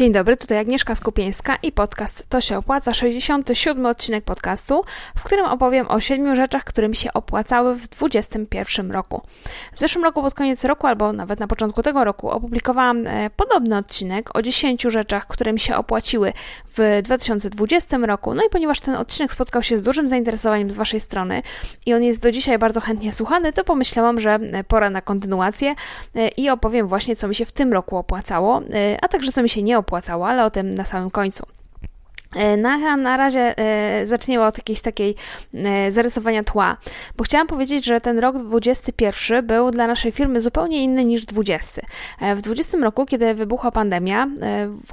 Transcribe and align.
Dzień 0.00 0.12
dobry, 0.12 0.36
tutaj 0.36 0.58
Agnieszka 0.58 0.94
Skupieńska 0.94 1.56
i 1.62 1.72
podcast 1.72 2.26
To 2.28 2.40
się 2.40 2.58
opłaca, 2.58 2.94
67 2.94 3.86
odcinek 3.86 4.24
podcastu, 4.24 4.84
w 5.16 5.22
którym 5.22 5.46
opowiem 5.46 5.86
o 5.88 6.00
siedmiu 6.00 6.36
rzeczach, 6.36 6.64
które 6.64 6.88
mi 6.88 6.96
się 6.96 7.12
opłacały 7.12 7.74
w 7.74 7.88
2021 7.88 8.90
roku. 8.90 9.22
W 9.72 9.78
zeszłym 9.78 10.04
roku 10.04 10.22
pod 10.22 10.34
koniec 10.34 10.64
roku, 10.64 10.86
albo 10.86 11.12
nawet 11.12 11.40
na 11.40 11.46
początku 11.46 11.82
tego 11.82 12.04
roku, 12.04 12.30
opublikowałam 12.30 13.06
e, 13.06 13.30
podobny 13.30 13.76
odcinek 13.76 14.36
o 14.38 14.42
10 14.42 14.82
rzeczach, 14.82 15.26
które 15.26 15.52
mi 15.52 15.60
się 15.60 15.76
opłaciły 15.76 16.32
w 16.76 17.02
2020 17.02 17.96
roku. 17.96 18.34
No 18.34 18.42
i 18.42 18.50
ponieważ 18.50 18.80
ten 18.80 18.94
odcinek 18.94 19.32
spotkał 19.32 19.62
się 19.62 19.78
z 19.78 19.82
dużym 19.82 20.08
zainteresowaniem 20.08 20.70
z 20.70 20.76
Waszej 20.76 21.00
strony 21.00 21.42
i 21.86 21.94
on 21.94 22.02
jest 22.02 22.20
do 22.20 22.30
dzisiaj 22.30 22.58
bardzo 22.58 22.80
chętnie 22.80 23.12
słuchany, 23.12 23.52
to 23.52 23.64
pomyślałam, 23.64 24.20
że 24.20 24.30
e, 24.30 24.64
pora 24.64 24.90
na 24.90 25.00
kontynuację 25.00 25.74
e, 26.14 26.28
i 26.28 26.50
opowiem 26.50 26.86
właśnie, 26.86 27.16
co 27.16 27.28
mi 27.28 27.34
się 27.34 27.46
w 27.46 27.52
tym 27.52 27.72
roku 27.72 27.96
opłacało, 27.96 28.62
a 29.02 29.08
także 29.08 29.32
co 29.32 29.42
mi 29.42 29.48
się 29.48 29.62
nie 29.62 29.78
opłacało, 29.78 29.89
ale 30.26 30.44
o 30.44 30.50
tym 30.50 30.74
na 30.74 30.84
samym 30.84 31.10
końcu. 31.10 31.46
E, 32.36 32.56
na, 32.56 32.96
na 32.96 33.16
razie 33.16 33.58
e, 33.58 34.06
zaczniemy 34.06 34.44
od 34.44 34.58
jakiejś 34.58 34.80
takiej 34.80 35.14
e, 35.54 35.92
zarysowania 35.92 36.44
tła, 36.44 36.76
bo 37.16 37.24
chciałam 37.24 37.46
powiedzieć, 37.46 37.84
że 37.84 38.00
ten 38.00 38.18
rok 38.18 38.38
21 38.38 39.46
był 39.46 39.70
dla 39.70 39.86
naszej 39.86 40.12
firmy 40.12 40.40
zupełnie 40.40 40.84
inny 40.84 41.04
niż 41.04 41.26
20. 41.26 41.82
E, 42.20 42.36
w 42.36 42.42
20 42.42 42.78
roku, 42.78 43.06
kiedy 43.06 43.34
wybuchła 43.34 43.70
pandemia, 43.70 44.28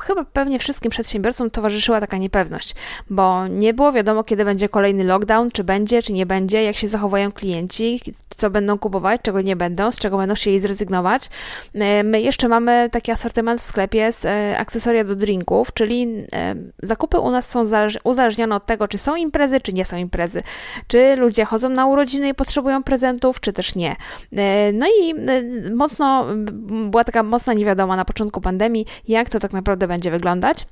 chyba 0.01 0.25
pewnie 0.25 0.59
wszystkim 0.59 0.91
przedsiębiorcom 0.91 1.49
towarzyszyła 1.49 1.99
taka 1.99 2.17
niepewność, 2.17 2.75
bo 3.09 3.47
nie 3.47 3.73
było 3.73 3.91
wiadomo, 3.91 4.23
kiedy 4.23 4.45
będzie 4.45 4.69
kolejny 4.69 5.03
lockdown, 5.03 5.51
czy 5.51 5.63
będzie, 5.63 6.01
czy 6.01 6.13
nie 6.13 6.25
będzie, 6.25 6.63
jak 6.63 6.75
się 6.75 6.87
zachowają 6.87 7.31
klienci, 7.31 8.01
co 8.37 8.49
będą 8.49 8.79
kupować, 8.79 9.21
czego 9.21 9.41
nie 9.41 9.55
będą, 9.55 9.91
z 9.91 9.99
czego 9.99 10.17
będą 10.17 10.35
chcieli 10.35 10.59
zrezygnować. 10.59 11.29
My 12.03 12.21
jeszcze 12.21 12.47
mamy 12.47 12.89
taki 12.91 13.11
asortyment 13.11 13.61
w 13.61 13.63
sklepie 13.63 14.11
z 14.11 14.25
akcesoria 14.57 15.03
do 15.03 15.15
drinków, 15.15 15.73
czyli 15.73 16.25
zakupy 16.83 17.19
u 17.27 17.31
nas 17.31 17.49
są 17.49 17.63
uzależnione 18.03 18.55
od 18.55 18.65
tego, 18.65 18.87
czy 18.87 18.97
są 18.97 19.15
imprezy, 19.15 19.61
czy 19.61 19.73
nie 19.73 19.85
są 19.85 19.97
imprezy. 19.97 20.43
Czy 20.87 21.15
ludzie 21.15 21.45
chodzą 21.45 21.69
na 21.69 21.85
urodziny 21.85 22.29
i 22.29 22.33
potrzebują 22.33 22.83
prezentów, 22.83 23.39
czy 23.39 23.53
też 23.53 23.75
nie. 23.75 23.95
E, 24.33 24.71
no 24.73 24.85
i 25.01 25.11
e, 25.11 25.43
mocno, 25.75 26.25
była 26.89 27.03
taka 27.03 27.23
mocna 27.23 27.53
niewiadoma 27.53 27.95
na 27.95 28.05
początku 28.05 28.41
pandemii, 28.41 28.85
jak 29.07 29.29
to 29.29 29.39
tak 29.39 29.53
naprawdę 29.53 29.87
będzie 29.87 30.11
wyglądać. 30.11 30.67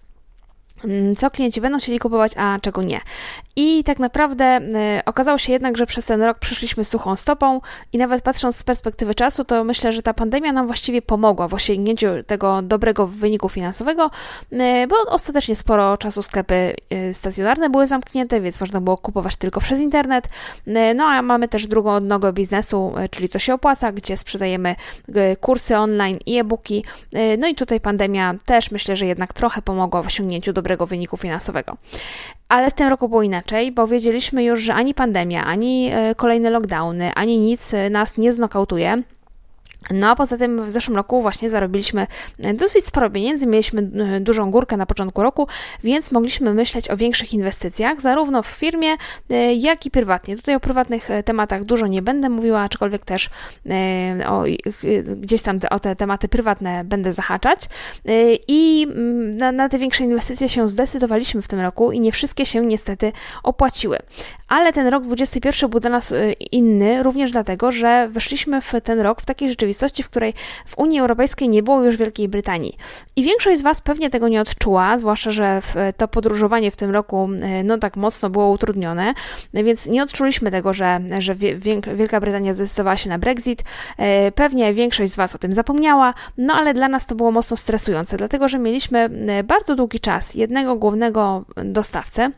Mm, 0.83 1.15
co 1.15 1.29
klienci 1.31 1.61
będą 1.61 1.79
chcieli 1.79 1.99
kupować, 1.99 2.31
a 2.37 2.59
czego 2.61 2.83
nie. 2.83 3.01
I 3.55 3.83
tak 3.83 3.99
naprawdę 3.99 4.59
y, 4.97 5.05
okazało 5.05 5.37
się 5.37 5.53
jednak, 5.53 5.77
że 5.77 5.85
przez 5.85 6.05
ten 6.05 6.23
rok 6.23 6.39
przyszliśmy 6.39 6.85
suchą 6.85 7.15
stopą 7.15 7.61
i 7.93 7.97
nawet 7.97 8.21
patrząc 8.21 8.57
z 8.57 8.63
perspektywy 8.63 9.15
czasu, 9.15 9.45
to 9.45 9.63
myślę, 9.63 9.93
że 9.93 10.03
ta 10.03 10.13
pandemia 10.13 10.51
nam 10.51 10.65
właściwie 10.67 11.01
pomogła 11.01 11.47
w 11.47 11.53
osiągnięciu 11.53 12.07
tego 12.27 12.61
dobrego 12.61 13.07
wyniku 13.07 13.49
finansowego, 13.49 14.11
y, 14.53 14.57
bo 14.87 14.95
ostatecznie 15.07 15.55
sporo 15.55 15.97
czasu 15.97 16.23
sklepy 16.23 16.75
y, 17.09 17.13
stacjonarne 17.13 17.69
były 17.69 17.87
zamknięte, 17.87 18.41
więc 18.41 18.59
można 18.59 18.81
było 18.81 18.97
kupować 18.97 19.35
tylko 19.35 19.61
przez 19.61 19.79
internet. 19.79 20.29
No 20.95 21.03
a 21.03 21.21
mamy 21.21 21.47
też 21.47 21.67
drugą 21.67 21.95
odnogę 21.95 22.33
biznesu, 22.33 22.93
czyli 23.11 23.29
to 23.29 23.39
się 23.39 23.53
opłaca, 23.53 23.91
gdzie 23.91 24.17
sprzedajemy 24.17 24.75
kursy 25.39 25.77
online 25.77 26.17
i 26.25 26.37
e-booki. 26.37 26.83
No 27.37 27.47
i 27.47 27.55
tutaj 27.55 27.79
pandemia 27.79 28.35
też 28.45 28.71
myślę, 28.71 28.95
że 28.95 29.05
jednak 29.05 29.33
trochę 29.33 29.61
pomogła 29.61 30.03
w 30.03 30.07
osiągnięciu 30.07 30.53
dobrego 30.53 30.64
dobrego 30.65 30.85
wyniku 30.85 31.17
finansowego. 31.17 31.77
Ale 32.49 32.71
w 32.71 32.73
tym 32.73 32.87
roku 32.87 33.09
było 33.09 33.21
inaczej, 33.21 33.71
bo 33.71 33.87
wiedzieliśmy 33.87 34.43
już, 34.43 34.59
że 34.61 34.73
ani 34.73 34.93
pandemia, 34.93 35.45
ani 35.45 35.89
e, 35.93 36.15
kolejne 36.15 36.49
lockdowny, 36.49 37.13
ani 37.13 37.39
nic 37.39 37.73
e, 37.73 37.89
nas 37.89 38.17
nie 38.17 38.33
znokautuje. 38.33 39.03
No 39.91 40.09
a 40.09 40.15
poza 40.15 40.37
tym 40.37 40.65
w 40.65 40.71
zeszłym 40.71 40.97
roku 40.97 41.21
właśnie 41.21 41.49
zarobiliśmy 41.49 42.07
e, 42.39 42.53
dosyć 42.53 42.85
sporo 42.85 43.09
pieniędzy, 43.09 43.47
mieliśmy 43.47 43.81
e, 43.81 44.19
dużą 44.19 44.51
górkę 44.51 44.77
na 44.77 44.85
początku 44.85 45.23
roku, 45.23 45.47
więc 45.83 46.11
mogliśmy 46.11 46.53
myśleć 46.53 46.91
o 46.91 46.97
większych 46.97 47.33
inwestycjach, 47.33 48.01
zarówno 48.01 48.43
w 48.43 48.47
firmie, 48.47 48.95
e, 49.29 49.53
jak 49.53 49.85
i 49.85 49.91
prywatnie. 49.91 50.35
Tutaj 50.35 50.55
o 50.55 50.59
prywatnych 50.59 51.09
tematach 51.25 51.63
dużo 51.63 51.87
nie 51.87 52.01
będę 52.01 52.29
mówiła, 52.29 52.61
aczkolwiek 52.61 53.05
też 53.05 53.29
o, 54.27 54.43
gdzieś 55.15 55.41
tam 55.41 55.59
o 55.69 55.79
te 55.79 55.95
tematy 55.95 56.27
prywatne 56.27 56.83
będę 56.83 57.11
zahaczać. 57.11 57.59
I 58.47 58.87
mm, 58.89 59.37
na, 59.37 59.51
na 59.51 59.69
te 59.69 59.77
większe 59.77 60.03
inwestycje 60.03 60.49
się 60.49 60.69
zdecydowaliśmy 60.69 61.41
w 61.41 61.47
tym 61.47 61.59
roku 61.59 61.91
i 61.91 61.99
nie 61.99 62.11
wszystkie 62.11 62.45
się 62.45 62.65
niestety 62.65 63.11
opłaciły. 63.43 63.99
Ale 64.47 64.73
ten 64.73 64.87
rok 64.87 65.03
2021 65.03 65.69
był 65.69 65.79
dla 65.79 65.89
nas 65.89 66.13
inny, 66.51 67.03
również 67.03 67.31
dlatego, 67.31 67.71
że 67.71 68.07
weszliśmy 68.11 68.61
w 68.61 68.73
ten 68.83 68.99
rok 68.99 69.21
w 69.21 69.25
takiej 69.25 69.49
rzeczywistości, 69.49 69.74
rzeczywistości, 69.75 70.03
w 70.03 70.09
której 70.09 70.33
w 70.65 70.77
Unii 70.77 70.99
Europejskiej 70.99 71.49
nie 71.49 71.63
było 71.63 71.83
już 71.83 71.97
Wielkiej 71.97 72.27
Brytanii. 72.27 72.77
I 73.15 73.23
większość 73.23 73.59
z 73.59 73.63
Was 73.63 73.81
pewnie 73.81 74.09
tego 74.09 74.27
nie 74.27 74.41
odczuła, 74.41 74.97
zwłaszcza, 74.97 75.31
że 75.31 75.61
to 75.97 76.07
podróżowanie 76.07 76.71
w 76.71 76.75
tym 76.75 76.91
roku 76.91 77.29
no 77.63 77.77
tak 77.77 77.97
mocno 77.97 78.29
było 78.29 78.49
utrudnione, 78.49 79.13
więc 79.53 79.87
nie 79.87 80.03
odczuliśmy 80.03 80.51
tego, 80.51 80.73
że, 80.73 80.99
że 81.19 81.35
Wielka 81.95 82.19
Brytania 82.19 82.53
zdecydowała 82.53 82.97
się 82.97 83.09
na 83.09 83.19
Brexit. 83.19 83.63
E, 83.97 84.31
pewnie 84.31 84.73
większość 84.73 85.11
z 85.11 85.15
Was 85.15 85.35
o 85.35 85.37
tym 85.37 85.53
zapomniała, 85.53 86.13
no 86.37 86.53
ale 86.53 86.73
dla 86.73 86.87
nas 86.87 87.05
to 87.05 87.15
było 87.15 87.31
mocno 87.31 87.57
stresujące, 87.57 88.17
dlatego 88.17 88.47
że 88.47 88.59
mieliśmy 88.59 88.99
e, 89.27 89.43
bardzo 89.43 89.75
długi 89.75 89.99
czas 89.99 90.35
jednego 90.35 90.75
głównego 90.75 91.45
dostawcę, 91.65 92.31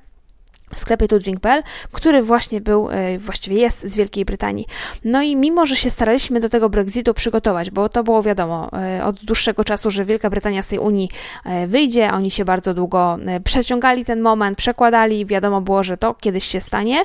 w 0.74 0.80
sklepie 0.80 1.08
tudrink.pl, 1.08 1.64
który 1.92 2.22
właśnie 2.22 2.62
był, 2.62 2.90
e, 2.90 3.20
właściwie 3.20 3.58
jest 3.58 3.82
z 3.82 3.96
Wielkiej 3.96 4.26
Brytanii. 4.26 4.66
No 5.06 5.22
i 5.22 5.36
mimo, 5.36 5.66
że 5.66 5.76
się 5.76 5.90
staraliśmy 5.90 6.40
do 6.40 6.50
tego 6.50 6.70
Brexitu 6.70 7.14
przygotować, 7.14 7.72
bo 7.72 7.90
to 7.90 8.04
było 8.04 8.24
wiadomo 8.24 8.70
e, 8.74 9.06
od 9.06 9.24
dłuższego 9.24 9.64
czasu, 9.64 9.92
że 9.92 10.06
Wielka 10.06 10.30
Brytania 10.30 10.62
z 10.62 10.68
tej 10.68 10.80
Unii 10.80 11.10
e, 11.46 11.68
wyjdzie, 11.68 12.12
oni 12.12 12.32
się 12.32 12.46
bardzo 12.46 12.74
długo 12.74 13.18
przeciągali 13.44 14.06
ten 14.06 14.22
moment, 14.22 14.58
przekładali, 14.58 15.26
wiadomo 15.26 15.62
było, 15.62 15.84
że 15.84 15.98
to 15.98 16.14
kiedyś 16.14 16.44
się 16.44 16.62
stanie, 16.62 17.04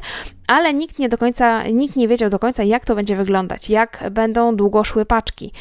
ale 0.53 0.75
nikt 0.75 0.99
nie 0.99 1.09
do 1.09 1.19
końca, 1.19 1.67
nikt 1.69 1.97
nie 1.97 2.09
wiedział 2.09 2.31
do 2.31 2.39
końca, 2.39 2.63
jak 2.63 2.85
to 2.85 2.95
będzie 2.95 3.17
wyglądać, 3.17 3.71
jak 3.71 4.05
będą 4.11 4.57
długo 4.57 4.85
szły 4.85 5.07
paczki 5.07 5.53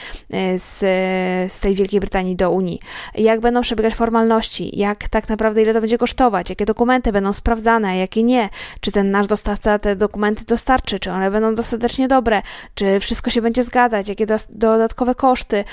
z, 0.58 0.80
z 1.54 1.60
tej 1.60 1.76
Wielkiej 1.76 2.00
Brytanii 2.00 2.36
do 2.36 2.52
Unii, 2.52 2.80
jak 3.16 3.42
będą 3.42 3.62
przebiegać 3.62 3.96
formalności, 3.96 4.80
jak 4.80 5.08
tak 5.08 5.30
naprawdę 5.30 5.62
ile 5.62 5.74
to 5.74 5.82
będzie 5.82 5.98
kosztować, 5.98 6.50
jakie 6.50 6.66
dokumenty 6.66 7.12
będą 7.12 7.34
sprawdzane, 7.34 7.98
jakie 7.98 8.24
nie, 8.24 8.50
czy 8.82 8.92
ten 8.92 9.12
nasz 9.12 9.28
dostawca 9.28 9.80
te 9.80 9.96
dokumenty 9.96 10.46
dostarczy, 10.46 11.00
czy 11.00 11.12
one 11.12 11.32
będą 11.32 11.56
dostatecznie 11.56 12.08
dobre, 12.08 12.42
czy 12.76 13.00
wszystko 13.00 13.30
się 13.30 13.42
będzie 13.42 13.64
zgadzać, 13.64 14.08
jakie 14.08 14.26
do, 14.26 14.36
dodatkowe 14.50 15.16
koszty. 15.16 15.64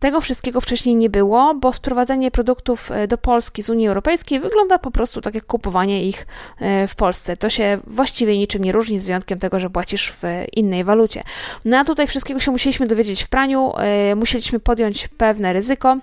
Tego 0.00 0.20
wszystkiego 0.20 0.60
wcześniej 0.60 0.96
nie 0.96 1.10
było, 1.10 1.54
bo 1.54 1.72
sprowadzenie 1.72 2.30
produktów 2.30 2.90
e, 2.90 3.08
do 3.08 3.18
Polski 3.18 3.62
z 3.62 3.70
Unii 3.70 3.88
Europejskiej 3.88 4.40
wygląda 4.40 4.78
po 4.78 4.90
prostu 4.90 5.20
tak 5.20 5.34
jak 5.34 5.46
kupowanie 5.46 6.04
ich 6.04 6.26
e, 6.60 6.88
w 6.88 6.94
Polsce. 6.94 7.36
To 7.36 7.50
się 7.50 7.78
właściwie 7.86 8.38
niczym 8.38 8.64
nie 8.64 8.67
różni, 8.72 8.98
z 8.98 9.06
wyjątkiem 9.06 9.38
tego, 9.38 9.60
że 9.60 9.70
płacisz 9.70 10.12
w 10.12 10.22
innej 10.52 10.84
walucie. 10.84 11.22
No 11.64 11.78
a 11.78 11.84
tutaj 11.84 12.06
wszystkiego 12.06 12.40
się 12.40 12.50
musieliśmy 12.50 12.86
dowiedzieć 12.86 13.22
w 13.22 13.28
praniu, 13.28 13.72
e, 13.76 14.14
musieliśmy 14.14 14.60
podjąć 14.60 15.08
pewne 15.08 15.52
ryzyko 15.52 15.98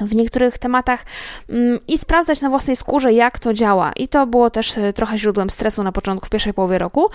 w 0.00 0.14
niektórych 0.14 0.58
tematach 0.58 1.04
mm, 1.48 1.78
i 1.88 1.98
sprawdzać 1.98 2.40
na 2.40 2.50
własnej 2.50 2.76
skórze, 2.76 3.12
jak 3.12 3.38
to 3.38 3.54
działa. 3.54 3.92
I 3.96 4.08
to 4.08 4.26
było 4.26 4.50
też 4.50 4.78
e, 4.78 4.92
trochę 4.92 5.18
źródłem 5.18 5.50
stresu 5.50 5.82
na 5.82 5.92
początku, 5.92 6.26
w 6.26 6.30
pierwszej 6.30 6.54
połowie 6.54 6.78
roku. 6.78 7.10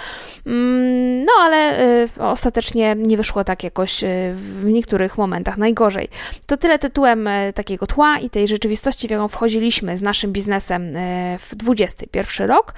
Mm, 0.45 1.23
no 1.23 1.31
ale 1.39 1.79
e, 1.79 2.07
ostatecznie 2.19 2.95
nie 2.95 3.17
wyszło 3.17 3.43
tak 3.43 3.63
jakoś 3.63 4.03
w 4.33 4.65
niektórych 4.65 5.17
momentach 5.17 5.57
najgorzej. 5.57 6.09
To 6.45 6.57
tyle 6.57 6.79
tytułem 6.79 7.29
takiego 7.55 7.87
tła 7.87 8.19
i 8.19 8.29
tej 8.29 8.47
rzeczywistości, 8.47 9.07
w 9.07 9.11
jaką 9.11 9.27
wchodziliśmy 9.27 9.97
z 9.97 10.01
naszym 10.01 10.33
biznesem 10.33 10.93
w 11.39 11.55
21 11.55 12.47
rok. 12.47 12.73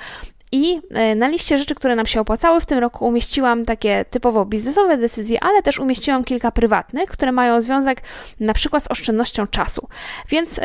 I 0.52 0.82
e, 0.92 1.16
na 1.16 1.28
liście 1.28 1.58
rzeczy, 1.58 1.76
które 1.76 1.96
nam 1.96 2.06
się 2.06 2.22
opłacały 2.22 2.62
w 2.62 2.66
tym 2.66 2.80
roku, 2.80 3.08
umieściłam 3.08 3.66
takie 3.66 4.06
typowo 4.10 4.46
biznesowe 4.46 4.98
decyzje, 4.98 5.44
ale 5.44 5.62
też 5.62 5.80
umieściłam 5.80 6.24
kilka 6.24 6.52
prywatnych, 6.52 7.10
które 7.10 7.32
mają 7.32 7.62
związek 7.62 8.02
na 8.40 8.54
przykład 8.54 8.84
z 8.84 8.92
oszczędnością 8.92 9.48
czasu. 9.48 9.88
Więc 10.30 10.58
yy, 10.58 10.64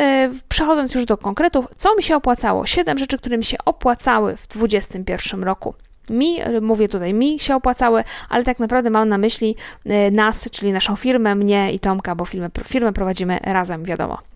przechodząc 0.48 0.94
już 0.94 1.04
do 1.04 1.16
konkretów, 1.16 1.66
co 1.76 1.96
mi 1.96 2.02
się 2.02 2.16
opłacało? 2.16 2.66
Siedem 2.66 2.98
rzeczy, 2.98 3.18
które 3.18 3.38
mi 3.38 3.44
się 3.44 3.56
opłacały 3.64 4.36
w 4.36 4.48
2021 4.48 5.44
roku. 5.44 5.74
Mi, 6.10 6.38
mówię 6.60 6.88
tutaj, 6.88 7.14
mi 7.14 7.38
się 7.40 7.56
opłacały, 7.56 8.04
ale 8.28 8.44
tak 8.44 8.58
naprawdę 8.58 8.90
mam 8.90 9.08
na 9.08 9.18
myśli 9.18 9.56
e, 9.84 10.10
nas, 10.10 10.50
czyli 10.50 10.72
naszą 10.72 10.96
firmę, 10.96 11.34
mnie 11.34 11.72
i 11.72 11.80
Tomka, 11.80 12.14
bo 12.14 12.24
firmę, 12.24 12.50
firmę 12.64 12.92
prowadzimy 12.92 13.38
razem, 13.42 13.84
wiadomo. 13.84 14.33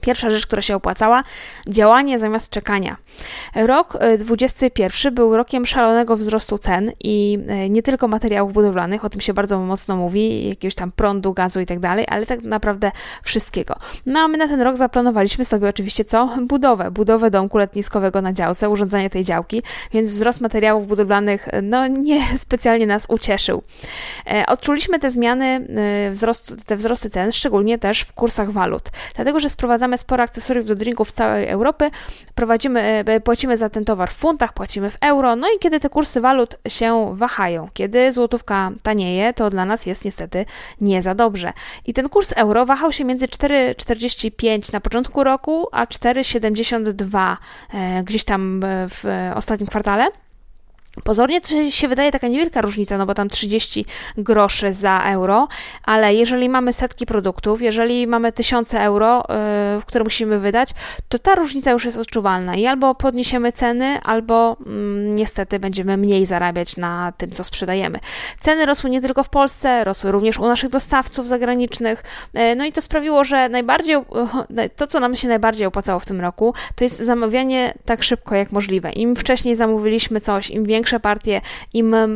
Pierwsza 0.00 0.30
rzecz, 0.30 0.46
która 0.46 0.62
się 0.62 0.76
opłacała, 0.76 1.22
działanie 1.68 2.18
zamiast 2.18 2.50
czekania. 2.50 2.96
Rok 3.54 3.98
21 4.18 5.12
e, 5.12 5.14
był 5.14 5.36
rokiem 5.36 5.66
szalonego 5.66 6.16
wzrostu 6.16 6.58
cen 6.58 6.92
i 7.00 7.38
e, 7.48 7.68
nie 7.68 7.82
tylko 7.82 8.08
materiałów 8.08 8.52
budowlanych, 8.52 9.04
o 9.04 9.10
tym 9.10 9.20
się 9.20 9.34
bardzo 9.34 9.58
mocno 9.58 9.96
mówi, 9.96 10.48
jakiegoś 10.48 10.74
tam 10.74 10.92
prądu, 10.92 11.32
gazu 11.32 11.60
i 11.60 11.66
tak 11.66 11.80
dalej, 11.80 12.06
ale 12.08 12.26
tak 12.26 12.42
naprawdę 12.42 12.92
wszystkiego. 13.22 13.76
No 14.06 14.20
a 14.20 14.28
my 14.28 14.38
na 14.38 14.48
ten 14.48 14.62
rok 14.62 14.76
zaplanowaliśmy 14.76 15.44
sobie 15.44 15.68
oczywiście 15.68 16.04
co? 16.04 16.36
Budowę, 16.42 16.90
budowę 16.90 17.30
domku 17.30 17.58
letniskowego 17.58 18.22
na 18.22 18.32
działce, 18.32 18.70
urządzenie 18.70 19.10
tej 19.10 19.24
działki, 19.24 19.62
więc 19.92 20.12
wzrost 20.12 20.40
materiałów 20.40 20.86
budowlanych 20.86 21.48
e, 21.48 21.62
no 21.62 21.86
nie 21.86 22.22
specjalnie 22.38 22.86
nas 22.86 23.06
ucieszył. 23.08 23.62
Odczuliśmy 24.46 24.98
te 24.98 25.10
zmiany, 25.10 25.66
wzrost, 26.10 26.56
te 26.66 26.76
wzrosty 26.76 27.10
cen, 27.10 27.32
szczególnie 27.32 27.78
też 27.78 28.00
w 28.00 28.12
kursach 28.12 28.50
walut, 28.50 28.90
dlatego 29.14 29.40
że 29.40 29.50
sprowadziliśmy 29.50 29.75
sprowadzamy 29.76 29.98
sporo 29.98 30.22
akcesoriów 30.22 30.66
do 30.66 30.74
drinków 30.74 31.12
całej 31.12 31.48
Europy, 31.48 31.90
prowadzimy, 32.34 33.04
płacimy 33.24 33.56
za 33.56 33.68
ten 33.68 33.84
towar 33.84 34.10
w 34.10 34.14
funtach, 34.14 34.52
płacimy 34.52 34.90
w 34.90 34.96
euro, 35.00 35.36
no 35.36 35.46
i 35.56 35.58
kiedy 35.58 35.80
te 35.80 35.88
kursy 35.88 36.20
walut 36.20 36.56
się 36.68 37.10
wahają, 37.12 37.68
kiedy 37.72 38.12
złotówka 38.12 38.70
tanieje, 38.82 39.32
to 39.32 39.50
dla 39.50 39.64
nas 39.64 39.86
jest 39.86 40.04
niestety 40.04 40.44
nie 40.80 41.02
za 41.02 41.14
dobrze. 41.14 41.52
I 41.86 41.92
ten 41.92 42.08
kurs 42.08 42.32
euro 42.36 42.66
wahał 42.66 42.92
się 42.92 43.04
między 43.04 43.26
4,45 43.26 44.72
na 44.72 44.80
początku 44.80 45.24
roku, 45.24 45.68
a 45.72 45.84
4,72 45.84 47.36
gdzieś 48.04 48.24
tam 48.24 48.60
w 48.88 49.30
ostatnim 49.34 49.66
kwartale. 49.66 50.08
Pozornie 51.04 51.40
to 51.40 51.70
się 51.70 51.88
wydaje 51.88 52.10
taka 52.10 52.28
niewielka 52.28 52.60
różnica, 52.60 52.98
no 52.98 53.06
bo 53.06 53.14
tam 53.14 53.28
30 53.28 53.84
groszy 54.18 54.74
za 54.74 55.02
euro, 55.04 55.48
ale 55.82 56.14
jeżeli 56.14 56.48
mamy 56.48 56.72
setki 56.72 57.06
produktów, 57.06 57.62
jeżeli 57.62 58.06
mamy 58.06 58.32
tysiące 58.32 58.80
euro, 58.80 59.24
yy, 59.28 59.82
które 59.86 60.04
musimy 60.04 60.38
wydać, 60.38 60.70
to 61.08 61.18
ta 61.18 61.34
różnica 61.34 61.70
już 61.70 61.84
jest 61.84 61.98
odczuwalna 61.98 62.56
i 62.56 62.66
albo 62.66 62.94
podniesiemy 62.94 63.52
ceny, 63.52 64.00
albo 64.02 64.56
yy, 64.66 64.72
niestety 65.14 65.58
będziemy 65.58 65.96
mniej 65.96 66.26
zarabiać 66.26 66.76
na 66.76 67.12
tym, 67.16 67.30
co 67.30 67.44
sprzedajemy. 67.44 67.98
Ceny 68.40 68.66
rosły 68.66 68.90
nie 68.90 69.00
tylko 69.00 69.22
w 69.22 69.28
Polsce, 69.28 69.84
rosły 69.84 70.12
również 70.12 70.38
u 70.38 70.46
naszych 70.46 70.70
dostawców 70.70 71.28
zagranicznych, 71.28 72.02
yy, 72.34 72.56
no 72.56 72.64
i 72.64 72.72
to 72.72 72.80
sprawiło, 72.80 73.24
że 73.24 73.48
najbardziej, 73.48 73.96
to, 74.76 74.86
co 74.86 75.00
nam 75.00 75.16
się 75.16 75.28
najbardziej 75.28 75.66
opłacało 75.66 76.00
w 76.00 76.06
tym 76.06 76.20
roku, 76.20 76.54
to 76.74 76.84
jest 76.84 76.96
zamawianie 76.96 77.74
tak 77.84 78.02
szybko 78.02 78.34
jak 78.34 78.52
możliwe. 78.52 78.92
Im 78.92 79.16
wcześniej 79.16 79.54
zamówiliśmy 79.54 80.20
coś, 80.20 80.50
im 80.50 80.64
większe 80.64 80.85
większe 80.86 81.00
partie, 81.00 81.40
im 81.74 81.94
e, 81.94 82.06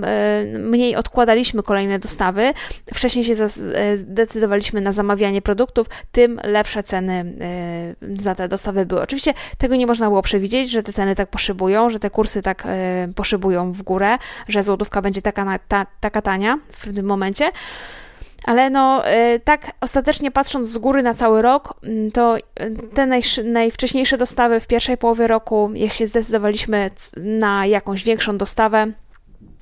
mniej 0.59 0.97
odkładaliśmy 0.97 1.63
kolejne 1.63 1.99
dostawy, 1.99 2.53
wcześniej 2.95 3.25
się 3.25 3.35
e, 3.75 3.97
zdecydowaliśmy 3.97 4.81
na 4.81 4.93
zamawianie 4.93 5.43
produktów, 5.43 5.87
tym 6.13 6.41
lepsze 6.45 6.83
ceny 6.83 7.35
e, 7.41 8.23
za 8.23 8.35
te 8.35 8.49
dostawy 8.49 8.87
były. 8.87 9.03
Oczywiście 9.03 9.35
tego 9.59 9.77
nie 9.77 9.87
można 9.87 10.07
było 10.09 10.23
przewidzieć, 10.23 10.71
że 10.71 10.83
te 10.83 10.93
ceny 10.93 11.15
tak 11.15 11.29
poszybują, 11.29 11.91
że 11.91 11.99
te 11.99 12.11
kursy 12.11 12.43
tak 12.43 12.67
poszybują 13.17 13.73
w 13.73 13.83
górę, 13.83 14.19
że 14.49 14.65
złotówka 14.65 15.03
będzie 15.03 15.23
taka, 15.23 15.59
ta, 15.69 15.87
taka 16.01 16.23
tania 16.23 16.59
w 16.73 16.95
tym 16.95 17.07
momencie. 17.07 17.51
Ale 18.45 18.71
no, 18.71 19.03
tak 19.45 19.73
ostatecznie 19.81 20.31
patrząc 20.31 20.69
z 20.69 20.79
góry 20.79 21.03
na 21.03 21.15
cały 21.15 21.43
rok, 21.43 21.75
mm, 21.83 22.11
to 22.11 22.37
te 22.95 23.07
najwcześniejsze 23.45 24.19
dostawy 24.19 24.61
w 24.61 24.67
pierwszej 24.67 24.97
połowie 24.99 25.27
roku, 25.27 25.71
się 25.95 26.07
zdecydowaliśmy 26.07 26.91
na 27.17 27.67
jakąś 27.67 28.05
większą 28.05 28.39
dostawę, 28.39 28.87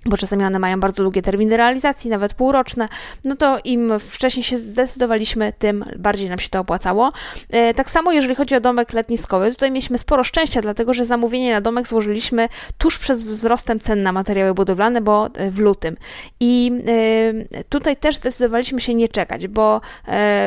bo 0.07 0.17
czasami 0.17 0.45
one 0.45 0.59
mają 0.59 0.81
bardzo 0.81 1.03
długie 1.03 1.23
terminy 1.23 1.57
realizacji, 1.57 2.11
nawet 2.11 2.35
półroczne, 2.35 2.89
no 3.25 3.37
to 3.37 3.59
im 3.65 3.93
wcześniej 3.99 4.45
się 4.45 4.59
zdecydowaliśmy, 4.59 5.53
tym 5.59 5.85
bardziej 5.97 6.29
nam 6.29 6.39
się 6.39 6.49
to 6.49 6.61
opłacało. 6.61 7.13
E, 7.51 7.75
tak 7.75 7.91
samo 7.91 8.13
jeżeli 8.13 8.35
chodzi 8.35 8.55
o 8.55 8.61
domek 8.61 8.93
letniskowy, 8.93 9.51
tutaj 9.51 9.71
mieliśmy 9.71 9.99
sporo 9.99 10.25
szczęścia, 10.25 10.61
dlatego 10.61 10.95
że 10.95 11.05
zamówienie 11.05 11.53
na 11.53 11.61
domek 11.61 11.89
złożyliśmy 11.89 12.49
tuż 12.79 12.99
przed 12.99 13.19
wzrostem 13.19 13.81
cen 13.81 14.03
na 14.03 14.13
materiały 14.13 14.55
budowlane, 14.55 15.01
bo 15.01 15.29
e, 15.35 15.51
w 15.51 15.59
lutym. 15.59 15.97
I 16.41 16.73
e, 17.53 17.65
tutaj 17.65 17.97
też 17.97 18.17
zdecydowaliśmy 18.17 18.81
się 18.81 18.95
nie 18.95 19.09
czekać, 19.09 19.49
bo 19.49 19.81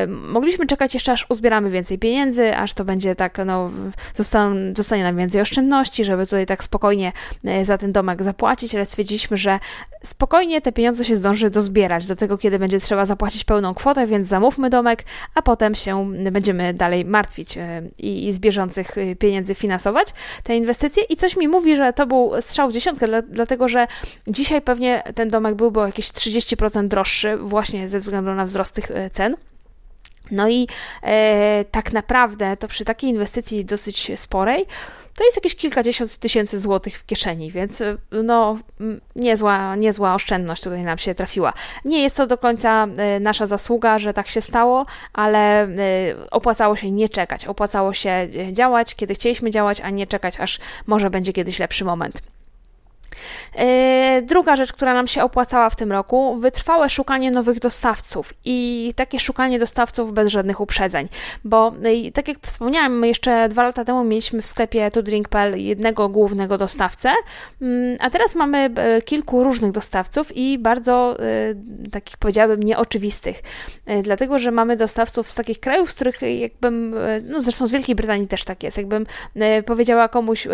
mogliśmy 0.08 0.66
czekać 0.66 0.94
jeszcze 0.94 1.12
aż 1.12 1.26
uzbieramy 1.28 1.70
więcej 1.70 1.98
pieniędzy, 1.98 2.56
aż 2.56 2.74
to 2.74 2.84
będzie 2.84 3.14
tak, 3.14 3.38
no, 3.46 3.70
zostanie, 4.74 5.02
nam 5.02 5.16
więcej 5.16 5.40
oszczędności, 5.40 6.04
żeby 6.04 6.26
tutaj 6.26 6.46
tak 6.46 6.64
spokojnie 6.64 7.12
za 7.62 7.78
ten 7.78 7.92
domek 7.92 8.22
zapłacić, 8.22 8.74
ale 8.74 8.84
stwierdziliśmy, 8.84 9.36
że 9.42 9.58
spokojnie 10.02 10.60
te 10.60 10.72
pieniądze 10.72 11.04
się 11.04 11.16
zdąży 11.16 11.50
dozbierać 11.50 12.06
do 12.06 12.16
tego, 12.16 12.38
kiedy 12.38 12.58
będzie 12.58 12.80
trzeba 12.80 13.04
zapłacić 13.04 13.44
pełną 13.44 13.74
kwotę, 13.74 14.06
więc 14.06 14.28
zamówmy 14.28 14.70
domek, 14.70 15.04
a 15.34 15.42
potem 15.42 15.74
się 15.74 16.12
będziemy 16.32 16.74
dalej 16.74 17.04
martwić 17.04 17.56
e, 17.56 17.82
i, 17.98 18.32
z 18.32 18.40
bieżących 18.40 18.98
e, 18.98 19.16
pieniędzy 19.16 19.54
finansować 19.54 20.08
te 20.42 20.56
inwestycje. 20.56 21.02
I 21.02 21.16
coś 21.16 21.36
mi 21.36 21.48
mówi, 21.48 21.76
że 21.76 21.92
to 21.92 22.06
był 22.06 22.32
strzał 22.40 22.68
w 22.68 22.72
dziesiątkę, 22.72 23.06
dla, 23.06 23.22
dlatego 23.22 23.68
że 23.68 23.86
dzisiaj 24.26 24.62
pewnie 24.62 25.02
ten 25.14 25.28
domek 25.28 25.54
byłby 25.54 25.80
o 25.80 25.86
jakieś 25.86 26.08
30% 26.08 26.88
droższy, 26.88 27.36
właśnie 27.36 27.88
ze 27.88 27.98
względu 27.98 28.34
na 28.34 28.44
wzrost 28.44 28.74
tych 28.74 28.90
e, 28.90 29.10
cen. 29.10 29.36
No 30.30 30.48
i 30.48 30.68
e, 31.02 31.64
tak 31.70 31.92
naprawdę 31.92 32.56
to 32.56 32.68
przy 32.68 32.84
takiej 32.84 33.10
inwestycji 33.10 33.64
dosyć 33.64 34.12
sporej, 34.16 34.66
to 35.16 35.24
jest 35.24 35.36
jakieś 35.36 35.54
kilkadziesiąt 35.56 36.16
tysięcy 36.16 36.58
złotych 36.58 36.98
w 36.98 37.06
kieszeni, 37.06 37.52
więc 37.52 37.80
y, 37.80 37.98
no 38.10 38.58
niezła, 39.16 39.76
niezła 39.76 40.14
oszczędność 40.14 40.62
tutaj 40.62 40.82
nam 40.82 40.98
się 40.98 41.14
trafiła. 41.14 41.52
Nie 41.84 42.02
jest 42.02 42.16
to 42.16 42.26
do 42.26 42.38
końca 42.38 42.86
y, 43.16 43.20
nasza 43.20 43.46
zasługa, 43.46 43.98
że 43.98 44.14
tak 44.14 44.28
się 44.28 44.40
stało, 44.40 44.86
ale 45.12 45.68
y, 45.68 46.30
opłacało 46.30 46.76
się 46.76 46.90
nie 46.90 47.08
czekać, 47.08 47.46
opłacało 47.46 47.92
się 47.92 48.28
działać, 48.52 48.94
kiedy 48.94 49.14
chcieliśmy 49.14 49.50
działać, 49.50 49.80
a 49.80 49.90
nie 49.90 50.06
czekać, 50.06 50.40
aż 50.40 50.58
może 50.86 51.10
będzie 51.10 51.32
kiedyś 51.32 51.58
lepszy 51.58 51.84
moment. 51.84 52.22
E, 53.56 54.22
druga 54.22 54.56
rzecz, 54.56 54.72
która 54.72 54.94
nam 54.94 55.08
się 55.08 55.22
opłacała 55.22 55.70
w 55.70 55.76
tym 55.76 55.92
roku, 55.92 56.36
wytrwałe 56.36 56.90
szukanie 56.90 57.30
nowych 57.30 57.58
dostawców 57.58 58.34
i 58.44 58.92
takie 58.96 59.20
szukanie 59.20 59.58
dostawców 59.58 60.12
bez 60.12 60.28
żadnych 60.28 60.60
uprzedzeń, 60.60 61.08
bo 61.44 61.74
e, 62.08 62.12
tak 62.12 62.28
jak 62.28 62.38
wspomniałam, 62.46 62.98
my 62.98 63.08
jeszcze 63.08 63.48
dwa 63.48 63.62
lata 63.62 63.84
temu 63.84 64.04
mieliśmy 64.04 64.42
w 64.42 64.46
sklepie 64.46 64.90
tudrink.pl 64.90 65.60
jednego 65.60 66.08
głównego 66.08 66.58
dostawcę, 66.58 67.10
mm, 67.62 67.96
a 68.00 68.10
teraz 68.10 68.34
mamy 68.34 68.58
e, 68.58 69.02
kilku 69.02 69.44
różnych 69.44 69.72
dostawców 69.72 70.36
i 70.36 70.58
bardzo 70.58 71.16
takich 71.92 72.16
powiedziałabym 72.16 72.62
nieoczywistych, 72.62 73.42
dlatego, 74.02 74.38
że 74.38 74.50
mamy 74.50 74.76
dostawców 74.76 75.30
z 75.30 75.34
takich 75.34 75.60
krajów, 75.60 75.90
z 75.90 75.94
których 75.94 76.22
jakbym, 76.22 76.94
no 77.28 77.40
zresztą 77.40 77.66
z 77.66 77.72
Wielkiej 77.72 77.94
Brytanii 77.94 78.28
też 78.28 78.44
tak 78.44 78.62
jest, 78.62 78.76
jakbym 78.76 79.06
powiedziała 79.66 80.08
komuś, 80.08 80.48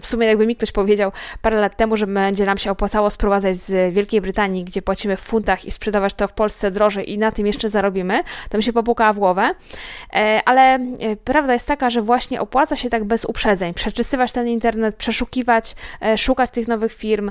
w 0.00 0.06
sumie 0.06 0.26
jakby 0.26 0.46
mi 0.46 0.56
ktoś 0.56 0.72
powiedział 0.72 1.12
parę 1.42 1.60
lat 1.60 1.67
temu, 1.76 1.96
że 1.96 2.06
będzie 2.06 2.46
nam 2.46 2.58
się 2.58 2.70
opłacało 2.70 3.10
sprowadzać 3.10 3.56
z 3.56 3.94
Wielkiej 3.94 4.20
Brytanii, 4.20 4.64
gdzie 4.64 4.82
płacimy 4.82 5.16
w 5.16 5.20
funtach 5.20 5.64
i 5.64 5.70
sprzedawać 5.70 6.14
to 6.14 6.28
w 6.28 6.32
Polsce 6.32 6.70
drożej 6.70 7.12
i 7.12 7.18
na 7.18 7.32
tym 7.32 7.46
jeszcze 7.46 7.68
zarobimy, 7.68 8.22
to 8.50 8.56
mi 8.56 8.62
się 8.62 8.72
popukała 8.72 9.12
w 9.12 9.18
głowę. 9.18 9.50
E, 10.12 10.40
ale 10.44 10.74
e, 10.74 10.80
prawda 11.24 11.52
jest 11.52 11.68
taka, 11.68 11.90
że 11.90 12.02
właśnie 12.02 12.40
opłaca 12.40 12.76
się 12.76 12.90
tak 12.90 13.04
bez 13.04 13.24
uprzedzeń, 13.24 13.74
przeczysywać 13.74 14.32
ten 14.32 14.48
internet, 14.48 14.96
przeszukiwać, 14.96 15.76
e, 16.02 16.18
szukać 16.18 16.50
tych 16.50 16.68
nowych 16.68 16.92
firm, 16.92 17.30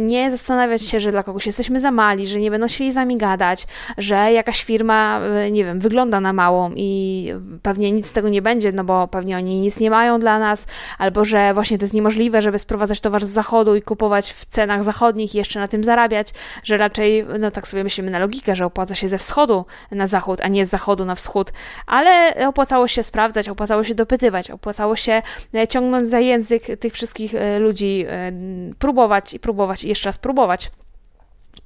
nie 0.00 0.30
zastanawiać 0.30 0.82
się, 0.82 1.00
że 1.00 1.10
dla 1.10 1.22
kogoś 1.22 1.46
jesteśmy 1.46 1.80
za 1.80 1.90
mali, 1.90 2.26
że 2.26 2.40
nie 2.40 2.50
będą 2.50 2.66
chcieli 2.66 2.92
z 2.92 2.94
nami 2.94 3.16
gadać, 3.16 3.66
że 3.98 4.32
jakaś 4.32 4.64
firma, 4.64 5.20
nie 5.50 5.64
wiem, 5.64 5.80
wygląda 5.80 6.20
na 6.20 6.32
małą 6.32 6.70
i 6.76 7.32
pewnie 7.62 7.92
nic 7.92 8.06
z 8.06 8.12
tego 8.12 8.28
nie 8.28 8.42
będzie, 8.42 8.72
no 8.72 8.84
bo 8.84 9.08
pewnie 9.08 9.36
oni 9.36 9.60
nic 9.60 9.80
nie 9.80 9.90
mają 9.90 10.20
dla 10.20 10.38
nas, 10.38 10.66
albo 10.98 11.24
że 11.24 11.54
właśnie 11.54 11.78
to 11.78 11.84
jest 11.84 11.94
niemożliwe, 11.94 12.42
żeby 12.42 12.58
sprowadzać 12.58 13.00
towar 13.00 13.26
z 13.26 13.28
zachodu 13.28 13.55
i 13.76 13.82
kupować 13.82 14.32
w 14.32 14.44
cenach 14.44 14.84
zachodnich 14.84 15.34
i 15.34 15.38
jeszcze 15.38 15.60
na 15.60 15.68
tym 15.68 15.84
zarabiać, 15.84 16.32
że 16.62 16.76
raczej, 16.76 17.26
no 17.38 17.50
tak 17.50 17.68
sobie 17.68 17.84
myślimy 17.84 18.10
na 18.10 18.18
logikę, 18.18 18.56
że 18.56 18.66
opłaca 18.66 18.94
się 18.94 19.08
ze 19.08 19.18
wschodu 19.18 19.64
na 19.90 20.06
zachód, 20.06 20.40
a 20.42 20.48
nie 20.48 20.66
z 20.66 20.68
zachodu 20.68 21.04
na 21.04 21.14
wschód, 21.14 21.52
ale 21.86 22.34
opłacało 22.48 22.88
się 22.88 23.02
sprawdzać, 23.02 23.48
opłacało 23.48 23.84
się 23.84 23.94
dopytywać, 23.94 24.50
opłacało 24.50 24.96
się 24.96 25.22
e, 25.54 25.68
ciągnąć 25.68 26.08
za 26.08 26.20
język 26.20 26.62
tych 26.80 26.92
wszystkich 26.92 27.34
e, 27.34 27.58
ludzi, 27.58 28.04
e, 28.08 28.32
próbować 28.78 29.34
i 29.34 29.40
próbować 29.40 29.84
i 29.84 29.88
jeszcze 29.88 30.08
raz 30.08 30.18
próbować. 30.18 30.70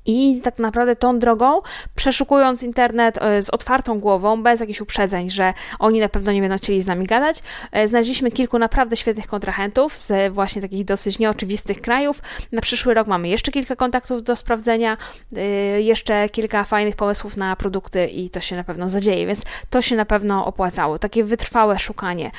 I 0.06 0.40
tak 0.44 0.58
naprawdę 0.58 0.96
tą 0.96 1.18
drogą, 1.18 1.58
przeszukując 1.94 2.62
internet 2.62 3.18
e, 3.18 3.42
z 3.42 3.50
otwartą 3.50 4.00
głową, 4.00 4.42
bez 4.42 4.60
jakichś 4.60 4.80
uprzedzeń, 4.80 5.30
że 5.30 5.54
oni 5.78 6.00
na 6.00 6.08
pewno 6.08 6.32
nie 6.32 6.40
będą 6.40 6.56
chcieli 6.56 6.82
z 6.82 6.86
nami 6.86 7.06
gadać, 7.06 7.42
e, 7.72 7.88
znaleźliśmy 7.88 8.30
kilku 8.30 8.58
naprawdę 8.58 8.96
świetnych 8.96 9.26
kontrahentów 9.26 9.98
z 9.98 10.32
właśnie 10.32 10.62
takich 10.62 10.84
dosyć 10.84 11.18
nieoczywistych 11.18 11.80
krajów. 11.80 12.22
Na 12.52 12.60
przyszły 12.60 12.94
rok 12.94 13.06
mamy 13.06 13.28
jeszcze 13.28 13.52
kilka 13.52 13.76
kontaktów 13.76 14.22
do 14.22 14.36
sprawdzenia, 14.36 14.96
e, 15.36 15.40
jeszcze 15.82 16.28
kilka 16.28 16.64
fajnych 16.64 16.96
pomysłów 16.96 17.36
na 17.36 17.56
produkty 17.56 18.06
i 18.06 18.30
to 18.30 18.40
się 18.40 18.56
na 18.56 18.64
pewno 18.64 18.88
zadzieje, 18.88 19.26
więc 19.26 19.42
to 19.70 19.82
się 19.82 19.96
na 19.96 20.04
pewno 20.04 20.46
opłacało. 20.46 20.98
Takie 20.98 21.24
wytrwałe 21.24 21.78
szukanie. 21.78 22.30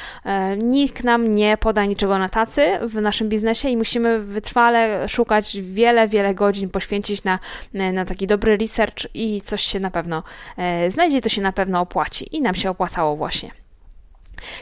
Nikt 0.57 1.03
nam 1.03 1.31
nie 1.35 1.57
poda 1.57 1.85
niczego 1.85 2.17
na 2.17 2.29
tacy 2.29 2.65
w 2.81 3.01
naszym 3.01 3.29
biznesie 3.29 3.69
i 3.69 3.77
musimy 3.77 4.19
wytrwale 4.19 5.09
szukać 5.09 5.57
wiele, 5.61 6.07
wiele 6.07 6.35
godzin, 6.35 6.69
poświęcić 6.69 7.23
na 7.23 7.39
na 7.73 8.05
taki 8.05 8.27
dobry 8.27 8.57
research 8.57 9.07
i 9.13 9.41
coś 9.41 9.61
się 9.61 9.79
na 9.79 9.91
pewno 9.91 10.23
e, 10.57 10.91
znajdzie, 10.91 11.21
to 11.21 11.29
się 11.29 11.41
na 11.41 11.51
pewno 11.51 11.79
opłaci 11.81 12.35
i 12.35 12.41
nam 12.41 12.55
się 12.55 12.69
opłacało 12.69 13.15
właśnie. 13.15 13.51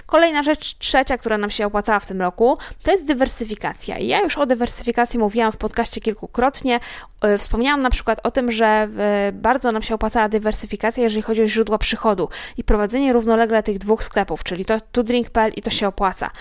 Kolejna 0.06 0.44
rzecz, 0.44 0.78
trzecia, 0.78 1.18
która 1.18 1.38
nam 1.38 1.52
się 1.52 1.66
opłacała 1.66 2.00
w 2.00 2.06
tym 2.06 2.22
roku, 2.22 2.58
to 2.84 2.92
jest 2.92 3.06
dywersyfikacja. 3.06 3.98
I 3.98 4.08
ja 4.08 4.22
już 4.22 4.38
o 4.38 4.46
dywersyfikacji 4.46 5.20
mówiłam 5.20 5.52
w 5.52 5.58
podcaście 5.58 6.02
kilkukrotnie. 6.02 6.80
E, 7.22 7.38
wspomniałam 7.38 7.82
na 7.82 7.90
przykład 7.90 8.20
o 8.24 8.32
tym, 8.32 8.52
że 8.52 8.90
bardzo 9.34 9.72
nam 9.72 9.84
się 9.84 9.96
opłacała 9.96 10.30
dywersyfikacja, 10.30 11.04
jeżeli 11.04 11.22
chodzi 11.22 11.44
o 11.44 11.48
źródła 11.48 11.78
przychodu 11.78 12.30
i 12.58 12.64
prowadzenie 12.64 13.14
równolegle 13.14 13.64
tych 13.64 13.78
dwóch 13.78 14.04
sklepów, 14.04 14.44
czyli 14.44 14.66
to 14.66 14.78
tu 14.92 15.04
drink.pl 15.04 15.52
i 15.56 15.62
to 15.62 15.70
się 15.70 15.88
opłaca. 15.88 16.32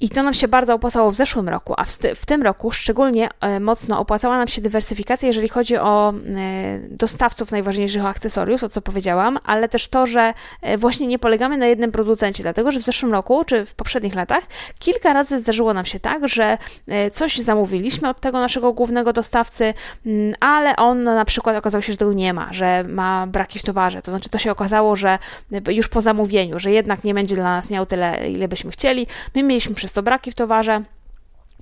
I 0.00 0.10
to 0.10 0.22
nam 0.22 0.34
się 0.34 0.48
bardzo 0.48 0.74
opłacało 0.74 1.10
w 1.10 1.14
zeszłym 1.14 1.48
roku, 1.48 1.74
a 1.76 1.84
w, 1.84 1.98
w 2.16 2.26
tym 2.26 2.42
roku 2.42 2.70
szczególnie 2.70 3.28
mocno 3.60 4.00
opłacała 4.00 4.38
nam 4.38 4.48
się 4.48 4.62
dywersyfikacja, 4.62 5.28
jeżeli 5.28 5.48
chodzi 5.48 5.76
o 5.76 6.14
dostawców 6.90 7.50
najważniejszych 7.50 8.04
akcesoriów, 8.04 8.64
o 8.64 8.68
co 8.68 8.82
powiedziałam, 8.82 9.38
ale 9.44 9.68
też 9.68 9.88
to, 9.88 10.06
że 10.06 10.34
właśnie 10.78 11.06
nie 11.06 11.18
polegamy 11.18 11.58
na 11.58 11.66
jednym 11.66 11.92
producencie, 11.92 12.42
dlatego 12.42 12.72
że 12.72 12.80
w 12.80 12.82
zeszłym 12.82 13.12
roku 13.12 13.44
czy 13.44 13.66
w 13.66 13.74
poprzednich 13.74 14.14
latach 14.14 14.44
kilka 14.78 15.12
razy 15.12 15.38
zdarzyło 15.38 15.74
nam 15.74 15.84
się 15.84 16.00
tak, 16.00 16.28
że 16.28 16.58
coś 17.12 17.38
zamówiliśmy 17.38 18.08
od 18.08 18.20
tego 18.20 18.40
naszego 18.40 18.72
głównego 18.72 19.12
dostawcy, 19.12 19.74
mm, 20.06 20.34
ale 20.40 20.76
on 20.76 21.02
na 21.02 21.24
przykład 21.24 21.56
okazał 21.56 21.82
się, 21.82 21.92
że 21.92 21.96
tego 21.96 22.12
nie 22.12 22.32
ma, 22.32 22.52
że 22.52 22.84
ma 22.88 23.26
braki 23.26 23.58
w 23.58 23.62
towarze. 23.62 24.02
To 24.02 24.10
znaczy, 24.10 24.28
to 24.28 24.38
się 24.38 24.52
okazało, 24.52 24.96
że 24.96 25.18
już 25.68 25.88
po 25.88 26.00
zamówieniu, 26.00 26.58
że 26.58 26.70
jednak 26.70 27.04
nie 27.04 27.14
będzie 27.14 27.34
dla 27.34 27.44
nas 27.44 27.70
miał 27.70 27.86
tyle, 27.86 28.30
ile 28.30 28.48
byśmy 28.48 28.70
chcieli. 28.70 29.06
My 29.34 29.42
mieliśmy 29.42 29.74
przez 29.74 29.87
to 29.92 30.02
braki 30.02 30.30
w 30.30 30.34
towarze. 30.34 30.84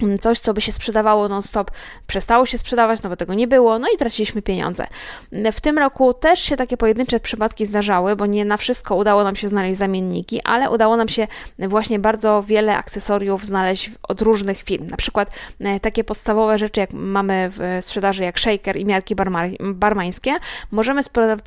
Mm, 0.03 0.19
coś, 0.19 0.39
co 0.39 0.55
by 0.55 0.61
się 0.61 0.73
sprzedawało 0.73 1.29
non-stop, 1.29 1.71
przestało 2.07 2.47
się 2.47 2.59
sprzedawać, 2.59 3.03
no 3.03 3.11
bo 3.11 3.17
tego 3.17 3.35
nie 3.35 3.49
było, 3.49 3.79
no 3.79 3.87
i 3.95 3.97
traciliśmy 3.97 4.43
pieniądze. 4.43 4.87
Mm, 5.33 5.53
w 5.53 5.61
tym 5.61 5.79
roku 5.79 6.15
też 6.15 6.41
się 6.41 6.57
takie 6.57 6.77
pojedyncze 6.77 7.21
przypadki 7.21 7.67
zdarzały, 7.67 8.17
bo 8.17 8.27
nie 8.27 8.45
na 8.45 8.57
wszystko 8.57 8.97
udało 8.97 9.25
nam 9.25 9.37
się 9.37 9.49
znaleźć 9.49 9.79
zamienniki, 9.79 10.41
ale 10.45 10.71
udało 10.71 10.97
nam 10.97 11.09
się 11.09 11.27
właśnie 11.59 11.99
bardzo 11.99 12.43
wiele 12.43 12.77
akcesoriów 12.77 13.47
znaleźć 13.47 13.91
od 14.09 14.23
różnych 14.23 14.63
firm. 14.63 14.87
Na 14.87 14.97
przykład 14.97 15.31
e, 15.61 15.81
takie 15.81 16.05
podstawowe 16.05 16.59
rzeczy, 16.59 16.81
jak 16.81 16.93
mamy 16.93 17.51
w 17.57 17.79
sprzedaży, 17.81 18.23
jak 18.23 18.41
shaker 18.41 18.77
i 18.77 18.85
miarki 18.85 19.15
barmańskie, 19.61 20.35
możemy 20.71 21.03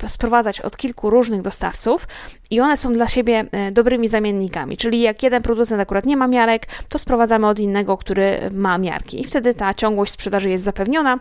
sprowadzać 0.06 0.60
od 0.60 0.76
kilku 0.76 1.10
różnych 1.10 1.42
dostawców 1.42 2.08
i 2.50 2.60
one 2.60 2.76
są 2.76 2.92
dla 2.92 3.08
siebie 3.08 3.44
e, 3.52 3.72
dobrymi 3.72 4.08
zamiennikami. 4.08 4.76
Czyli 4.76 5.00
jak 5.00 5.22
jeden 5.22 5.42
producent 5.42 5.80
akurat 5.80 6.06
nie 6.06 6.16
ma 6.16 6.26
miarek, 6.28 6.66
to 6.88 6.98
sprowadzamy 6.98 7.46
od 7.46 7.58
innego, 7.58 7.96
który 7.96 8.39
ma 8.50 8.78
miarki. 8.78 9.20
I 9.20 9.24
wtedy 9.24 9.54
ta 9.54 9.74
ciągłość 9.74 10.12
sprzedaży 10.12 10.50
jest 10.50 10.64
zapewniona. 10.64 11.18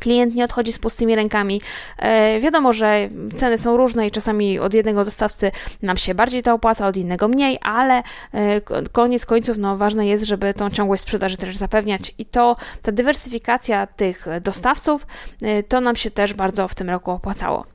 Klient 0.00 0.34
nie 0.34 0.44
odchodzi 0.44 0.72
z 0.72 0.78
pustymi 0.78 1.14
rękami. 1.14 1.60
E, 1.98 2.40
wiadomo, 2.40 2.72
że 2.72 3.08
ceny 3.36 3.58
są 3.58 3.76
różne 3.76 4.06
i 4.06 4.10
czasami 4.10 4.58
od 4.58 4.74
jednego 4.74 5.04
dostawcy 5.04 5.50
nam 5.82 5.96
się 5.96 6.14
bardziej 6.14 6.42
to 6.42 6.54
opłaca, 6.54 6.86
od 6.86 6.96
innego 6.96 7.28
mniej, 7.28 7.58
ale 7.62 8.02
e, 8.32 8.60
koniec 8.92 9.26
końców 9.26 9.58
no, 9.58 9.76
ważne 9.76 10.06
jest, 10.06 10.24
żeby 10.24 10.54
tą 10.54 10.70
ciągłość 10.70 11.02
sprzedaży 11.02 11.36
też 11.36 11.56
zapewniać 11.56 12.14
i 12.18 12.26
to 12.26 12.56
ta 12.82 12.92
dywersyfikacja 12.92 13.86
tych 13.86 14.26
dostawców 14.40 15.06
e, 15.42 15.62
to 15.62 15.80
nam 15.80 15.96
się 15.96 16.10
też 16.10 16.34
bardzo 16.34 16.68
w 16.68 16.74
tym 16.74 16.90
roku 16.90 17.10
opłacało. 17.10 17.73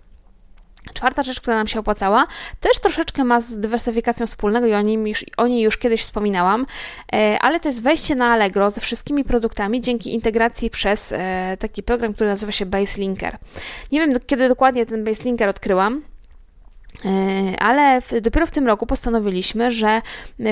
Czwarta 0.93 1.23
rzecz, 1.23 1.41
która 1.41 1.55
nam 1.55 1.67
się 1.67 1.79
opłacała, 1.79 2.27
też 2.59 2.79
troszeczkę 2.79 3.23
ma 3.23 3.41
z 3.41 3.59
dywersyfikacją 3.59 4.27
wspólnego 4.27 4.67
i 4.67 4.73
o 4.73 4.81
niej 4.81 5.09
już, 5.09 5.25
o 5.37 5.47
niej 5.47 5.61
już 5.61 5.77
kiedyś 5.77 6.01
wspominałam, 6.01 6.65
e, 7.13 7.39
ale 7.41 7.59
to 7.59 7.69
jest 7.69 7.83
wejście 7.83 8.15
na 8.15 8.33
Allegro 8.33 8.69
ze 8.69 8.81
wszystkimi 8.81 9.23
produktami 9.23 9.81
dzięki 9.81 10.13
integracji 10.13 10.69
przez 10.69 11.11
e, 11.11 11.57
taki 11.59 11.83
program, 11.83 12.13
który 12.13 12.29
nazywa 12.29 12.51
się 12.51 12.65
Baselinker. 12.65 13.37
Nie 13.91 13.99
wiem, 13.99 14.19
kiedy 14.27 14.49
dokładnie 14.49 14.85
ten 14.85 15.03
Baselinker 15.03 15.49
odkryłam, 15.49 16.01
ale 17.59 18.01
w, 18.01 18.21
dopiero 18.21 18.45
w 18.45 18.51
tym 18.51 18.67
roku 18.67 18.85
postanowiliśmy, 18.85 19.71
że 19.71 20.01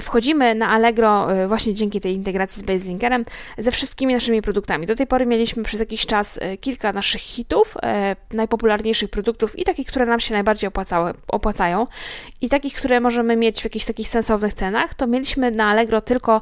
wchodzimy 0.02 0.56
na 0.56 0.70
Allegro 0.70 1.34
e, 1.34 1.48
właśnie 1.48 1.74
dzięki 1.74 2.02
tej 2.02 2.14
integracji 2.14 2.62
z 2.62 2.66
Baselinkerem 2.66 3.26
ze 3.58 3.72
wszystkimi 3.72 4.14
naszymi 4.14 4.42
produktami. 4.42 4.88
Do 4.88 4.96
tej 4.96 5.08
pory 5.08 5.26
mieliśmy 5.26 5.64
przez 5.64 5.80
jakiś 5.80 6.06
czas 6.06 6.40
e, 6.42 6.58
kilka 6.58 6.94
naszych 6.94 7.22
hitów, 7.22 7.78
najpopularniejszych 8.34 9.10
produktów 9.10 9.60
i 9.60 9.64
takich, 9.64 9.88
które 9.88 10.06
nam 10.06 10.20
się 10.20 10.34
najbardziej 10.34 10.68
opłacały, 10.68 11.14
opłacają 11.28 11.86
i 12.42 12.50
takich, 12.50 12.74
które 12.74 13.00
możemy 13.00 13.36
mieć 13.36 13.62
w 13.62 13.64
jakichś 13.64 13.86
takich 13.86 14.08
sensownych 14.08 14.54
cenach, 14.54 14.94
to 14.94 15.08
mieliśmy 15.08 15.52
na 15.52 15.66
Allegro 15.66 16.02
tylko 16.02 16.42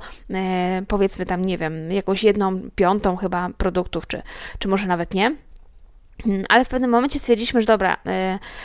powiedzmy 0.87 1.25
tam, 1.25 1.45
nie 1.45 1.57
wiem, 1.57 1.91
jakąś 1.91 2.23
jedną 2.23 2.61
piątą 2.75 3.15
chyba 3.15 3.49
produktów, 3.57 4.07
czy, 4.07 4.21
czy 4.59 4.67
może 4.67 4.87
nawet 4.87 5.13
nie. 5.13 5.44
Mm, 6.25 6.43
ale 6.49 6.65
w 6.65 6.67
pewnym 6.67 6.91
momencie 6.91 7.19
stwierdziliśmy, 7.19 7.61
że 7.61 7.67
dobra, 7.67 7.93
y, 7.93 7.97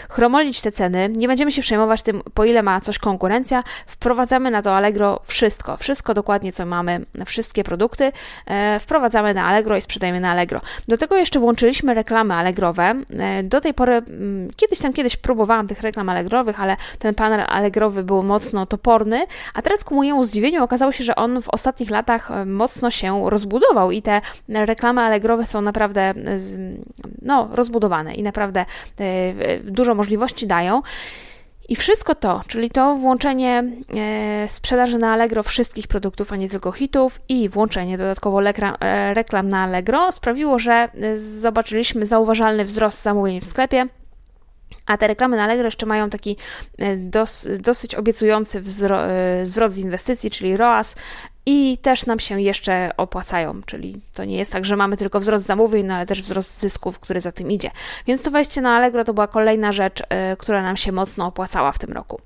chromolić 0.09 0.61
te 0.61 0.73
ceny, 0.73 1.09
nie 1.17 1.29
będziemy 1.29 1.53
się 1.53 1.63
przejmować 1.63 2.03
tym, 2.03 2.23
po 2.35 2.45
ile 2.45 2.63
ma 2.63 2.81
coś 2.81 2.99
konkurencja, 2.99 3.65
wprowadzamy 3.87 4.51
na 4.51 4.63
to 4.63 4.77
Allegro 4.77 5.21
wszystko, 5.25 5.77
wszystko 5.77 6.15
dokładnie, 6.15 6.53
co 6.53 6.67
mamy, 6.67 7.05
wszystkie 7.27 7.65
produkty, 7.65 8.05
y, 8.05 8.81
wprowadzamy 8.81 9.35
na 9.35 9.45
Allegro 9.45 9.77
i 9.77 9.81
sprzedajemy 9.81 10.21
na 10.21 10.31
Allegro. 10.31 10.61
Do 10.89 10.99
tego 10.99 11.17
jeszcze 11.17 11.41
włączyliśmy 11.41 11.95
reklamy 11.95 12.35
Allegrowe. 12.35 12.95
Y, 13.41 13.43
do 13.43 13.61
tej 13.61 13.75
pory, 13.75 13.95
mm, 13.95 14.51
kiedyś 14.57 14.79
tam 14.79 14.93
kiedyś 14.93 15.17
próbowałam 15.17 15.69
tych 15.69 15.81
reklam 15.81 16.09
Allegrowych, 16.09 16.61
ale 16.61 16.77
ten 16.99 17.15
panel 17.15 17.45
Allegrowy 17.49 18.05
był 18.05 18.23
mocno 18.23 18.67
toporny, 18.67 19.27
a 19.55 19.63
teraz 19.63 19.85
ku 19.85 19.95
mojemu 19.95 20.25
zdziwieniu 20.25 20.65
okazało 20.65 20.93
się, 20.93 21.05
że 21.05 21.17
on 21.17 21.43
w 21.43 21.49
ostatnich 21.49 21.91
latach 21.91 22.31
mocno 22.47 22.91
się 22.91 23.31
rozbudował 23.31 23.91
i 23.91 24.03
te 24.03 24.21
reklamy 24.49 25.01
Allegrowe 25.01 25.47
są 25.47 25.61
naprawdę, 25.61 26.15
no, 27.23 27.40
rozbudowane 27.53 28.15
i 28.15 28.23
naprawdę 28.23 28.67
e, 28.99 29.61
dużo 29.61 29.95
możliwości 29.95 30.47
dają. 30.47 30.83
I 31.69 31.77
wszystko 31.77 32.15
to, 32.15 32.41
czyli 32.47 32.71
to 32.71 32.95
włączenie 32.95 33.65
e, 33.97 34.49
sprzedaży 34.49 34.99
na 34.99 35.13
Allegro 35.13 35.43
wszystkich 35.43 35.87
produktów, 35.87 36.33
a 36.33 36.37
nie 36.37 36.49
tylko 36.49 36.73
hitów 36.73 37.21
i 37.29 37.49
włączenie 37.49 37.99
dodatkowo 37.99 38.41
e, 38.43 39.15
reklam 39.15 39.49
na 39.49 39.63
Allegro 39.63 40.13
sprawiło, 40.13 40.59
że 40.59 40.89
zobaczyliśmy 41.41 42.07
zauważalny 42.07 42.65
wzrost 42.65 43.03
zamówień 43.03 43.41
w 43.41 43.47
sklepie. 43.47 43.87
A 44.87 44.97
te 44.97 45.07
reklamy 45.07 45.37
na 45.37 45.45
Allegro 45.45 45.65
jeszcze 45.65 45.87
mają 45.87 46.11
taki 46.11 46.37
dos, 46.97 47.49
dosyć 47.61 47.95
obiecujący 47.95 48.61
wzrost 49.43 49.79
inwestycji, 49.79 50.31
czyli 50.31 50.57
ROAS, 50.57 50.97
i 51.47 51.79
też 51.79 52.07
nam 52.07 52.19
się 52.19 52.41
jeszcze 52.41 52.91
opłacają, 52.97 53.63
czyli 53.67 54.01
to 54.15 54.25
nie 54.25 54.37
jest 54.37 54.53
tak, 54.53 54.65
że 54.65 54.77
mamy 54.77 54.97
tylko 54.97 55.21
wzrost 55.21 55.47
zamówień, 55.47 55.87
no 55.87 55.95
ale 55.95 56.07
też 56.07 56.23
wzrost 56.23 56.61
zysków, 56.61 56.99
który 56.99 57.21
za 57.21 57.33
tym 57.33 57.51
idzie. 57.51 57.71
Więc 58.07 58.23
to 58.23 58.31
wejście 58.31 58.61
na 58.61 58.77
Allegro 58.77 59.05
to 59.05 59.15
była 59.15 59.27
kolejna 59.27 59.73
rzecz, 59.73 60.01
y, 60.01 60.05
która 60.39 60.63
nam 60.63 60.77
się 60.77 60.93
mocno 60.93 61.27
opłacała 61.27 61.73
w 61.73 61.79
tym 61.79 61.93
roku. 61.93 62.21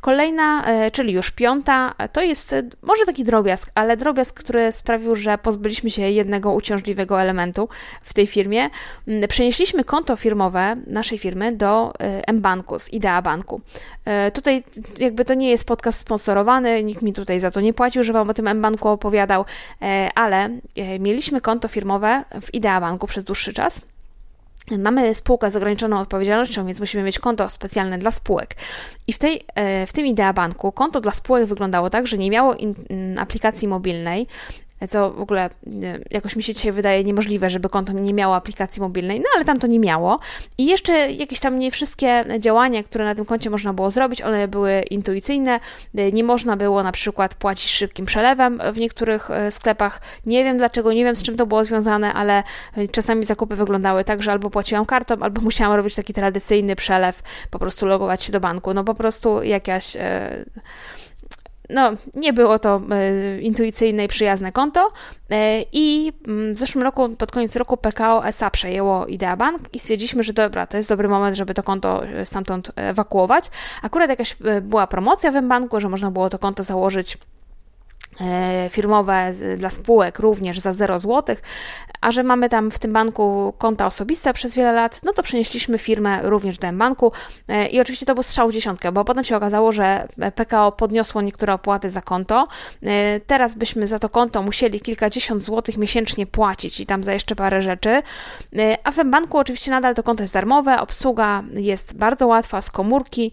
Kolejna, 0.00 0.64
e, 0.66 0.90
czyli 0.90 1.12
już 1.12 1.30
piąta, 1.30 1.94
to 2.12 2.22
jest 2.22 2.52
e, 2.52 2.62
może 2.82 3.06
taki 3.06 3.24
drobiazg, 3.24 3.70
ale 3.74 3.96
drobiazg, 3.96 4.40
który 4.40 4.72
sprawił, 4.72 5.16
że 5.16 5.38
pozbyliśmy 5.38 5.90
się 5.90 6.02
jednego 6.02 6.52
uciążliwego 6.52 7.20
elementu 7.20 7.68
w 8.02 8.14
tej 8.14 8.26
firmie. 8.26 8.70
Mm, 9.08 9.28
przenieśliśmy 9.28 9.84
konto 9.84 10.16
firmowe 10.16 10.76
naszej 10.86 11.18
firmy 11.18 11.52
do 11.52 11.92
e, 11.98 12.32
mBanku, 12.32 12.78
z 12.78 12.92
Idea 12.92 13.22
Banku. 13.22 13.60
Tutaj 14.34 14.64
jakby 14.98 15.24
to 15.24 15.34
nie 15.34 15.50
jest 15.50 15.64
podcast 15.64 16.00
sponsorowany, 16.00 16.84
nikt 16.84 17.02
mi 17.02 17.12
tutaj 17.12 17.40
za 17.40 17.50
to 17.50 17.60
nie 17.60 17.74
płacił, 17.74 18.02
że 18.02 18.12
Wam 18.12 18.30
o 18.30 18.34
tym 18.34 18.56
mBanku 18.58 18.88
opowiadał, 18.88 19.44
ale 20.14 20.48
mieliśmy 21.00 21.40
konto 21.40 21.68
firmowe 21.68 22.24
w 22.40 22.54
Idea 22.54 22.80
Banku 22.80 23.06
przez 23.06 23.24
dłuższy 23.24 23.52
czas. 23.52 23.80
Mamy 24.78 25.14
spółkę 25.14 25.50
z 25.50 25.56
ograniczoną 25.56 26.00
odpowiedzialnością, 26.00 26.66
więc 26.66 26.80
musimy 26.80 27.02
mieć 27.02 27.18
konto 27.18 27.48
specjalne 27.48 27.98
dla 27.98 28.10
spółek. 28.10 28.56
I 29.06 29.12
w, 29.12 29.18
tej, 29.18 29.44
e, 29.54 29.86
w 29.86 29.92
tym 29.92 30.06
Idea 30.06 30.32
Banku 30.32 30.72
konto 30.72 31.00
dla 31.00 31.12
spółek 31.12 31.46
wyglądało 31.46 31.90
tak, 31.90 32.06
że 32.06 32.18
nie 32.18 32.30
miało 32.30 32.54
in, 32.54 32.74
aplikacji 33.18 33.68
mobilnej, 33.68 34.26
co 34.88 35.10
w 35.10 35.20
ogóle 35.20 35.50
jakoś 36.10 36.36
mi 36.36 36.42
się 36.42 36.54
dzisiaj 36.54 36.72
wydaje 36.72 37.04
niemożliwe, 37.04 37.50
żeby 37.50 37.68
konto 37.68 37.92
nie 37.92 38.14
miało 38.14 38.36
aplikacji 38.36 38.82
mobilnej, 38.82 39.20
no 39.20 39.26
ale 39.36 39.44
tam 39.44 39.58
to 39.58 39.66
nie 39.66 39.78
miało. 39.78 40.18
I 40.58 40.66
jeszcze 40.66 41.10
jakieś 41.10 41.40
tam 41.40 41.58
nie 41.58 41.70
wszystkie 41.70 42.24
działania, 42.38 42.82
które 42.82 43.04
na 43.04 43.14
tym 43.14 43.24
koncie 43.24 43.50
można 43.50 43.72
było 43.72 43.90
zrobić, 43.90 44.22
one 44.22 44.48
były 44.48 44.80
intuicyjne. 44.90 45.60
Nie 46.12 46.24
można 46.24 46.56
było 46.56 46.82
na 46.82 46.92
przykład 46.92 47.34
płacić 47.34 47.70
szybkim 47.70 48.06
przelewem 48.06 48.60
w 48.72 48.78
niektórych 48.78 49.30
e, 49.30 49.50
sklepach. 49.50 50.00
Nie 50.26 50.44
wiem 50.44 50.56
dlaczego, 50.56 50.92
nie 50.92 51.04
wiem 51.04 51.16
z 51.16 51.22
czym 51.22 51.36
to 51.36 51.46
było 51.46 51.64
związane, 51.64 52.12
ale 52.12 52.42
e, 52.76 52.88
czasami 52.88 53.24
zakupy 53.24 53.56
wyglądały 53.56 54.04
tak, 54.04 54.22
że 54.22 54.32
albo 54.32 54.50
płaciłam 54.50 54.86
kartą, 54.86 55.14
albo 55.20 55.42
musiałam 55.50 55.76
robić 55.76 55.94
taki 55.94 56.14
tradycyjny 56.14 56.76
przelew, 56.76 57.22
po 57.50 57.58
prostu 57.58 57.86
logować 57.86 58.24
się 58.24 58.32
do 58.32 58.40
banku. 58.40 58.74
No 58.74 58.84
po 58.84 58.94
prostu 58.94 59.42
jakaś. 59.42 59.96
No, 61.72 61.92
nie 62.14 62.32
było 62.32 62.58
to 62.58 62.82
e, 62.90 63.40
intuicyjne 63.40 64.04
i 64.04 64.08
przyjazne 64.08 64.52
konto 64.52 64.90
e, 65.30 65.62
i 65.72 66.12
mm, 66.28 66.54
w 66.54 66.56
zeszłym 66.56 66.84
roku, 66.84 67.08
pod 67.08 67.32
koniec 67.32 67.56
roku 67.56 67.76
PKO 67.76 68.26
SA 68.26 68.50
przejęło 68.50 69.06
Idea 69.06 69.36
Bank 69.36 69.60
i 69.72 69.78
stwierdziliśmy, 69.78 70.22
że 70.22 70.32
dobra, 70.32 70.66
to 70.66 70.76
jest 70.76 70.88
dobry 70.88 71.08
moment, 71.08 71.36
żeby 71.36 71.54
to 71.54 71.62
konto 71.62 72.06
e, 72.06 72.26
stamtąd 72.26 72.70
ewakuować. 72.76 73.50
Akurat 73.82 74.10
jakaś 74.10 74.36
była 74.62 74.86
promocja 74.86 75.32
w 75.32 75.42
banku, 75.48 75.80
że 75.80 75.88
można 75.88 76.10
było 76.10 76.30
to 76.30 76.38
konto 76.38 76.62
założyć 76.62 77.18
firmowe 78.70 79.32
dla 79.56 79.70
spółek 79.70 80.18
również 80.18 80.58
za 80.58 80.72
0 80.72 80.98
zł, 80.98 81.36
a 82.00 82.12
że 82.12 82.22
mamy 82.22 82.48
tam 82.48 82.70
w 82.70 82.78
tym 82.78 82.92
banku 82.92 83.54
konta 83.58 83.86
osobiste 83.86 84.32
przez 84.32 84.54
wiele 84.54 84.72
lat, 84.72 85.00
no 85.04 85.12
to 85.12 85.22
przenieśliśmy 85.22 85.78
firmę 85.78 86.18
również 86.22 86.58
do 86.58 86.72
banku 86.72 87.12
i 87.70 87.80
oczywiście 87.80 88.06
to 88.06 88.14
był 88.14 88.22
strzał 88.22 88.48
w 88.48 88.52
dziesiątkę, 88.52 88.92
bo 88.92 89.04
potem 89.04 89.24
się 89.24 89.36
okazało, 89.36 89.72
że 89.72 90.08
PKO 90.34 90.72
podniosło 90.72 91.22
niektóre 91.22 91.54
opłaty 91.54 91.90
za 91.90 92.00
konto. 92.00 92.48
Teraz 93.26 93.54
byśmy 93.54 93.86
za 93.86 93.98
to 93.98 94.08
konto 94.08 94.42
musieli 94.42 94.80
kilkadziesiąt 94.80 95.42
złotych 95.42 95.76
miesięcznie 95.76 96.26
płacić 96.26 96.80
i 96.80 96.86
tam 96.86 97.02
za 97.02 97.12
jeszcze 97.12 97.36
parę 97.36 97.62
rzeczy, 97.62 98.02
a 98.84 98.90
w 98.90 99.04
banku 99.04 99.38
oczywiście 99.38 99.70
nadal 99.70 99.94
to 99.94 100.02
konto 100.02 100.22
jest 100.22 100.34
darmowe, 100.34 100.80
obsługa 100.80 101.42
jest 101.52 101.96
bardzo 101.96 102.26
łatwa 102.26 102.60
z 102.60 102.70
komórki, 102.70 103.32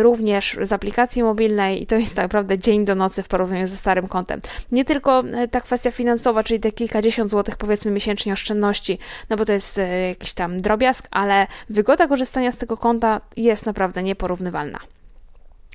również 0.00 0.56
z 0.62 0.72
aplikacji 0.72 1.22
mobilnej 1.22 1.82
i 1.82 1.86
to 1.86 1.96
jest 1.96 2.16
tak 2.16 2.24
naprawdę 2.24 2.58
dzień 2.58 2.84
do 2.84 2.94
nocy 2.94 3.22
w 3.22 3.28
porównaniu 3.28 3.68
ze 3.68 3.76
starym 3.76 4.08
kontem. 4.12 4.40
Nie 4.72 4.84
tylko 4.84 5.20
e, 5.20 5.48
ta 5.48 5.60
kwestia 5.60 5.90
finansowa, 5.90 6.44
czyli 6.44 6.60
te 6.60 6.72
kilkadziesiąt 6.72 7.30
złotych 7.30 7.56
powiedzmy 7.56 7.90
miesięcznie 7.90 8.32
oszczędności, 8.32 8.98
no 9.30 9.36
bo 9.36 9.44
to 9.44 9.52
jest 9.52 9.78
e, 9.78 10.08
jakiś 10.08 10.32
tam 10.32 10.60
drobiazg, 10.60 11.08
ale 11.10 11.46
wygoda 11.70 12.06
korzystania 12.06 12.52
z 12.52 12.56
tego 12.56 12.76
konta 12.76 13.20
jest 13.36 13.66
naprawdę 13.66 14.02
nieporównywalna. 14.02 14.78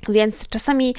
Więc 0.08 0.48
czasami 0.48 0.94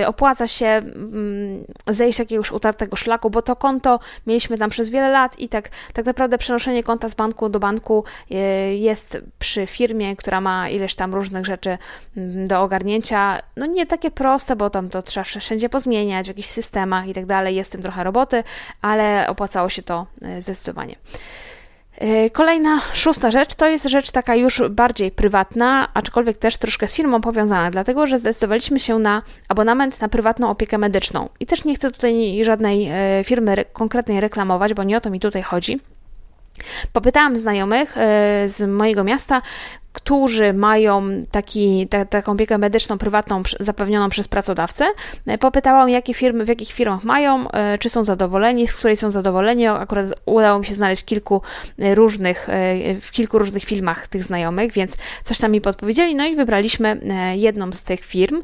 y, 0.00 0.06
opłaca 0.06 0.46
się 0.46 0.66
mm, 0.66 1.64
zejść 1.86 2.16
z 2.16 2.18
jakiegoś 2.18 2.52
utartego 2.52 2.96
szlaku, 2.96 3.30
bo 3.30 3.42
to 3.42 3.56
konto 3.56 4.00
mieliśmy 4.26 4.58
tam 4.58 4.70
przez 4.70 4.90
wiele 4.90 5.10
lat 5.10 5.38
i 5.38 5.48
tak, 5.48 5.68
tak 5.92 6.06
naprawdę 6.06 6.38
przenoszenie 6.38 6.82
konta 6.82 7.08
z 7.08 7.14
banku 7.14 7.48
do 7.48 7.60
banku 7.60 8.04
y, 8.30 8.34
jest 8.74 9.18
przy 9.38 9.66
firmie, 9.66 10.16
która 10.16 10.40
ma 10.40 10.68
ileś 10.68 10.94
tam 10.94 11.14
różnych 11.14 11.46
rzeczy 11.46 11.78
mm, 12.16 12.46
do 12.46 12.62
ogarnięcia, 12.62 13.42
no 13.56 13.66
nie 13.66 13.86
takie 13.86 14.10
proste, 14.10 14.56
bo 14.56 14.70
tam 14.70 14.88
to 14.88 15.02
trzeba 15.02 15.24
wszędzie 15.24 15.68
pozmieniać 15.68 16.26
w 16.26 16.28
jakichś 16.28 16.48
systemach 16.48 17.08
i 17.08 17.14
tak 17.14 17.26
dalej, 17.26 17.56
jest 17.56 17.72
tym 17.72 17.82
trochę 17.82 18.04
roboty, 18.04 18.44
ale 18.82 19.26
opłacało 19.28 19.68
się 19.68 19.82
to 19.82 20.06
y, 20.38 20.40
zdecydowanie. 20.40 20.96
E, 21.98 22.30
kolejna, 22.30 22.80
szósta 22.92 23.30
rzecz 23.30 23.54
to 23.54 23.68
jest 23.68 23.84
rzecz 23.84 24.10
taka 24.10 24.34
już 24.34 24.62
bardziej 24.70 25.10
prywatna, 25.10 25.88
aczkolwiek 25.94 26.38
też 26.38 26.56
troszkę 26.56 26.86
z 26.86 26.94
firmą 26.94 27.20
powiązana, 27.20 27.70
dlatego 27.70 28.06
że 28.06 28.18
zdecydowaliśmy 28.18 28.80
się 28.80 28.98
na 28.98 29.22
abonament 29.48 30.00
na 30.00 30.08
prywatną 30.08 30.50
opiekę 30.50 30.78
medyczną. 30.78 31.28
I 31.40 31.46
też 31.46 31.64
nie 31.64 31.74
chcę 31.74 31.90
tutaj 31.90 32.44
żadnej 32.44 32.88
e, 32.90 33.24
firmy 33.24 33.64
konkretnej 33.72 34.20
reklamować, 34.20 34.74
bo 34.74 34.84
nie 34.84 34.96
o 34.96 35.00
to 35.00 35.10
mi 35.10 35.20
tutaj 35.20 35.42
chodzi. 35.42 35.80
Popytałam 36.92 37.36
znajomych 37.36 37.96
e, 37.96 38.48
z 38.48 38.68
mojego 38.68 39.04
miasta, 39.04 39.42
którzy 39.92 40.52
mają 40.52 41.02
taki, 41.30 41.88
ta, 41.88 42.04
taką 42.04 42.32
opiekę 42.32 42.58
medyczną 42.58 42.98
prywatną 42.98 43.42
zapewnioną 43.60 44.08
przez 44.08 44.28
pracodawcę. 44.28 44.86
E, 45.26 45.38
popytałam, 45.38 45.88
jakie 45.88 46.14
firmy, 46.14 46.44
w 46.44 46.48
jakich 46.48 46.68
firmach 46.68 47.04
mają, 47.04 47.50
e, 47.50 47.78
czy 47.78 47.88
są 47.88 48.04
zadowoleni, 48.04 48.66
z 48.66 48.74
której 48.74 48.96
są 48.96 49.10
zadowoleni. 49.10 49.66
Akurat 49.66 50.06
udało 50.26 50.58
mi 50.58 50.66
się 50.66 50.74
znaleźć 50.74 51.04
kilku 51.04 51.42
różnych, 51.78 52.48
w 53.00 53.10
kilku 53.10 53.38
różnych 53.38 53.64
filmach 53.64 54.08
tych 54.08 54.22
znajomych, 54.22 54.72
więc 54.72 54.96
coś 55.24 55.38
tam 55.38 55.52
mi 55.52 55.60
podpowiedzieli, 55.60 56.14
no 56.14 56.24
i 56.26 56.36
wybraliśmy 56.36 57.00
jedną 57.34 57.72
z 57.72 57.82
tych 57.82 58.00
firm. 58.00 58.42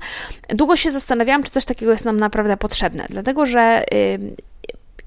Długo 0.49 0.77
się 0.77 0.93
zastanawiałam, 0.93 1.43
czy 1.43 1.51
coś 1.51 1.65
takiego 1.65 1.93
jest 1.93 2.05
nam 2.05 2.17
naprawdę 2.17 2.57
potrzebne, 2.57 3.07
dlatego 3.11 3.47
że 3.47 3.85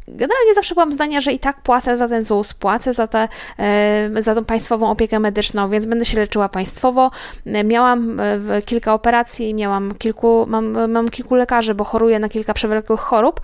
generalnie 0.08 0.54
zawsze 0.54 0.76
byłam 0.76 0.94
zdania, 0.94 1.22
że 1.22 1.32
i 1.32 1.40
tak 1.40 1.62
płacę 1.62 1.98
za 1.98 2.08
ten 2.08 2.24
ZUS, 2.24 2.54
płacę 2.54 2.94
za, 2.94 3.08
te, 3.08 3.28
e, 3.60 4.22
za 4.22 4.36
tą 4.36 4.46
państwową 4.46 4.90
opiekę 4.90 5.20
medyczną, 5.20 5.70
więc 5.70 5.86
będę 5.86 6.06
się 6.06 6.18
leczyła 6.18 6.50
państwowo. 6.50 7.12
E, 7.46 7.64
miałam 7.64 8.20
e, 8.20 8.62
kilka 8.62 8.94
operacji, 8.94 9.54
miałam 9.54 9.96
kilku, 9.98 10.46
mam, 10.48 10.92
mam 10.92 11.10
kilku 11.10 11.36
lekarzy, 11.36 11.76
bo 11.76 11.84
choruję 11.84 12.20
na 12.20 12.30
kilka 12.30 12.54
przewlekłych 12.54 13.00
chorób 13.00 13.42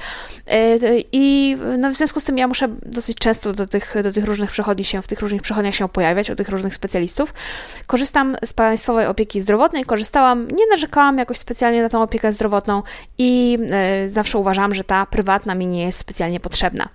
i 1.11 1.57
no, 1.77 1.91
w 1.91 1.95
związku 1.95 2.19
z 2.19 2.23
tym 2.23 2.37
ja 2.37 2.47
muszę 2.47 2.67
dosyć 2.85 3.17
często 3.17 3.53
do 3.53 3.67
tych, 3.67 3.95
do 4.03 4.11
tych 4.11 4.25
różnych 4.25 4.51
przychodni 4.51 4.83
się, 4.83 5.01
w 5.01 5.07
tych 5.07 5.19
różnych 5.19 5.41
przychodniach 5.41 5.75
się 5.75 5.89
pojawiać, 5.89 6.29
u 6.29 6.35
tych 6.35 6.49
różnych 6.49 6.75
specjalistów. 6.75 7.33
Korzystam 7.87 8.35
z 8.45 8.53
państwowej 8.53 9.05
opieki 9.05 9.41
zdrowotnej, 9.41 9.85
korzystałam, 9.85 10.47
nie 10.47 10.67
narzekałam 10.71 11.17
jakoś 11.17 11.37
specjalnie 11.37 11.81
na 11.81 11.89
tą 11.89 12.01
opiekę 12.01 12.31
zdrowotną 12.31 12.83
i 13.17 13.59
zawsze 14.05 14.37
uważam, 14.37 14.75
że 14.75 14.83
ta 14.83 15.05
prywatna 15.05 15.55
mi 15.55 15.67
nie 15.67 15.85
jest 15.85 15.99
specjalnie 15.99 16.39
potrzebna 16.39 16.50
potrzebna. 16.51 16.89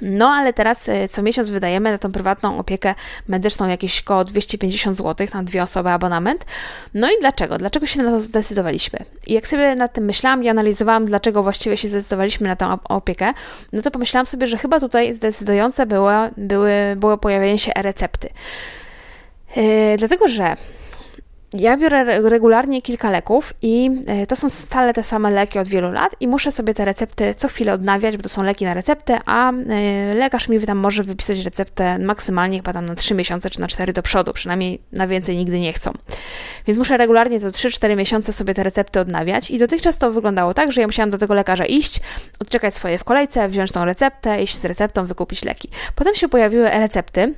No, 0.00 0.28
ale 0.28 0.52
teraz 0.52 0.88
e, 0.88 1.08
co 1.08 1.22
miesiąc 1.22 1.50
wydajemy 1.50 1.92
na 1.92 1.98
tą 1.98 2.12
prywatną 2.12 2.58
opiekę 2.58 2.94
medyczną 3.28 3.68
jakieś 3.68 4.00
około 4.00 4.24
250 4.24 4.96
zł 4.96 5.26
na 5.34 5.42
dwie 5.42 5.62
osoby 5.62 5.90
abonament. 5.90 6.44
No 6.94 7.10
i 7.10 7.20
dlaczego? 7.20 7.58
Dlaczego 7.58 7.86
się 7.86 8.02
na 8.02 8.10
to 8.10 8.20
zdecydowaliśmy? 8.20 8.98
I 9.26 9.32
jak 9.32 9.48
sobie 9.48 9.74
nad 9.74 9.92
tym 9.92 10.04
myślałam 10.04 10.44
i 10.44 10.48
analizowałam, 10.48 11.06
dlaczego 11.06 11.42
właściwie 11.42 11.76
się 11.76 11.88
zdecydowaliśmy 11.88 12.48
na 12.48 12.56
tę 12.56 12.76
opiekę, 12.84 13.34
no 13.72 13.82
to 13.82 13.90
pomyślałam 13.90 14.26
sobie, 14.26 14.46
że 14.46 14.58
chyba 14.58 14.80
tutaj 14.80 15.14
zdecydujące 15.14 15.86
było, 15.86 16.12
były, 16.36 16.72
było 16.96 17.18
pojawienie 17.18 17.58
się 17.58 17.74
e-recepty. 17.74 18.28
Yy, 19.56 19.64
dlatego, 19.98 20.28
że 20.28 20.56
ja 21.54 21.76
biorę 21.76 22.20
regularnie 22.22 22.82
kilka 22.82 23.10
leków 23.10 23.54
i 23.62 23.90
e, 24.06 24.26
to 24.26 24.36
są 24.36 24.48
stale 24.48 24.94
te 24.94 25.02
same 25.02 25.30
leki 25.30 25.58
od 25.58 25.68
wielu 25.68 25.92
lat 25.92 26.16
i 26.20 26.28
muszę 26.28 26.52
sobie 26.52 26.74
te 26.74 26.84
recepty 26.84 27.34
co 27.34 27.48
chwilę 27.48 27.72
odnawiać, 27.72 28.16
bo 28.16 28.22
to 28.22 28.28
są 28.28 28.42
leki 28.42 28.64
na 28.64 28.74
receptę, 28.74 29.20
a 29.26 29.52
e, 29.52 30.14
lekarz 30.14 30.48
mi 30.48 30.60
tam 30.60 30.78
może 30.78 31.02
wypisać 31.02 31.40
receptę 31.40 31.98
maksymalnie 31.98 32.58
chyba 32.58 32.72
tam 32.72 32.86
na 32.86 32.94
3 32.94 33.14
miesiące 33.14 33.50
czy 33.50 33.60
na 33.60 33.68
4 33.68 33.92
do 33.92 34.02
przodu, 34.02 34.32
przynajmniej 34.32 34.80
na 34.92 35.06
więcej 35.06 35.36
nigdy 35.36 35.60
nie 35.60 35.72
chcą. 35.72 35.92
Więc 36.66 36.78
muszę 36.78 36.96
regularnie 36.96 37.40
co 37.40 37.48
3-4 37.48 37.96
miesiące 37.96 38.32
sobie 38.32 38.54
te 38.54 38.62
recepty 38.62 39.00
odnawiać 39.00 39.50
i 39.50 39.58
dotychczas 39.58 39.98
to 39.98 40.10
wyglądało 40.10 40.54
tak, 40.54 40.72
że 40.72 40.80
ja 40.80 40.86
musiałam 40.86 41.10
do 41.10 41.18
tego 41.18 41.34
lekarza 41.34 41.66
iść, 41.66 42.00
odczekać 42.40 42.74
swoje 42.74 42.98
w 42.98 43.04
kolejce, 43.04 43.48
wziąć 43.48 43.72
tą 43.72 43.84
receptę, 43.84 44.42
iść 44.42 44.56
z 44.56 44.64
receptą, 44.64 45.06
wykupić 45.06 45.44
leki. 45.44 45.68
Potem 45.94 46.14
się 46.14 46.28
pojawiły 46.28 46.72
e-recepty, 46.72 47.34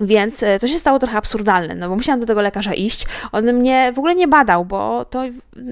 więc 0.00 0.42
e, 0.42 0.58
to 0.58 0.68
się 0.68 0.78
stało 0.78 0.98
trochę 0.98 1.18
absurdalne, 1.18 1.74
no 1.74 1.88
bo 1.88 1.96
musiałam 1.96 2.20
do 2.20 2.26
tego 2.26 2.40
lekarza 2.40 2.74
iść. 2.74 3.06
On 3.32 3.52
mnie 3.52 3.92
w 3.94 3.98
ogóle 3.98 4.14
nie 4.14 4.28
badał, 4.28 4.64
bo 4.64 5.04
to 5.04 5.22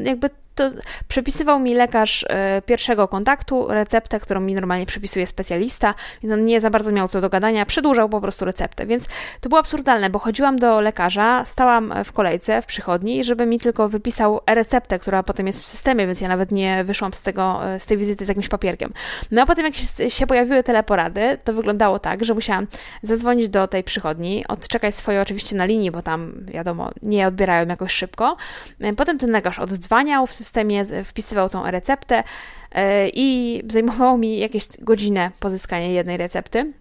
jakby 0.04 0.30
to 0.58 0.70
przepisywał 1.08 1.60
mi 1.60 1.74
lekarz 1.74 2.24
e, 2.28 2.62
pierwszego 2.62 3.08
kontaktu 3.08 3.66
receptę, 3.68 4.20
którą 4.20 4.40
mi 4.40 4.54
normalnie 4.54 4.86
przepisuje 4.86 5.26
specjalista, 5.26 5.94
więc 6.22 6.34
on 6.34 6.44
nie 6.44 6.60
za 6.60 6.70
bardzo 6.70 6.92
miał 6.92 7.08
co 7.08 7.20
do 7.20 7.28
gadania, 7.28 7.66
przedłużał 7.66 8.08
po 8.08 8.20
prostu 8.20 8.44
receptę, 8.44 8.86
więc 8.86 9.06
to 9.40 9.48
było 9.48 9.58
absurdalne, 9.58 10.10
bo 10.10 10.18
chodziłam 10.18 10.58
do 10.58 10.80
lekarza, 10.80 11.44
stałam 11.44 11.94
w 12.04 12.12
kolejce 12.12 12.62
w 12.62 12.66
przychodni, 12.66 13.24
żeby 13.24 13.46
mi 13.46 13.60
tylko 13.60 13.88
wypisał 13.88 14.40
receptę, 14.46 14.98
która 14.98 15.22
potem 15.22 15.46
jest 15.46 15.62
w 15.62 15.64
systemie, 15.66 16.06
więc 16.06 16.20
ja 16.20 16.28
nawet 16.28 16.52
nie 16.52 16.84
wyszłam 16.84 17.12
z, 17.12 17.22
tego, 17.22 17.66
e, 17.66 17.80
z 17.80 17.86
tej 17.86 17.96
wizyty 17.96 18.24
z 18.24 18.28
jakimś 18.28 18.48
papierkiem. 18.48 18.92
No 19.30 19.42
a 19.42 19.46
potem 19.46 19.64
jak 19.64 19.74
się 20.08 20.26
pojawiły 20.26 20.62
teleporady, 20.62 21.38
to 21.44 21.52
wyglądało 21.52 21.98
tak, 21.98 22.24
że 22.24 22.34
musiałam 22.34 22.66
zadzwonić 23.02 23.48
do 23.48 23.68
tej 23.68 23.84
przychodni, 23.84 24.44
odczekać 24.48 24.94
swoje 24.94 25.20
oczywiście 25.20 25.56
na 25.56 25.64
linii, 25.64 25.90
bo 25.90 26.02
tam 26.02 26.32
wiadomo, 26.40 26.90
nie 27.02 27.26
odbierają 27.26 27.66
jakoś 27.66 27.92
szybko. 27.92 28.36
E, 28.80 28.92
potem 28.92 29.18
ten 29.18 29.30
lekarz 29.30 29.58
oddzwaniał 29.58 30.26
w 30.26 30.34
systemie 30.48 30.84
wpisywał 31.04 31.48
tą 31.48 31.70
receptę 31.70 32.24
e, 32.72 33.08
i 33.08 33.62
zajmowało 33.68 34.18
mi 34.18 34.38
jakieś 34.38 34.68
godzinę 34.80 35.30
pozyskanie 35.40 35.92
jednej 35.92 36.16
recepty. 36.16 36.72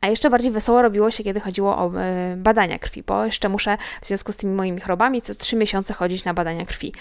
A 0.00 0.08
jeszcze 0.08 0.30
bardziej 0.30 0.50
wesoło 0.50 0.82
robiło 0.82 1.10
się, 1.10 1.24
kiedy 1.24 1.40
chodziło 1.40 1.78
o 1.78 1.92
e, 2.00 2.36
badania 2.36 2.78
krwi, 2.78 3.02
bo 3.02 3.24
jeszcze 3.24 3.48
muszę 3.48 3.78
w 4.02 4.06
związku 4.06 4.32
z 4.32 4.36
tymi 4.36 4.54
moimi 4.54 4.80
chorobami 4.80 5.22
co 5.22 5.34
trzy 5.34 5.56
miesiące 5.56 5.94
chodzić 5.94 6.24
na 6.24 6.34
badania 6.34 6.66
krwi. 6.66 6.92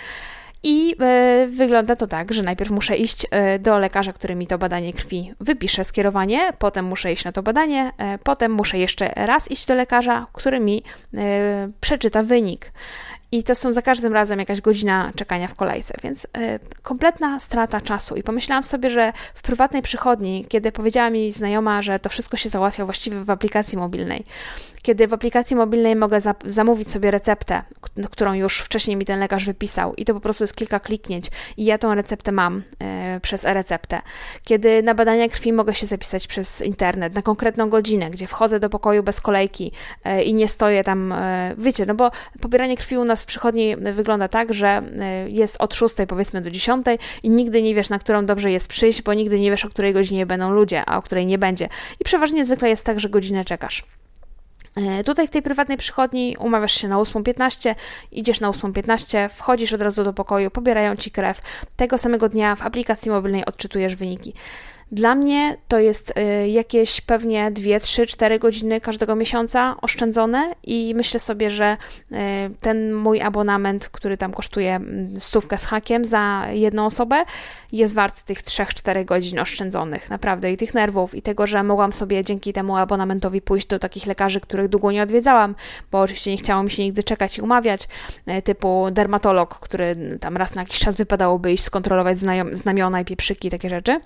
I 0.63 0.95
y, 1.43 1.47
wygląda 1.47 1.95
to 1.95 2.07
tak, 2.07 2.33
że 2.33 2.43
najpierw 2.43 2.71
muszę 2.71 2.97
iść 2.97 3.25
y, 3.25 3.59
do 3.59 3.79
lekarza, 3.79 4.13
który 4.13 4.35
mi 4.35 4.47
to 4.47 4.57
badanie 4.57 4.93
krwi 4.93 5.33
wypisze 5.39 5.83
skierowanie, 5.83 6.53
potem 6.59 6.85
muszę 6.85 7.13
iść 7.13 7.25
na 7.25 7.31
to 7.31 7.43
badanie, 7.43 7.91
y, 8.15 8.17
potem 8.23 8.51
muszę 8.51 8.77
jeszcze 8.77 9.13
raz 9.15 9.51
iść 9.51 9.65
do 9.65 9.75
lekarza, 9.75 10.27
który 10.33 10.59
mi 10.59 10.83
przeczyta 11.81 12.23
wynik. 12.23 12.71
I 13.31 13.43
to 13.43 13.55
są 13.55 13.71
za 13.71 13.81
każdym 13.81 14.13
razem 14.13 14.39
jakaś 14.39 14.61
godzina 14.61 15.11
czekania 15.15 15.47
w 15.47 15.55
kolejce, 15.55 15.93
więc 16.03 16.25
y, 16.25 16.29
kompletna 16.81 17.39
strata 17.39 17.79
czasu. 17.79 18.15
I 18.15 18.23
pomyślałam 18.23 18.63
sobie, 18.63 18.89
że 18.89 19.13
w 19.33 19.41
prywatnej 19.41 19.81
przychodni, 19.81 20.45
kiedy 20.49 20.71
powiedziała 20.71 21.09
mi 21.09 21.31
znajoma, 21.31 21.81
że 21.81 21.99
to 21.99 22.09
wszystko 22.09 22.37
się 22.37 22.49
załatwia 22.49 22.85
właściwie 22.85 23.19
w 23.19 23.29
aplikacji 23.29 23.77
mobilnej, 23.77 24.25
kiedy 24.81 25.07
w 25.07 25.13
aplikacji 25.13 25.55
mobilnej 25.55 25.95
mogę 25.95 26.21
za 26.21 26.35
zamówić 26.45 26.91
sobie 26.91 27.11
receptę, 27.11 27.61
którą 28.11 28.33
już 28.33 28.59
wcześniej 28.59 28.97
mi 28.97 29.05
ten 29.05 29.19
lekarz 29.19 29.45
wypisał, 29.45 29.93
i 29.95 30.05
to 30.05 30.13
po 30.13 30.19
prostu 30.19 30.43
jest 30.43 30.55
kilka 30.55 30.79
kliknięć, 30.79 31.25
i 31.57 31.65
ja 31.65 31.77
tą 31.77 31.95
receptę 31.95 32.31
mam 32.31 32.57
y, 33.17 33.19
przez 33.19 33.45
e-receptę. 33.45 34.01
Kiedy 34.43 34.83
na 34.83 34.93
badania 34.93 35.29
krwi 35.29 35.53
mogę 35.53 35.73
się 35.73 35.85
zapisać 35.85 36.27
przez 36.27 36.61
internet 36.61 37.15
na 37.15 37.21
konkretną 37.21 37.69
godzinę, 37.69 38.09
gdzie 38.09 38.27
wchodzę 38.27 38.59
do 38.59 38.69
pokoju 38.69 39.03
bez 39.03 39.21
kolejki 39.21 39.71
y, 40.05 40.23
i 40.23 40.33
nie 40.33 40.47
stoję 40.47 40.83
tam, 40.83 41.13
wiecie, 41.57 41.85
no 41.85 41.95
bo 41.95 42.11
pobieranie 42.41 42.77
krwi 42.77 42.97
u 42.97 43.03
nas 43.03 43.23
w 43.23 43.25
przychodni 43.25 43.75
wygląda 43.75 44.27
tak, 44.27 44.53
że 44.53 44.81
jest 45.27 45.55
od 45.59 45.75
6 45.75 45.95
powiedzmy 46.07 46.41
do 46.41 46.51
10 46.51 46.85
i 47.23 47.29
nigdy 47.29 47.61
nie 47.61 47.75
wiesz, 47.75 47.89
na 47.89 47.99
którą 47.99 48.25
dobrze 48.25 48.51
jest 48.51 48.67
przyjść, 48.67 49.01
bo 49.01 49.13
nigdy 49.13 49.39
nie 49.39 49.51
wiesz, 49.51 49.65
o 49.65 49.69
której 49.69 49.93
godzinie 49.93 50.25
będą 50.25 50.51
ludzie, 50.51 50.83
a 50.85 50.97
o 50.97 51.01
której 51.01 51.25
nie 51.25 51.37
będzie. 51.37 51.69
I 51.99 52.03
przeważnie 52.03 52.45
zwykle 52.45 52.69
jest 52.69 52.85
tak, 52.85 52.99
że 52.99 53.09
godzinę 53.09 53.45
czekasz. 53.45 53.83
E, 54.75 55.03
tutaj 55.03 55.27
w 55.27 55.31
tej 55.31 55.41
prywatnej 55.41 55.77
przychodni 55.77 56.35
umawiasz 56.39 56.73
się 56.73 56.87
na 56.87 56.95
8.15, 56.95 57.75
idziesz 58.11 58.39
na 58.39 58.49
8.15, 58.49 59.29
wchodzisz 59.29 59.73
od 59.73 59.81
razu 59.81 60.03
do 60.03 60.13
pokoju, 60.13 60.51
pobierają 60.51 60.95
ci 60.95 61.11
krew. 61.11 61.41
Tego 61.75 61.97
samego 61.97 62.29
dnia 62.29 62.55
w 62.55 62.61
aplikacji 62.61 63.11
mobilnej 63.11 63.45
odczytujesz 63.45 63.95
wyniki. 63.95 64.33
Dla 64.91 65.15
mnie 65.15 65.57
to 65.67 65.79
jest 65.79 66.13
y, 66.43 66.47
jakieś 66.47 67.01
pewnie 67.01 67.51
2, 67.51 67.79
3, 67.79 68.07
4 68.07 68.39
godziny 68.39 68.81
każdego 68.81 69.15
miesiąca 69.15 69.75
oszczędzone 69.81 70.55
i 70.63 70.93
myślę 70.95 71.19
sobie, 71.19 71.51
że 71.51 71.77
y, 72.11 72.15
ten 72.61 72.93
mój 72.93 73.21
abonament, 73.21 73.89
który 73.89 74.17
tam 74.17 74.33
kosztuje 74.33 74.75
mm, 74.75 75.19
stówkę 75.19 75.57
z 75.57 75.65
hakiem 75.65 76.05
za 76.05 76.45
jedną 76.51 76.85
osobę, 76.85 77.23
jest 77.71 77.95
wart 77.95 78.23
tych 78.23 78.41
3-4 78.43 79.05
godzin 79.05 79.39
oszczędzonych, 79.39 80.09
naprawdę, 80.09 80.51
i 80.51 80.57
tych 80.57 80.73
nerwów, 80.73 81.15
i 81.15 81.21
tego, 81.21 81.47
że 81.47 81.63
mogłam 81.63 81.93
sobie 81.93 82.23
dzięki 82.23 82.53
temu 82.53 82.77
abonamentowi 82.77 83.41
pójść 83.41 83.67
do 83.67 83.79
takich 83.79 84.05
lekarzy, 84.05 84.39
których 84.39 84.67
długo 84.67 84.91
nie 84.91 85.03
odwiedzałam, 85.03 85.55
bo 85.91 85.99
oczywiście 85.99 86.31
nie 86.31 86.37
chciało 86.37 86.63
mi 86.63 86.71
się 86.71 86.83
nigdy 86.83 87.03
czekać 87.03 87.37
i 87.37 87.41
umawiać, 87.41 87.87
y, 88.27 88.41
typu 88.41 88.87
dermatolog, 88.91 89.59
który 89.59 90.17
tam 90.21 90.37
raz 90.37 90.55
na 90.55 90.61
jakiś 90.61 90.79
czas 90.79 90.95
wypadałoby 90.95 91.53
iść 91.53 91.63
skontrolować 91.63 92.17
znamiona 92.51 93.01
i 93.01 93.05
pieprzyki, 93.05 93.49
takie 93.49 93.69
rzeczy. 93.69 93.99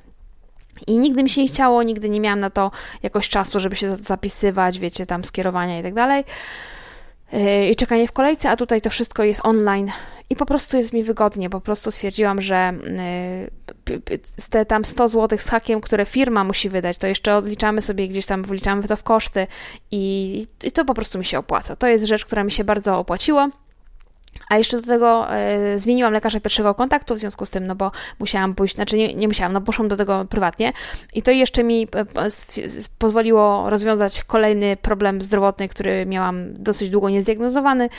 I 0.88 0.98
nigdy 0.98 1.24
mi 1.24 1.30
się 1.30 1.42
nie 1.42 1.48
chciało, 1.48 1.84
nigdy 1.84 2.10
nie 2.10 2.20
miałam 2.20 2.40
na 2.40 2.50
to 2.50 2.72
jakoś 3.04 3.30
czasu, 3.30 3.60
żeby 3.60 3.76
się 3.76 3.96
zapisywać, 3.96 4.80
wiecie, 4.80 5.06
tam 5.06 5.24
skierowania 5.24 5.80
i 5.80 5.84
tak 5.84 5.94
dalej. 5.94 6.24
Yy, 7.32 7.70
I 7.70 7.76
czekanie 7.76 8.08
w 8.08 8.12
kolejce, 8.12 8.50
a 8.50 8.56
tutaj 8.56 8.82
to 8.82 8.90
wszystko 8.90 9.24
jest 9.24 9.42
online 9.44 9.92
i 10.30 10.36
po 10.36 10.46
prostu 10.46 10.78
jest 10.78 10.94
mi 10.94 11.04
wygodnie. 11.04 11.50
Po 11.50 11.62
prostu 11.62 11.92
stwierdziłam, 11.92 12.42
że 12.42 12.74
yy, 13.88 14.02
te 14.50 14.66
tam 14.66 14.86
100 14.86 15.08
zł 15.08 15.40
z 15.40 15.50
hakiem, 15.50 15.82
które 15.82 16.06
firma 16.06 16.44
musi 16.44 16.70
wydać, 16.70 16.98
to 16.98 17.08
jeszcze 17.08 17.36
odliczamy 17.36 17.82
sobie 17.82 18.08
gdzieś 18.08 18.26
tam, 18.26 18.44
wliczamy 18.44 18.88
to 18.88 18.96
w 18.96 19.04
koszty 19.04 19.48
i, 19.92 20.48
i 20.64 20.72
to 20.72 20.86
po 20.86 20.94
prostu 20.94 21.18
mi 21.18 21.26
się 21.26 21.40
opłaca. 21.40 21.76
To 21.76 21.88
jest 21.88 22.06
rzecz, 22.06 22.26
która 22.26 22.44
mi 22.44 22.52
się 22.52 22.64
bardzo 22.64 23.00
opłaciła. 23.00 23.50
A 24.50 24.58
jeszcze 24.58 24.82
do 24.82 24.88
tego 24.88 25.34
e, 25.34 25.78
zmieniłam 25.78 26.13
lekarza 26.13 26.39
pierwszego 26.39 26.76
kontaktu 26.76 27.15
w 27.15 27.19
związku 27.19 27.46
z 27.46 27.50
tym, 27.50 27.67
no 27.67 27.76
bo 27.76 27.91
musiałam 28.19 28.56
pójść, 28.56 28.76
znaczy 28.76 28.98
nie, 28.98 29.13
nie 29.13 29.28
musiałam, 29.28 29.54
no 29.54 29.62
poszłam 29.62 29.88
do 29.88 29.98
tego 29.98 30.26
prywatnie 30.26 30.74
i 31.13 31.22
to 31.22 31.32
jeszcze 31.32 31.63
mi 31.63 31.84
e, 31.84 32.06
pozwoliło 32.98 33.69
rozwiązać 33.69 34.24
kolejny 34.24 34.78
problem 34.78 35.22
zdrowotny, 35.22 35.69
który 35.69 36.06
miałam 36.06 36.54
dosyć 36.54 36.89
długo 36.89 37.10
niezdiagnozowany. 37.10 37.89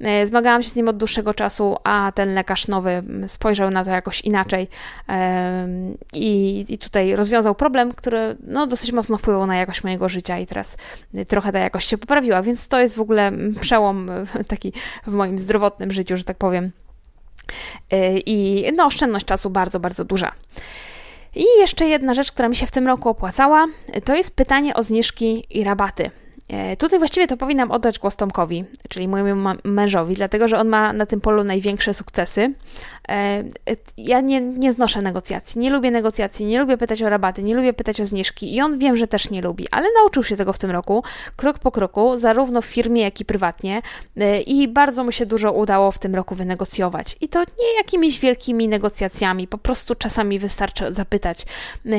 E, 0.00 0.26
zmagałam 0.26 0.62
się 0.62 0.70
z 0.70 0.76
nim 0.76 0.88
od 0.88 0.96
dłuższego 0.96 1.34
czasu, 1.34 1.76
a 1.84 2.12
ten 2.14 2.34
lekarz 2.34 2.68
nowy 2.68 3.02
spojrzał 3.26 3.70
na 3.70 3.84
to 3.84 3.90
jakoś 3.90 4.20
inaczej 4.20 4.68
i, 6.12 6.64
i 6.68 6.78
tutaj 6.78 7.16
rozwiązał 7.16 7.54
problem, 7.54 7.92
który 7.92 8.36
no, 8.46 8.66
dosyć 8.66 8.92
mocno 8.92 9.18
wpływał 9.18 9.46
na 9.46 9.56
jakość 9.56 9.84
mojego 9.84 10.08
życia 10.08 10.38
i 10.38 10.46
teraz 10.46 10.76
trochę 11.28 11.52
ta 11.52 11.58
jakość 11.58 11.88
się 11.88 11.98
poprawiła, 11.98 12.42
więc 12.42 12.68
to 12.68 12.80
jest 12.80 12.96
w 12.96 13.00
ogóle 13.00 13.32
przełom 13.60 14.10
taki 14.48 14.72
w 15.06 15.12
moim 15.12 15.38
zdrowotnym 15.38 15.81
życiu, 15.90 16.16
że 16.16 16.24
tak 16.24 16.36
powiem. 16.36 16.70
Y, 17.92 18.22
I 18.26 18.66
no, 18.76 18.84
oszczędność 18.84 19.26
czasu 19.26 19.50
bardzo, 19.50 19.80
bardzo 19.80 20.04
duża. 20.04 20.32
I 21.34 21.44
jeszcze 21.60 21.86
jedna 21.86 22.14
rzecz, 22.14 22.32
która 22.32 22.48
mi 22.48 22.56
się 22.56 22.66
w 22.66 22.70
tym 22.70 22.86
roku 22.86 23.08
opłacała, 23.08 23.66
to 24.04 24.14
jest 24.14 24.36
pytanie 24.36 24.74
o 24.74 24.82
zniżki 24.82 25.46
i 25.50 25.64
rabaty. 25.64 26.10
E, 26.48 26.76
tutaj 26.76 26.98
właściwie 26.98 27.26
to 27.26 27.36
powinnam 27.36 27.70
oddać 27.70 27.98
głos 27.98 28.16
Tomkowi, 28.16 28.64
czyli 28.88 29.08
mojemu 29.08 29.50
mężowi, 29.64 30.14
dlatego 30.14 30.48
że 30.48 30.58
on 30.58 30.68
ma 30.68 30.92
na 30.92 31.06
tym 31.06 31.20
polu 31.20 31.44
największe 31.44 31.94
sukcesy. 31.94 32.54
E, 33.08 33.44
ja 33.96 34.20
nie, 34.20 34.40
nie 34.40 34.72
znoszę 34.72 35.02
negocjacji, 35.02 35.60
nie 35.60 35.70
lubię 35.70 35.90
negocjacji, 35.90 36.46
nie 36.46 36.58
lubię 36.58 36.76
pytać 36.76 37.02
o 37.02 37.08
rabaty, 37.08 37.42
nie 37.42 37.54
lubię 37.54 37.72
pytać 37.72 38.00
o 38.00 38.06
zniżki 38.06 38.56
i 38.56 38.60
on 38.60 38.78
wiem, 38.78 38.96
że 38.96 39.06
też 39.06 39.30
nie 39.30 39.42
lubi, 39.42 39.66
ale 39.70 39.88
nauczył 40.00 40.22
się 40.22 40.36
tego 40.36 40.52
w 40.52 40.58
tym 40.58 40.70
roku, 40.70 41.04
krok 41.36 41.58
po 41.58 41.70
kroku, 41.70 42.16
zarówno 42.16 42.62
w 42.62 42.66
firmie, 42.66 43.02
jak 43.02 43.20
i 43.20 43.24
prywatnie 43.24 43.82
e, 44.16 44.40
i 44.40 44.68
bardzo 44.68 45.04
mu 45.04 45.12
się 45.12 45.26
dużo 45.26 45.52
udało 45.52 45.92
w 45.92 45.98
tym 45.98 46.14
roku 46.14 46.34
wynegocjować. 46.34 47.16
I 47.20 47.28
to 47.28 47.40
nie 47.40 47.76
jakimiś 47.76 48.20
wielkimi 48.20 48.68
negocjacjami, 48.68 49.48
po 49.48 49.58
prostu 49.58 49.94
czasami 49.94 50.38
wystarczy 50.38 50.92
zapytać. 50.92 51.46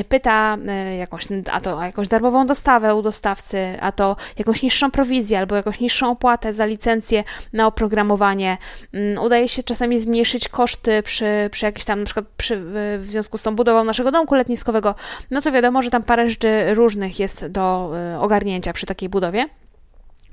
Pyta 0.10 0.58
jakąś, 1.00 1.28
a 1.52 1.62
to 1.62 1.84
jakąś 1.84 2.08
darmową 2.08 2.48
dostawę 2.48 2.96
u 2.96 3.02
dostawcy, 3.02 3.78
a 3.82 3.92
to 3.92 4.16
jakąś 4.38 4.64
niższą 4.64 4.92
prowizję 4.92 5.40
albo 5.40 5.56
jakąś 5.56 5.80
niższą 5.80 6.12
opłatę 6.12 6.54
za 6.54 6.66
licencję 6.66 7.24
na 7.54 7.68
oprogramowanie. 7.68 8.58
Mm, 8.94 9.24
udaje 9.24 9.48
się 9.48 9.64
czasami 9.64 10.00
zmniejszyć 10.00 10.50
koszty 10.50 10.93
przy, 11.02 11.50
przy 11.52 11.66
jakiejś 11.66 11.86
tam, 11.86 12.00
na 12.00 12.06
przykład 12.06 12.26
przy, 12.38 12.62
w 13.00 13.06
związku 13.08 13.38
z 13.38 13.44
tą 13.44 13.56
budową 13.56 13.84
naszego 13.84 14.12
domku 14.12 14.36
letniskowego, 14.36 14.96
no 15.32 15.42
to 15.42 15.52
wiadomo, 15.52 15.82
że 15.82 15.90
tam 15.90 16.04
parę 16.04 16.30
rzeczy 16.30 16.74
różnych 16.74 17.20
jest 17.20 17.48
do 17.48 17.92
y, 18.16 18.20
ogarnięcia 18.20 18.74
przy 18.74 18.86
takiej 18.86 19.10
budowie. 19.10 19.50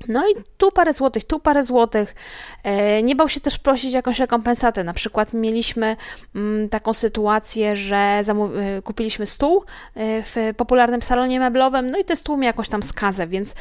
No 0.07 0.29
i 0.29 0.43
tu 0.57 0.71
parę 0.71 0.93
złotych, 0.93 1.23
tu 1.23 1.39
parę 1.39 1.63
złotych. 1.63 2.15
E, 2.63 3.03
nie 3.03 3.15
bał 3.15 3.29
się 3.29 3.39
też 3.39 3.59
prosić 3.59 3.93
jakąś 3.93 4.19
rekompensatę. 4.19 4.83
Na 4.83 4.93
przykład 4.93 5.33
mieliśmy 5.33 5.95
mm, 6.35 6.69
taką 6.69 6.93
sytuację, 6.93 7.75
że 7.75 7.95
e, 7.97 8.81
kupiliśmy 8.81 9.25
stół 9.25 9.63
e, 9.95 10.23
w 10.23 10.35
popularnym 10.57 11.01
salonie 11.01 11.39
meblowym, 11.39 11.91
no 11.91 11.97
i 11.97 12.03
ten 12.03 12.15
stół 12.15 12.37
miał 12.37 12.47
jakąś 12.47 12.69
tam 12.69 12.83
skazę, 12.83 13.27
więc 13.27 13.53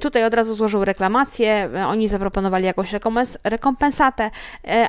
tutaj 0.00 0.24
od 0.24 0.34
razu 0.34 0.54
złożył 0.54 0.84
reklamację, 0.84 1.70
oni 1.86 2.08
zaproponowali 2.08 2.64
jakąś 2.64 2.92
rekompensatę, 3.44 4.30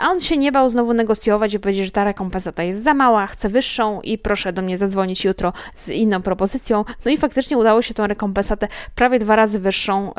a 0.02 0.10
on 0.10 0.20
się 0.20 0.38
nie 0.38 0.52
bał 0.52 0.70
znowu 0.70 0.94
negocjować 0.94 1.54
i 1.54 1.60
powiedzieć, 1.60 1.86
że 1.86 1.92
ta 1.92 2.04
rekompensata 2.04 2.64
jest 2.64 2.84
za 2.84 2.94
mała, 2.94 3.28
chce 3.28 3.50
wyższą 3.50 4.02
i 4.02 4.18
proszę 4.18 4.54
do 4.54 4.62
mnie 4.62 4.78
zadzwonić 4.78 5.26
jutro 5.26 5.54
z 5.76 5.90
inną 5.90 6.22
propozycją. 6.22 6.86
No 7.06 7.12
i 7.12 7.18
faktycznie 7.18 7.58
udało 7.58 7.82
się 7.82 7.94
tą 7.94 8.08
rekompensatę 8.08 8.68
prawie 8.96 9.20
dwa 9.20 9.36
razy 9.36 9.60
wyższą 9.60 10.14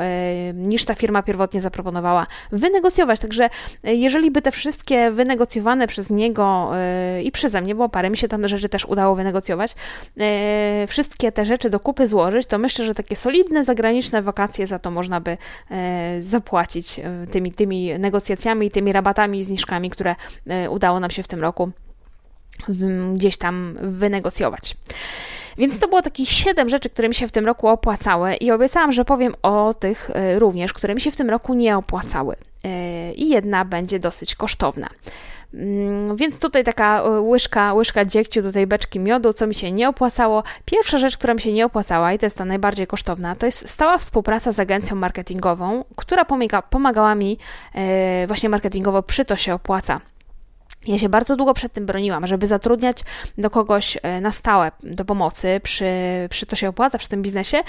niż 0.73 0.85
ta 0.85 0.95
firma 0.95 1.23
pierwotnie 1.23 1.61
zaproponowała, 1.61 2.27
wynegocjować. 2.53 3.21
Także 3.21 3.51
e, 3.85 3.95
jeżeli 3.95 4.31
by 4.31 4.43
te 4.43 4.51
wszystkie 4.51 5.11
wynegocjowane 5.11 5.87
przez 5.87 6.11
niego 6.11 6.71
yy, 7.17 7.23
i 7.23 7.33
przeze 7.33 7.61
mnie, 7.61 7.75
bo 7.75 7.89
parę 7.89 8.11
mi 8.11 8.17
się 8.17 8.29
tam 8.29 8.49
rzeczy 8.49 8.69
też 8.69 8.85
udało 8.85 9.15
wynegocjować, 9.15 9.75
yy, 10.17 10.25
wszystkie 10.87 11.33
te 11.33 11.45
rzeczy 11.45 11.71
do 11.71 11.81
kupy 11.81 12.07
złożyć, 12.07 12.47
to 12.47 12.59
myślę, 12.59 12.85
że 12.85 12.95
takie 12.95 13.17
solidne 13.17 13.65
zagraniczne 13.65 14.23
wakacje 14.23 14.67
za 14.67 14.79
to 14.79 14.91
można 14.91 15.21
by 15.21 15.37
zapłacić 16.19 17.01
tymi, 17.31 17.53
tymi 17.53 17.99
negocjacjami, 17.99 18.71
tymi 18.71 18.93
rabatami 18.93 19.39
i 19.39 19.45
zniżkami, 19.45 19.91
które 19.91 20.15
udało 20.71 21.01
nam 21.01 21.11
się 21.11 21.23
w 21.23 21.29
tym 21.29 21.41
roku 21.41 21.73
gdzieś 23.15 23.37
tam 23.37 23.79
wynegocjować. 23.81 24.77
Więc 25.59 25.79
to 25.79 25.89
było 25.89 26.03
takich 26.03 26.29
siedem 26.29 26.69
rzeczy, 26.69 26.91
które 26.91 27.09
mi 27.09 27.15
się 27.15 27.29
w 27.29 27.33
tym 27.33 27.47
roku 27.47 27.69
opłacały 27.69 28.35
i 28.35 28.51
obiecałam, 28.51 28.93
że 28.93 29.05
powiem 29.05 29.35
o 29.43 29.75
tych 29.75 30.11
e, 30.11 30.39
również, 30.39 30.73
które 30.73 30.95
mi 30.95 31.01
się 31.01 31.11
w 31.11 31.17
tym 31.17 31.31
roku 31.31 31.55
nie 31.55 31.77
opłacały. 31.77 32.37
E, 32.65 33.13
I 33.13 33.29
jedna 33.29 33.65
będzie 33.65 33.99
dosyć 33.99 34.35
kosztowna. 34.35 34.89
Mm, 35.55 36.17
więc 36.17 36.41
tutaj 36.41 36.65
taka 36.65 37.03
e, 37.03 37.21
łyżka, 37.21 37.75
łyżka 37.75 38.05
dziegciu 38.05 38.43
do 38.43 38.53
tej 38.53 38.67
beczki 38.67 39.01
miodu, 39.01 39.33
co 39.33 39.47
mi 39.47 39.55
się 39.55 39.73
nie 39.73 39.89
opłacało. 39.89 40.43
Pierwsza 40.65 40.99
rzecz, 40.99 41.17
która 41.17 41.35
mi 41.35 41.41
się 41.41 41.53
nie 41.53 41.67
opłacała 41.67 42.13
i 42.13 42.19
to 42.19 42.27
jest 42.27 42.37
ta 42.37 42.45
najbardziej 42.45 42.87
kosztowna, 42.87 43.37
to 43.37 43.47
jest 43.47 43.69
stała 43.69 43.99
współpraca 43.99 44.53
z 44.53 44.61
agencją 44.61 44.97
marketingową, 44.97 45.85
która 45.97 46.25
pomaga, 46.25 46.63
pomagała 46.63 47.15
mi 47.15 47.39
właśnie 48.27 48.49
marketingowo 48.49 49.03
przy 49.03 49.25
to 49.25 49.37
się 49.37 49.55
opłaca. 49.55 50.01
Ja 50.87 50.99
się 50.99 51.09
bardzo 51.09 51.37
długo 51.37 51.55
przed 51.55 51.73
tym 51.73 51.87
broniłam, 51.87 52.27
żeby 52.27 52.47
zatrudniać 52.47 52.99
do 53.39 53.51
kogoś 53.51 53.99
e, 54.03 54.21
na 54.21 54.31
stałe 54.31 54.73
do 54.83 55.05
pomocy, 55.05 55.61
przy, 55.63 55.87
przy 56.31 56.47
to 56.47 56.57
się 56.57 56.69
opłaca, 56.69 56.99
przy 56.99 57.09
tym 57.09 57.23
biznesie, 57.23 57.63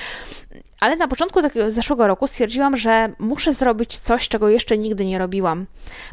ale 0.84 0.96
na 0.96 1.08
początku 1.08 1.42
takiego 1.42 1.72
zeszłego 1.72 2.08
roku 2.08 2.28
stwierdziłam, 2.28 2.78
że 2.78 3.10
muszę 3.20 3.54
zrobić 3.54 4.00
coś, 4.00 4.30
czego 4.30 4.50
jeszcze 4.50 4.78
nigdy 4.78 5.06
nie 5.06 5.20
robiłam. 5.20 5.66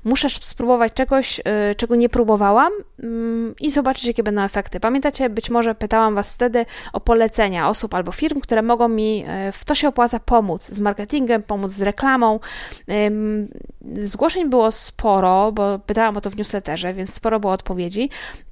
Muszę 0.04 0.30
spróbować 0.30 0.92
czegoś, 0.92 1.40
e, 1.44 1.74
czego 1.74 1.96
nie 1.96 2.08
próbowałam 2.08 2.72
mm, 3.02 3.54
i 3.60 3.70
zobaczyć, 3.70 4.04
jakie 4.04 4.22
będą 4.22 4.42
efekty. 4.42 4.80
Pamiętacie, 4.80 5.30
być 5.30 5.50
może 5.50 5.74
pytałam 5.74 6.14
Was 6.14 6.34
wtedy 6.34 6.66
o 6.92 7.00
polecenia 7.00 7.68
osób 7.68 7.94
albo 7.94 8.12
firm, 8.12 8.40
które 8.40 8.62
mogą 8.62 8.88
mi 8.88 9.24
e, 9.26 9.52
w 9.52 9.64
to 9.64 9.74
się 9.74 9.88
opłaca 9.88 10.20
pomóc 10.20 10.64
z 10.64 10.80
marketingiem, 10.80 11.42
pomóc 11.42 11.70
z 11.70 11.82
reklamą. 11.82 12.40
Zgłoszeń 14.02 14.50
było 14.50 14.72
sporo, 14.72 15.52
bo 15.52 15.78
pytałam 15.78 16.16
o 16.16 16.20
to 16.20 16.30
w 16.30 16.36
newsletterze 16.36 16.94
więc 16.94 17.14
sporo 17.14 17.40
było 17.40 17.52
odpowiedzi. 17.52 18.10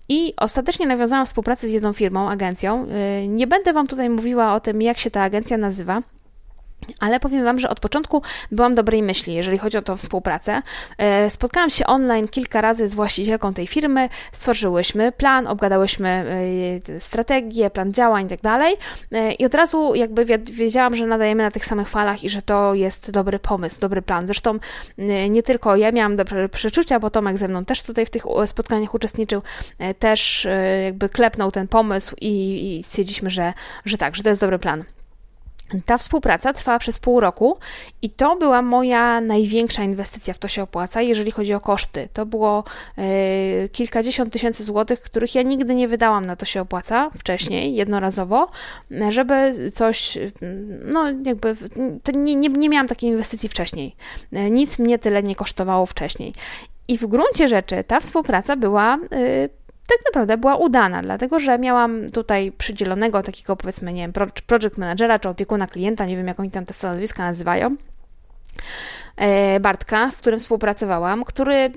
I 0.09 0.35
ostatecznie 0.37 0.87
nawiązałam 0.87 1.27
współpracę 1.27 1.69
z 1.69 1.71
jedną 1.71 1.93
firmą, 1.93 2.31
agencją. 2.31 2.87
Y, 3.25 3.29
nie 3.29 3.47
będę 3.47 3.73
Wam 3.73 3.87
tutaj 3.87 4.11
mówiła 4.11 4.55
o 4.55 4.61
tym, 4.61 4.83
jak 4.83 4.99
się 4.99 5.11
ta 5.11 5.23
agencja 5.23 5.57
nazywa, 5.57 6.03
ale 7.01 7.21
powiem 7.21 7.45
Wam, 7.45 7.61
że 7.61 7.69
od 7.69 7.81
początku 7.81 8.23
byłam 8.53 8.75
dobrej 8.75 9.03
myśli, 9.03 9.35
jeżeli 9.35 9.59
chodzi 9.59 9.79
o 9.79 9.83
tą 9.83 9.97
współpracę. 9.97 10.63
E, 10.99 11.31
spotkałam 11.31 11.71
się 11.71 11.87
online 11.87 12.29
kilka 12.29 12.61
razy 12.61 12.89
z 12.89 12.95
właścicielką 12.95 13.55
tej 13.55 13.67
firmy, 13.67 14.09
stworzyłyśmy 14.33 15.13
plan, 15.13 15.47
obgadałyśmy 15.47 16.09
e, 16.97 17.01
strategię, 17.01 17.71
plan 17.71 17.93
działań 17.93 18.25
itd. 18.25 18.43
Tak 18.43 18.63
e, 19.13 19.33
I 19.33 19.45
od 19.45 19.55
razu 19.55 19.95
jakby 19.95 20.25
wiedziałam, 20.39 20.97
że 20.97 21.07
nadajemy 21.07 21.43
na 21.43 21.51
tych 21.51 21.65
samych 21.65 21.89
falach 21.89 22.25
i 22.25 22.29
że 22.29 22.43
to 22.43 22.75
jest 22.75 23.11
dobry 23.11 23.39
pomysł, 23.39 23.81
dobry 23.81 24.03
plan. 24.03 24.27
Zresztą 24.27 24.59
nie 25.31 25.43
tylko 25.43 25.77
ja 25.77 25.93
miałam 25.93 26.17
dobre 26.17 26.49
przeczucia, 26.49 27.01
bo 27.01 27.11
Tomek 27.11 27.39
ze 27.39 27.49
mną 27.49 27.65
też 27.65 27.83
tutaj 27.83 28.07
w 28.07 28.11
tych 28.11 28.23
spotkaniach 28.47 28.95
uczestniczył, 28.95 29.43
też 29.99 30.47
jakby 30.85 31.09
klepnął 31.09 31.51
ten 31.51 31.69
pomysł 31.69 32.17
i, 32.21 32.83
stwierdziliśmy, 32.85 33.31
że, 33.31 33.53
że 33.85 33.99
tak, 33.99 34.17
że 34.17 34.23
to 34.23 34.29
jest 34.29 34.41
dobry 34.41 34.59
plan. 34.59 34.85
Ta 35.87 35.99
współpraca 35.99 36.53
trwała 36.53 36.79
przez 36.79 36.99
pół 36.99 37.21
roku 37.21 37.59
i 38.03 38.11
to 38.11 38.37
była 38.37 38.63
moja 38.63 39.21
największa 39.21 39.83
inwestycja 39.83 40.35
w 40.35 40.39
to 40.39 40.49
się 40.49 40.63
opłaca, 40.63 41.03
jeżeli 41.03 41.31
chodzi 41.31 41.55
o 41.55 41.61
koszty. 41.61 42.09
To 42.13 42.27
było 42.27 42.65
y, 43.65 43.69
kilkadziesiąt 43.69 44.33
tysięcy 44.33 44.65
złotych, 44.65 45.01
których 45.01 45.35
ja 45.35 45.43
nigdy 45.43 45.75
nie 45.75 45.89
wydałam 45.89 46.27
na 46.27 46.37
to 46.37 46.47
się 46.47 46.61
opłaca 46.61 47.11
wcześniej, 47.19 47.75
jednorazowo, 47.75 48.49
żeby 49.09 49.55
coś, 49.75 50.19
no 50.85 51.05
jakby, 51.25 51.57
to 52.03 52.13
nie, 52.13 52.35
nie, 52.35 52.49
nie 52.49 52.69
miałam 52.69 52.89
takiej 52.89 53.11
inwestycji 53.11 53.49
wcześniej. 53.49 53.97
E, 54.33 54.51
nic 54.51 54.79
mnie 54.79 54.99
tyle 54.99 55.23
nie 55.23 55.35
kosztowało 55.35 55.87
wcześniej. 55.87 56.33
I 56.89 56.99
w 56.99 57.07
gruncie 57.07 57.49
rzeczy 57.49 57.85
ta 57.87 58.01
współpraca 58.01 58.57
była 58.57 58.97
y, 58.97 59.49
tak 59.89 59.99
naprawdę 60.07 60.37
była 60.37 60.57
udana, 60.57 61.03
dlatego 61.03 61.41
że 61.41 61.59
miałam 61.59 62.11
tutaj 62.11 62.53
przydzielonego 62.53 63.23
takiego 63.23 63.57
powiedzmy, 63.57 63.93
nie 63.93 64.03
wiem, 64.03 64.13
project 64.47 64.79
managera 64.79 65.19
czy 65.19 65.29
opiekuna 65.29 65.67
klienta, 65.67 66.07
nie 66.07 66.17
wiem 66.17 66.27
jak 66.27 66.41
oni 66.41 66.51
tam 66.51 66.67
te 66.67 66.75
stanowiska 66.75 67.23
nazywają. 67.23 67.77
E, 69.17 69.61
Bartka, 69.61 70.11
z 70.11 70.19
którym 70.21 70.41
współpracowałam, 70.41 71.25
który 71.25 71.55
e, 71.55 71.71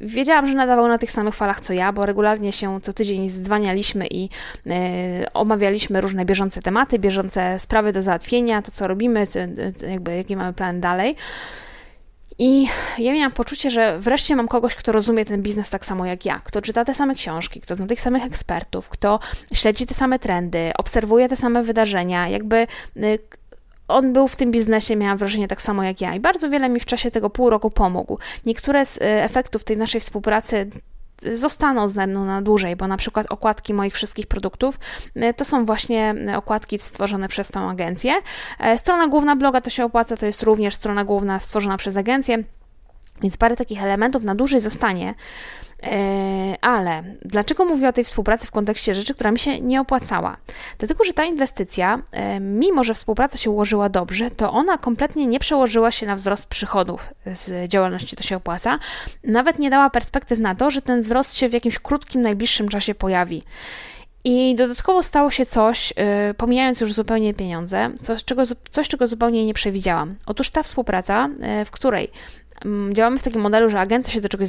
wiedziałam, 0.00 0.46
że 0.46 0.54
nadawał 0.54 0.88
na 0.88 0.98
tych 0.98 1.10
samych 1.10 1.34
falach 1.34 1.60
co 1.60 1.72
ja, 1.72 1.92
bo 1.92 2.06
regularnie 2.06 2.52
się 2.52 2.80
co 2.80 2.92
tydzień 2.92 3.28
zdzwanialiśmy 3.28 4.06
i 4.06 4.28
e, 4.66 5.26
omawialiśmy 5.34 6.00
różne 6.00 6.24
bieżące 6.24 6.62
tematy, 6.62 6.98
bieżące 6.98 7.58
sprawy 7.58 7.92
do 7.92 8.02
załatwienia, 8.02 8.62
to 8.62 8.72
co 8.72 8.88
robimy, 8.88 9.24
jakby 9.88 10.16
jaki 10.16 10.36
mamy 10.36 10.52
plan 10.52 10.80
dalej. 10.80 11.16
I 12.38 12.66
ja 12.98 13.12
miałam 13.12 13.32
poczucie, 13.32 13.70
że 13.70 13.98
wreszcie 13.98 14.36
mam 14.36 14.48
kogoś, 14.48 14.74
kto 14.74 14.92
rozumie 14.92 15.24
ten 15.24 15.42
biznes 15.42 15.70
tak 15.70 15.86
samo 15.86 16.06
jak 16.06 16.24
ja, 16.24 16.40
kto 16.44 16.62
czyta 16.62 16.84
te 16.84 16.94
same 16.94 17.14
książki, 17.14 17.60
kto 17.60 17.74
zna 17.74 17.86
tych 17.86 18.00
samych 18.00 18.24
ekspertów, 18.24 18.88
kto 18.88 19.20
śledzi 19.52 19.86
te 19.86 19.94
same 19.94 20.18
trendy, 20.18 20.72
obserwuje 20.78 21.28
te 21.28 21.36
same 21.36 21.62
wydarzenia, 21.62 22.28
jakby 22.28 22.66
y, 22.96 23.18
on 23.88 24.12
był 24.12 24.28
w 24.28 24.36
tym 24.36 24.50
biznesie, 24.50 24.96
miałam 24.96 25.18
wrażenie 25.18 25.48
tak 25.48 25.62
samo 25.62 25.82
jak 25.82 26.00
ja 26.00 26.14
i 26.14 26.20
bardzo 26.20 26.50
wiele 26.50 26.68
mi 26.68 26.80
w 26.80 26.86
czasie 26.86 27.10
tego 27.10 27.30
pół 27.30 27.50
roku 27.50 27.70
pomógł. 27.70 28.18
Niektóre 28.46 28.86
z 28.86 28.96
y, 28.96 29.00
efektów 29.00 29.64
tej 29.64 29.76
naszej 29.76 30.00
współpracy 30.00 30.70
zostaną 31.34 31.88
ze 31.88 32.06
mną 32.06 32.24
na 32.24 32.42
dłużej, 32.42 32.76
bo 32.76 32.88
na 32.88 32.96
przykład 32.96 33.26
okładki 33.30 33.74
moich 33.74 33.94
wszystkich 33.94 34.26
produktów 34.26 34.78
e, 35.14 35.34
to 35.34 35.44
są 35.44 35.64
właśnie 35.64 36.14
e, 36.28 36.36
okładki 36.36 36.78
stworzone 36.78 37.28
przez 37.28 37.48
tą 37.48 37.70
agencję. 37.70 38.14
E, 38.58 38.78
strona 38.78 39.08
główna 39.08 39.36
bloga 39.36 39.60
to 39.60 39.70
się 39.70 39.84
opłaca, 39.84 40.16
to 40.16 40.26
jest 40.26 40.42
również 40.42 40.74
strona 40.74 41.04
główna 41.04 41.40
stworzona 41.40 41.76
przez 41.76 41.96
agencję. 41.96 42.44
Więc 43.22 43.36
parę 43.36 43.56
takich 43.56 43.82
elementów 43.82 44.22
na 44.22 44.34
dłużej 44.34 44.60
zostanie. 44.60 45.14
E, 45.84 46.56
ale 46.60 47.02
dlaczego 47.22 47.64
mówię 47.64 47.88
o 47.88 47.92
tej 47.92 48.04
współpracy 48.04 48.46
w 48.46 48.50
kontekście 48.50 48.94
rzeczy, 48.94 49.14
która 49.14 49.30
mi 49.30 49.38
się 49.38 49.60
nie 49.60 49.80
opłacała? 49.80 50.36
Dlatego, 50.78 51.04
że 51.04 51.12
ta 51.12 51.24
inwestycja, 51.24 52.02
e, 52.12 52.40
mimo 52.40 52.84
że 52.84 52.94
współpraca 52.94 53.38
się 53.38 53.50
ułożyła 53.50 53.88
dobrze, 53.88 54.30
to 54.30 54.52
ona 54.52 54.78
kompletnie 54.78 55.26
nie 55.26 55.38
przełożyła 55.38 55.90
się 55.90 56.06
na 56.06 56.16
wzrost 56.16 56.48
przychodów 56.48 57.14
z 57.26 57.70
działalności 57.70 58.16
To 58.16 58.22
się 58.22 58.36
opłaca. 58.36 58.78
Nawet 59.24 59.58
nie 59.58 59.70
dała 59.70 59.90
perspektyw 59.90 60.38
na 60.38 60.54
to, 60.54 60.70
że 60.70 60.82
ten 60.82 61.00
wzrost 61.00 61.36
się 61.36 61.48
w 61.48 61.52
jakimś 61.52 61.78
krótkim, 61.78 62.22
najbliższym 62.22 62.68
czasie 62.68 62.94
pojawi. 62.94 63.42
I 64.26 64.54
dodatkowo 64.54 65.02
stało 65.02 65.30
się 65.30 65.46
coś, 65.46 65.90
yy, 65.96 66.34
pomijając 66.34 66.80
już 66.80 66.92
zupełnie 66.92 67.34
pieniądze, 67.34 67.90
coś 68.02 68.24
czego, 68.24 68.42
coś, 68.70 68.88
czego 68.88 69.06
zupełnie 69.06 69.46
nie 69.46 69.54
przewidziałam. 69.54 70.14
Otóż 70.26 70.50
ta 70.50 70.62
współpraca, 70.62 71.28
w 71.66 71.70
której 71.70 72.10
działamy 72.92 73.18
w 73.18 73.22
takim 73.22 73.40
modelu, 73.40 73.68
że 73.70 73.80
agencja 73.80 74.12
się 74.12 74.20
do 74.20 74.28
czegoś 74.28 74.48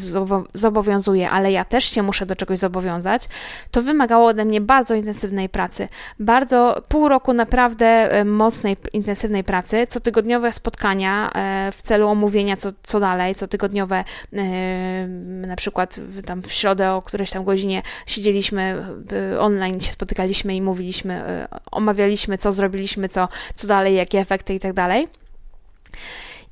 zobowiązuje, 0.54 1.30
ale 1.30 1.52
ja 1.52 1.66
też 1.66 1.86
się 1.86 2.04
muszę 2.04 2.26
do 2.26 2.36
czegoś 2.36 2.60
zobowiązać, 2.60 3.30
to 3.72 3.82
wymagało 3.82 4.28
ode 4.28 4.46
mnie 4.46 4.62
bardzo 4.62 4.96
intensywnej 4.96 5.50
pracy. 5.50 5.88
Bardzo 6.20 6.82
pół 6.88 7.10
roku 7.10 7.34
naprawdę 7.34 7.86
e, 7.86 8.26
mocnej, 8.26 8.78
intensywnej 8.94 9.44
pracy, 9.44 9.88
cotygodniowe 9.88 10.54
spotkania 10.54 11.32
e, 11.36 11.72
w 11.72 11.82
celu 11.82 12.08
omówienia, 12.08 12.58
co, 12.58 12.72
co 12.84 13.00
dalej, 13.00 13.36
cotygodniowe 13.36 14.04
e, 14.34 15.08
na 15.48 15.56
przykład 15.56 16.00
tam 16.26 16.42
w 16.42 16.52
środę 16.52 16.92
o 16.92 17.02
którejś 17.02 17.32
tam 17.32 17.44
godzinie 17.44 17.82
siedzieliśmy 18.06 18.86
online, 19.40 19.82
się 19.82 19.92
spotykaliśmy 19.92 20.56
i 20.56 20.62
mówiliśmy, 20.62 21.46
omawialiśmy, 21.72 22.38
co 22.38 22.52
zrobiliśmy, 22.52 23.10
co, 23.10 23.28
co 23.56 23.68
dalej, 23.68 23.96
jakie 23.96 24.20
efekty 24.20 24.54
i 24.54 24.60
tak 24.60 24.74
dalej. 24.74 25.08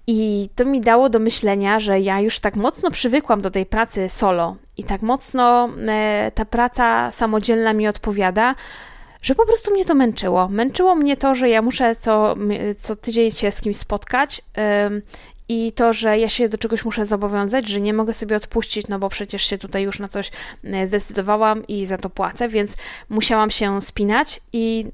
I 0.07 0.49
to 0.55 0.65
mi 0.65 0.81
dało 0.81 1.09
do 1.09 1.19
myślenia, 1.19 1.79
że 1.79 1.99
ja 1.99 2.19
już 2.19 2.39
tak 2.39 2.55
mocno 2.55 2.91
przywykłam 2.91 3.41
do 3.41 3.51
tej 3.51 3.65
pracy 3.65 4.09
solo 4.09 4.55
i 4.77 4.83
tak 4.83 5.01
mocno 5.01 5.69
e, 5.87 6.31
ta 6.35 6.45
praca 6.45 7.11
samodzielna 7.11 7.73
mi 7.73 7.87
odpowiada, 7.87 8.55
że 9.21 9.35
po 9.35 9.45
prostu 9.45 9.73
mnie 9.73 9.85
to 9.85 9.95
męczyło. 9.95 10.47
Męczyło 10.47 10.95
mnie 10.95 11.17
to, 11.17 11.35
że 11.35 11.49
ja 11.49 11.61
muszę 11.61 11.95
co, 11.95 12.35
co 12.79 12.95
tydzień 12.95 13.31
się 13.31 13.51
z 13.51 13.61
kimś 13.61 13.77
spotkać. 13.77 14.41
I 15.49 15.71
to, 15.71 15.93
że 15.93 16.19
ja 16.19 16.29
się 16.29 16.49
do 16.49 16.57
czegoś 16.57 16.85
muszę 16.85 17.05
zobowiązać, 17.05 17.67
że 17.67 17.81
nie 17.81 17.93
mogę 17.93 18.13
sobie 18.13 18.35
odpuścić, 18.35 18.87
no 18.87 18.99
bo 18.99 19.09
przecież 19.09 19.43
się 19.43 19.57
tutaj 19.57 19.83
już 19.83 19.99
na 19.99 20.07
coś 20.07 20.31
e, 20.63 20.87
zdecydowałam 20.87 21.67
i 21.67 21.85
za 21.85 21.97
to 21.97 22.09
płacę, 22.09 22.49
więc 22.49 22.75
musiałam 23.09 23.51
się 23.51 23.81
spinać 23.81 24.41
i 24.53 24.85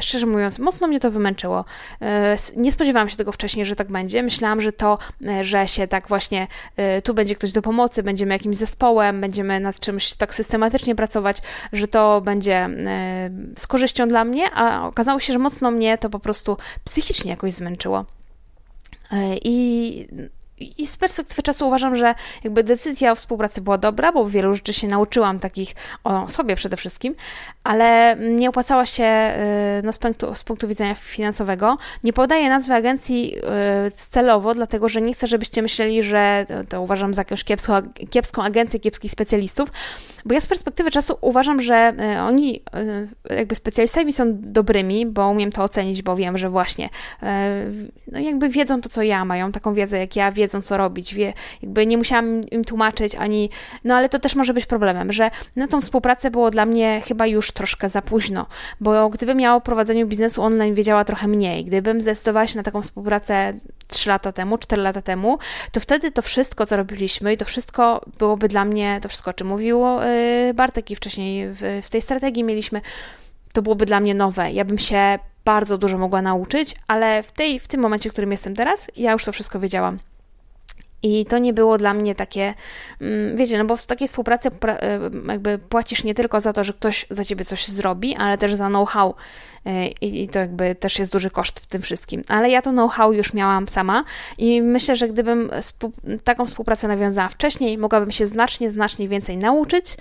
szczerze 0.00 0.26
mówiąc, 0.26 0.58
mocno 0.58 0.86
mnie 0.86 1.00
to 1.00 1.10
wymęczyło. 1.10 1.64
E, 2.02 2.36
nie 2.56 2.72
spodziewałam 2.72 3.08
się 3.08 3.16
tego 3.16 3.32
wcześniej, 3.32 3.66
że 3.66 3.76
tak 3.76 3.88
będzie. 3.88 4.22
Myślałam, 4.22 4.60
że 4.60 4.72
to, 4.72 4.98
e, 5.26 5.44
że 5.44 5.68
się 5.68 5.88
tak 5.88 6.08
właśnie 6.08 6.46
tu 7.04 7.14
będzie 7.14 7.34
ktoś 7.34 7.52
do 7.52 7.62
pomocy, 7.62 8.02
będziemy 8.02 8.32
jakimś 8.32 8.56
zespołem, 8.56 9.20
będziemy 9.20 9.60
nad 9.60 9.80
czymś 9.80 10.12
tak 10.12 10.34
systematycznie 10.34 10.94
pracować, 10.94 11.36
że 11.72 11.88
to 11.88 12.20
będzie 12.20 12.68
z 13.58 13.66
korzyścią 13.66 14.08
dla 14.08 14.24
mnie, 14.24 14.50
a 14.54 14.86
okazało 14.86 15.20
się, 15.20 15.32
że 15.32 15.38
mocno 15.38 15.70
mnie 15.70 15.98
to 15.98 16.10
po 16.10 16.18
prostu 16.18 16.56
psychicznie 16.84 17.30
jakoś 17.30 17.52
zmęczyło. 17.52 18.04
I 19.44 20.06
i 20.60 20.86
z 20.86 20.96
perspektywy 20.96 21.42
czasu 21.42 21.66
uważam, 21.66 21.96
że 21.96 22.14
jakby 22.44 22.64
decyzja 22.64 23.12
o 23.12 23.14
współpracy 23.14 23.60
była 23.60 23.78
dobra, 23.78 24.12
bo 24.12 24.28
wielu 24.28 24.54
rzeczy 24.54 24.72
się 24.72 24.88
nauczyłam 24.88 25.40
takich 25.40 25.74
o 26.04 26.28
sobie 26.28 26.56
przede 26.56 26.76
wszystkim, 26.76 27.14
ale 27.64 28.16
nie 28.18 28.48
opłacała 28.48 28.86
się 28.86 29.32
y, 29.78 29.82
no, 29.82 29.92
z, 29.92 29.98
punktu, 29.98 30.34
z 30.34 30.44
punktu 30.44 30.68
widzenia 30.68 30.94
finansowego. 30.94 31.76
Nie 32.04 32.12
podaję 32.12 32.48
nazwy 32.48 32.74
agencji 32.74 33.36
y, 33.36 33.90
celowo, 33.90 34.54
dlatego 34.54 34.88
że 34.88 35.00
nie 35.00 35.12
chcę, 35.12 35.26
żebyście 35.26 35.62
myśleli, 35.62 36.02
że 36.02 36.46
to, 36.68 36.82
uważam 36.82 37.14
za 37.14 37.20
jakąś 37.20 37.44
kiepską, 37.44 37.74
kiepską 38.10 38.42
agencję, 38.42 38.80
kiepskich 38.80 39.12
specjalistów, 39.12 39.68
bo 40.24 40.34
ja 40.34 40.40
z 40.40 40.46
perspektywy 40.46 40.90
czasu 40.90 41.18
uważam, 41.20 41.62
że 41.62 41.94
y, 42.16 42.20
oni 42.20 42.62
jakby 43.30 43.54
specjalistami 43.54 44.12
są 44.12 44.24
dobrymi, 44.30 45.06
bo 45.06 45.28
umiem 45.28 45.52
to 45.52 45.62
ocenić, 45.62 46.02
bo 46.02 46.16
wiem, 46.16 46.38
że 46.38 46.50
właśnie 46.50 46.88
no 48.12 48.18
jakby 48.18 48.48
wiedzą 48.48 48.80
to, 48.80 48.88
co 48.88 49.02
ja, 49.02 49.24
mają 49.24 49.52
taką 49.52 49.74
wiedzę, 49.74 49.98
jak 49.98 50.16
ja, 50.16 50.32
wiedzą 50.32 50.49
wiedzą, 50.50 50.62
co 50.62 50.76
robić, 50.76 51.14
wie, 51.14 51.32
jakby 51.62 51.86
nie 51.86 51.98
musiałam 51.98 52.40
im 52.44 52.64
tłumaczyć 52.64 53.14
ani, 53.14 53.50
no 53.84 53.94
ale 53.94 54.08
to 54.08 54.18
też 54.18 54.34
może 54.36 54.54
być 54.54 54.66
problemem, 54.66 55.12
że 55.12 55.30
na 55.56 55.68
tą 55.68 55.80
współpracę 55.80 56.30
było 56.30 56.50
dla 56.50 56.66
mnie 56.66 57.02
chyba 57.06 57.26
już 57.26 57.52
troszkę 57.52 57.88
za 57.88 58.02
późno, 58.02 58.46
bo 58.80 59.08
gdybym 59.08 59.40
ja 59.40 59.54
o 59.54 59.60
prowadzeniu 59.60 60.06
biznesu 60.06 60.42
online 60.42 60.74
wiedziała 60.74 61.04
trochę 61.04 61.28
mniej, 61.28 61.64
gdybym 61.64 62.00
zdecydowała 62.00 62.46
się 62.46 62.56
na 62.56 62.62
taką 62.62 62.82
współpracę 62.82 63.52
3 63.88 64.08
lata 64.08 64.32
temu, 64.32 64.58
4 64.58 64.82
lata 64.82 65.02
temu, 65.02 65.38
to 65.72 65.80
wtedy 65.80 66.10
to 66.10 66.22
wszystko, 66.22 66.66
co 66.66 66.76
robiliśmy 66.76 67.32
i 67.32 67.36
to 67.36 67.44
wszystko 67.44 68.04
byłoby 68.18 68.48
dla 68.48 68.64
mnie, 68.64 68.98
to 69.02 69.08
wszystko, 69.08 69.30
o 69.30 69.34
czym 69.34 69.46
mówił 69.46 69.86
y, 69.86 70.54
Bartek 70.54 70.90
i 70.90 70.96
wcześniej 70.96 71.48
w, 71.48 71.80
w 71.82 71.90
tej 71.90 72.02
strategii 72.02 72.44
mieliśmy, 72.44 72.80
to 73.52 73.62
byłoby 73.62 73.86
dla 73.86 74.00
mnie 74.00 74.14
nowe. 74.14 74.52
Ja 74.52 74.64
bym 74.64 74.78
się 74.78 75.18
bardzo 75.44 75.78
dużo 75.78 75.98
mogła 75.98 76.22
nauczyć, 76.22 76.76
ale 76.88 77.22
w, 77.22 77.32
tej, 77.32 77.60
w 77.60 77.68
tym 77.68 77.80
momencie, 77.80 78.10
w 78.10 78.12
którym 78.12 78.32
jestem 78.32 78.54
teraz, 78.54 78.90
ja 78.96 79.12
już 79.12 79.24
to 79.24 79.32
wszystko 79.32 79.60
wiedziałam. 79.60 79.98
I 81.02 81.26
to 81.26 81.38
nie 81.38 81.52
było 81.52 81.78
dla 81.78 81.94
mnie 81.94 82.14
takie, 82.14 82.54
mm, 83.00 83.36
wiecie, 83.36 83.58
no 83.58 83.64
bo 83.64 83.76
w 83.76 83.86
takiej 83.86 84.08
współpracy 84.08 84.50
e, 84.66 85.00
jakby 85.28 85.58
płacisz 85.58 86.04
nie 86.04 86.14
tylko 86.14 86.40
za 86.40 86.52
to, 86.52 86.64
że 86.64 86.72
ktoś 86.72 87.06
za 87.10 87.24
ciebie 87.24 87.44
coś 87.44 87.68
zrobi, 87.68 88.16
ale 88.16 88.38
też 88.38 88.54
za 88.54 88.66
know-how. 88.68 89.14
E, 89.66 89.86
I 89.86 90.28
to 90.28 90.38
jakby 90.38 90.74
też 90.74 90.98
jest 90.98 91.12
duży 91.12 91.30
koszt 91.30 91.60
w 91.60 91.66
tym 91.66 91.82
wszystkim. 91.82 92.22
Ale 92.28 92.50
ja 92.50 92.62
to 92.62 92.70
know-how 92.70 93.12
już 93.12 93.34
miałam 93.34 93.68
sama 93.68 94.04
i 94.38 94.62
myślę, 94.62 94.96
że 94.96 95.08
gdybym 95.08 95.50
taką 96.24 96.46
współpracę 96.46 96.88
nawiązała 96.88 97.28
wcześniej, 97.28 97.78
mogłabym 97.78 98.10
się 98.10 98.26
znacznie, 98.26 98.70
znacznie 98.70 99.08
więcej 99.08 99.36
nauczyć. 99.36 99.96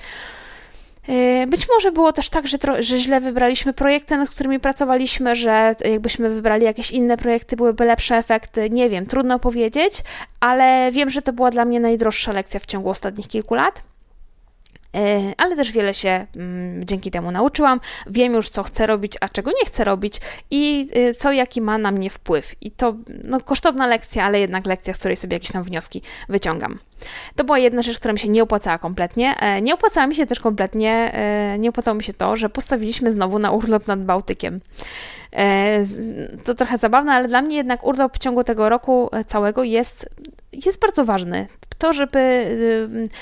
E, 1.07 1.47
być 1.47 1.67
może 1.69 1.91
było 1.91 2.13
też 2.13 2.29
tak, 2.29 2.47
że, 2.47 2.57
że 2.79 2.99
źle 2.99 3.21
wybraliśmy 3.21 3.73
projekty, 3.73 4.17
nad 4.17 4.29
którymi 4.29 4.59
pracowaliśmy, 4.59 5.35
że 5.35 5.75
jakbyśmy 5.85 6.29
wybrali 6.29 6.65
jakieś 6.65 6.91
inne 6.91 7.17
projekty, 7.17 7.55
byłyby 7.55 7.85
lepsze 7.85 8.15
efekty. 8.15 8.69
Nie 8.69 8.89
wiem, 8.89 9.05
trudno 9.05 9.39
powiedzieć, 9.39 10.03
ale 10.39 10.91
wiem, 10.91 11.09
że 11.09 11.21
to 11.21 11.33
była 11.33 11.51
dla 11.51 11.65
mnie 11.65 11.79
najdroższa 11.79 12.31
lekcja 12.31 12.59
w 12.59 12.65
ciągu 12.65 12.89
ostatnich 12.89 13.27
kilku 13.27 13.55
lat. 13.55 13.83
E, 14.95 15.33
ale 15.37 15.55
też 15.55 15.71
wiele 15.71 15.93
się 15.93 16.25
mm, 16.35 16.85
dzięki 16.85 17.11
temu 17.11 17.31
nauczyłam. 17.31 17.79
Wiem 18.07 18.33
już, 18.33 18.49
co 18.49 18.63
chcę 18.63 18.87
robić, 18.87 19.17
a 19.21 19.29
czego 19.29 19.51
nie 19.51 19.65
chcę 19.65 19.83
robić 19.83 20.21
i 20.51 20.89
e, 20.93 21.13
co 21.13 21.31
jaki 21.31 21.61
ma 21.61 21.77
na 21.77 21.91
mnie 21.91 22.09
wpływ. 22.09 22.55
I 22.61 22.71
to 22.71 22.95
no, 23.23 23.41
kosztowna 23.41 23.87
lekcja, 23.87 24.23
ale 24.23 24.39
jednak 24.39 24.65
lekcja, 24.65 24.93
z 24.93 24.97
której 24.97 25.17
sobie 25.17 25.35
jakieś 25.35 25.51
tam 25.51 25.63
wnioski 25.63 26.01
wyciągam. 26.29 26.79
To 27.35 27.43
była 27.43 27.59
jedna 27.59 27.81
rzecz, 27.81 27.99
która 27.99 28.13
mi 28.13 28.19
się 28.19 28.29
nie 28.29 28.43
opłacała 28.43 28.77
kompletnie. 28.77 29.35
E, 29.39 29.61
nie 29.61 29.73
opłacała 29.73 30.07
mi 30.07 30.15
się 30.15 30.25
też 30.25 30.39
kompletnie, 30.39 31.13
nie 31.59 31.69
opłacało 31.69 31.95
mi 31.95 32.03
się 32.03 32.13
to, 32.13 32.35
że 32.35 32.49
postawiliśmy 32.49 33.11
znowu 33.11 33.39
na 33.39 33.51
urlop 33.51 33.87
nad 33.87 34.03
Bałtykiem. 34.03 34.59
To 36.43 36.55
trochę 36.55 36.77
zabawne, 36.77 37.11
ale 37.11 37.27
dla 37.27 37.41
mnie 37.41 37.55
jednak 37.55 37.85
urlop 37.85 38.15
w 38.15 38.19
ciągu 38.19 38.43
tego 38.43 38.69
roku 38.69 39.09
całego 39.27 39.63
jest, 39.63 40.09
jest 40.51 40.81
bardzo 40.81 41.05
ważny 41.05 41.47
to, 41.79 41.93
żeby 41.93 42.45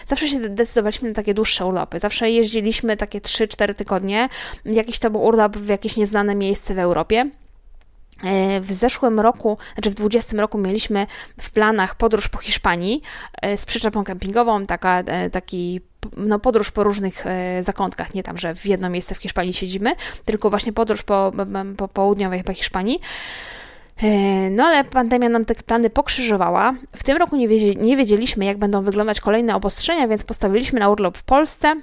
zawsze 0.08 0.28
się 0.28 0.40
decydowaliśmy 0.40 1.10
na 1.10 1.16
takie 1.16 1.34
dłuższe 1.34 1.66
urlopy. 1.66 2.00
Zawsze 2.00 2.30
jeździliśmy 2.30 2.98
takie 2.98 3.22
3-4 3.22 3.74
tygodnie. 3.74 4.30
Jakiś 4.66 5.00
to 5.00 5.10
był 5.10 5.24
urlop 5.24 5.58
w 5.58 5.68
jakieś 5.68 5.98
nieznane 5.98 6.36
miejsce 6.36 6.76
w 6.76 6.80
Europie. 6.80 7.30
E, 8.24 8.62
w 8.62 8.74
zeszłym 8.74 9.20
roku, 9.20 9.58
znaczy 9.74 9.90
w 9.90 9.96
20 9.96 10.38
roku 10.38 10.58
mieliśmy 10.58 11.08
w 11.42 11.52
planach 11.52 11.96
podróż 11.96 12.28
po 12.28 12.38
Hiszpanii 12.38 13.02
e, 13.42 13.58
z 13.58 13.66
przyczepą 13.66 14.04
kempingową, 14.04 14.66
taka, 14.66 15.00
e, 15.00 15.30
taki 15.30 15.82
no, 16.18 16.40
podróż 16.40 16.72
po 16.72 16.84
różnych 16.84 17.26
zakątkach, 17.62 18.14
nie 18.14 18.24
tam, 18.24 18.38
że 18.38 18.56
w 18.56 18.66
jedno 18.66 18.90
miejsce 18.90 19.16
w 19.16 19.18
Hiszpanii 19.18 19.54
siedzimy, 19.54 19.92
tylko 20.26 20.50
właśnie 20.50 20.74
podróż 20.74 21.04
po, 21.04 21.32
po 21.78 21.88
południowej 21.88 22.44
Hiszpanii. 22.54 23.00
No 24.52 24.64
ale 24.64 24.84
pandemia 24.84 25.30
nam 25.30 25.46
te 25.46 25.56
plany 25.56 25.90
pokrzyżowała. 25.90 26.74
W 26.96 27.04
tym 27.04 27.18
roku 27.18 27.36
nie 27.76 27.98
wiedzieliśmy, 27.98 28.46
jak 28.46 28.58
będą 28.58 28.82
wyglądać 28.82 29.22
kolejne 29.22 29.56
obostrzenia, 29.56 30.08
więc 30.08 30.24
postawiliśmy 30.24 30.80
na 30.80 30.90
urlop 30.90 31.18
w 31.18 31.24
Polsce. 31.24 31.76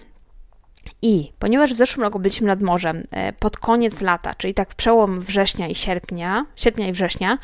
I 1.02 1.32
ponieważ 1.38 1.72
w 1.74 1.76
zeszłym 1.76 2.04
roku 2.04 2.18
byliśmy 2.18 2.46
nad 2.46 2.60
morzem 2.60 3.04
e, 3.10 3.32
pod 3.32 3.56
koniec 3.56 4.00
lata, 4.00 4.32
czyli 4.38 4.54
tak 4.54 4.70
w 4.70 4.74
przełom 4.74 5.20
września 5.20 5.68
i 5.68 5.74
sierpnia, 5.74 6.46
sierpnia 6.56 6.88
i 6.88 6.92
września, 6.92 7.38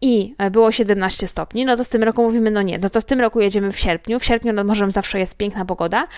i 0.00 0.34
e, 0.38 0.50
było 0.50 0.72
17 0.72 1.26
stopni, 1.26 1.64
no 1.64 1.76
to 1.76 1.84
z 1.84 1.88
tym 1.88 2.02
roku 2.02 2.22
mówimy, 2.22 2.50
no 2.50 2.62
nie, 2.62 2.78
no 2.78 2.90
to 2.90 3.00
w 3.00 3.04
tym 3.04 3.20
roku 3.20 3.40
jedziemy 3.40 3.72
w 3.72 3.78
sierpniu. 3.78 4.20
W 4.20 4.24
sierpniu 4.24 4.52
nad 4.52 4.66
morzem 4.66 4.90
zawsze 4.90 5.18
jest 5.18 5.36
piękna 5.36 5.64
pogoda. 5.64 6.08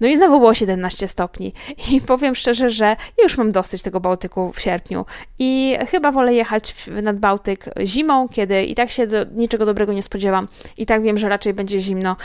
No 0.00 0.08
i 0.08 0.16
znowu 0.16 0.38
było 0.38 0.54
17 0.54 1.08
stopni. 1.08 1.52
I 1.92 2.00
powiem 2.00 2.34
szczerze, 2.34 2.70
że 2.70 2.96
już 3.22 3.38
mam 3.38 3.52
dosyć 3.52 3.82
tego 3.82 4.00
Bałtyku 4.00 4.52
w 4.52 4.60
sierpniu. 4.60 5.06
I 5.38 5.76
chyba 5.90 6.12
wolę 6.12 6.34
jechać 6.34 6.74
nad 7.02 7.18
Bałtyk 7.18 7.64
zimą, 7.82 8.28
kiedy 8.28 8.64
i 8.64 8.74
tak 8.74 8.90
się 8.90 9.06
do, 9.06 9.24
niczego 9.24 9.66
dobrego 9.66 9.92
nie 9.92 10.02
spodziewam. 10.02 10.48
I 10.76 10.86
tak 10.86 11.02
wiem, 11.02 11.18
że 11.18 11.28
raczej 11.28 11.54
będzie 11.54 11.80
zimno 11.80 12.16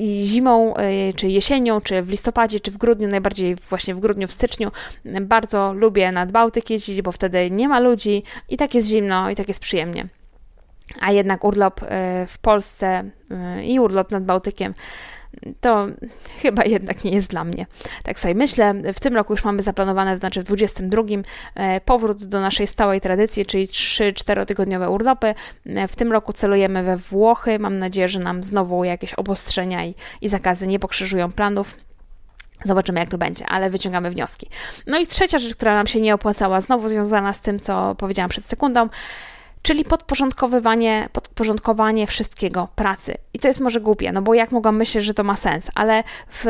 zimą, 0.00 0.76
e, 0.76 1.12
czy 1.12 1.28
jesienią, 1.28 1.80
czy 1.80 2.02
w 2.02 2.08
listopadzie, 2.08 2.60
czy 2.60 2.70
w 2.70 2.76
grudniu, 2.78 3.08
najbardziej 3.08 3.54
właśnie 3.54 3.94
w 3.94 4.00
grudniu, 4.00 4.28
w 4.28 4.32
styczniu, 4.32 4.70
bardzo 5.20 5.72
lubię 5.72 6.12
nad 6.12 6.32
Bałtyk 6.32 6.70
jeździć, 6.70 7.02
bo 7.02 7.12
wtedy 7.12 7.50
nie 7.50 7.68
ma 7.68 7.80
ludzi 7.80 8.22
i 8.48 8.56
tak 8.56 8.74
jest 8.74 8.88
zimno 8.88 9.30
i 9.30 9.36
tak 9.36 9.48
jest 9.48 9.60
przyjemnie. 9.60 10.08
A 11.00 11.12
jednak 11.12 11.44
urlop 11.44 11.80
e, 11.82 12.26
w 12.28 12.38
Polsce 12.38 13.10
e, 13.30 13.64
i 13.64 13.80
urlop 13.80 14.10
nad 14.10 14.24
Bałtykiem 14.24 14.74
to 15.60 15.86
chyba 16.42 16.64
jednak 16.64 17.04
nie 17.04 17.10
jest 17.10 17.30
dla 17.30 17.44
mnie. 17.44 17.66
Tak 18.02 18.18
sobie 18.18 18.34
myślę, 18.34 18.74
w 18.94 19.00
tym 19.00 19.14
roku 19.14 19.32
już 19.32 19.44
mamy 19.44 19.62
zaplanowane, 19.62 20.18
znaczy 20.18 20.40
w 20.40 20.44
22 20.44 21.02
e, 21.54 21.80
powrót 21.80 22.24
do 22.24 22.40
naszej 22.40 22.66
stałej 22.66 23.00
tradycji, 23.00 23.46
czyli 23.46 23.66
3-4 23.66 24.46
tygodniowe 24.46 24.90
urlopy. 24.90 25.34
E, 25.66 25.88
w 25.88 25.96
tym 25.96 26.12
roku 26.12 26.32
celujemy 26.32 26.82
we 26.82 26.96
Włochy. 26.96 27.58
Mam 27.58 27.78
nadzieję, 27.78 28.08
że 28.08 28.20
nam 28.20 28.44
znowu 28.44 28.84
jakieś 28.84 29.14
obostrzenia 29.14 29.84
i, 29.84 29.94
i 30.20 30.28
zakazy 30.28 30.66
nie 30.66 30.78
pokrzyżują 30.78 31.32
planów. 31.32 31.76
Zobaczymy, 32.64 33.00
jak 33.00 33.08
to 33.08 33.18
będzie, 33.18 33.46
ale 33.46 33.70
wyciągamy 33.70 34.10
wnioski. 34.10 34.48
No 34.86 34.98
i 34.98 35.06
trzecia 35.06 35.38
rzecz, 35.38 35.54
która 35.54 35.74
nam 35.74 35.86
się 35.86 36.00
nie 36.00 36.14
opłacała, 36.14 36.60
znowu 36.60 36.88
związana 36.88 37.32
z 37.32 37.40
tym, 37.40 37.60
co 37.60 37.94
powiedziałam 37.94 38.30
przed 38.30 38.46
sekundą 38.46 38.88
czyli 39.66 39.84
podporządkowywanie, 39.84 41.08
podporządkowanie 41.12 42.06
wszystkiego 42.06 42.68
pracy. 42.74 43.14
I 43.34 43.38
to 43.38 43.48
jest 43.48 43.60
może 43.60 43.80
głupie, 43.80 44.12
no 44.12 44.22
bo 44.22 44.34
jak 44.34 44.52
mogłam 44.52 44.76
myśleć, 44.76 45.04
że 45.04 45.14
to 45.14 45.24
ma 45.24 45.34
sens, 45.34 45.70
ale 45.74 46.04
w 46.28 46.44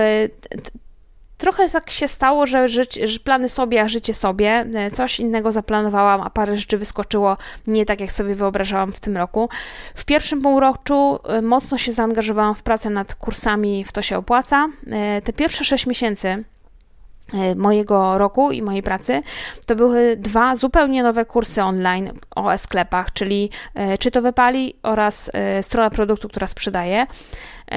Trochę 1.39 1.71
tak 1.71 1.91
się 1.91 2.09
stało, 2.09 2.47
że, 2.47 2.69
że 2.69 3.19
plany 3.25 3.49
sobie, 3.49 3.83
a 3.83 3.89
życie 3.89 4.15
sobie. 4.15 4.67
Coś 4.93 5.21
innego 5.21 5.53
zaplanowałam, 5.53 6.21
a 6.21 6.31
parę 6.31 6.57
rzeczy 6.57 6.79
wyskoczyło 6.79 7.37
nie 7.67 7.87
tak, 7.87 8.01
jak 8.01 8.13
sobie 8.13 8.35
wyobrażałam 8.35 8.93
w 8.93 9.01
tym 9.01 9.17
roku. 9.17 9.49
W 9.95 10.05
pierwszym 10.05 10.43
półroczu 10.43 11.19
e, 11.29 11.43
mocno 11.43 11.79
się 11.79 11.93
zaangażowałam 11.93 12.55
w 12.55 12.63
pracę 12.63 12.91
nad 12.91 13.15
kursami 13.15 13.85
W 13.85 13.93
to 13.93 14.03
się 14.03 14.19
opłaca. 14.19 14.69
E, 14.91 15.23
te 15.23 15.33
pierwsze 15.33 15.65
6 15.65 15.87
miesięcy 15.87 16.29
E, 16.29 16.56
mojego 17.57 18.19
roku 18.19 18.53
i 18.53 18.63
mojej 18.63 18.83
pracy, 18.83 19.23
to 19.67 19.77
były 19.77 20.17
dwa 20.17 20.57
zupełnie 20.57 21.03
nowe 21.03 21.25
kursy 21.25 21.63
online 21.63 22.13
o 22.37 22.51
e-sklepach, 22.51 23.13
czyli 23.13 23.51
e, 23.75 23.99
czy 23.99 24.11
to 24.11 24.23
wypali 24.23 24.77
oraz 24.83 25.31
e, 25.35 25.63
strona 25.63 25.91
produktu, 25.91 26.29
która 26.29 26.47
sprzedaje. 26.47 27.07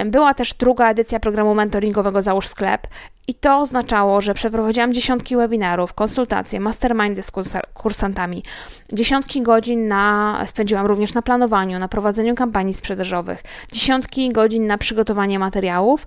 Była 0.05 0.33
też 0.33 0.53
druga 0.53 0.89
edycja 0.89 1.19
programu 1.19 1.55
mentoringowego 1.55 2.21
Załóż 2.21 2.47
Sklep 2.47 2.87
i 3.29 3.33
to 3.33 3.57
oznaczało, 3.57 4.21
że 4.21 4.33
przeprowadziłam 4.33 4.93
dziesiątki 4.93 5.35
webinarów, 5.35 5.93
konsultacje, 5.93 6.59
mastermindy 6.59 7.21
z 7.21 7.31
kursantami. 7.73 8.43
Dziesiątki 8.93 9.41
godzin 9.41 9.87
na, 9.87 10.43
spędziłam 10.45 10.85
również 10.85 11.13
na 11.13 11.21
planowaniu, 11.21 11.79
na 11.79 11.87
prowadzeniu 11.87 12.35
kampanii 12.35 12.73
sprzedażowych, 12.73 13.43
dziesiątki 13.71 14.29
godzin 14.29 14.67
na 14.67 14.77
przygotowanie 14.77 15.39
materiałów 15.39 16.05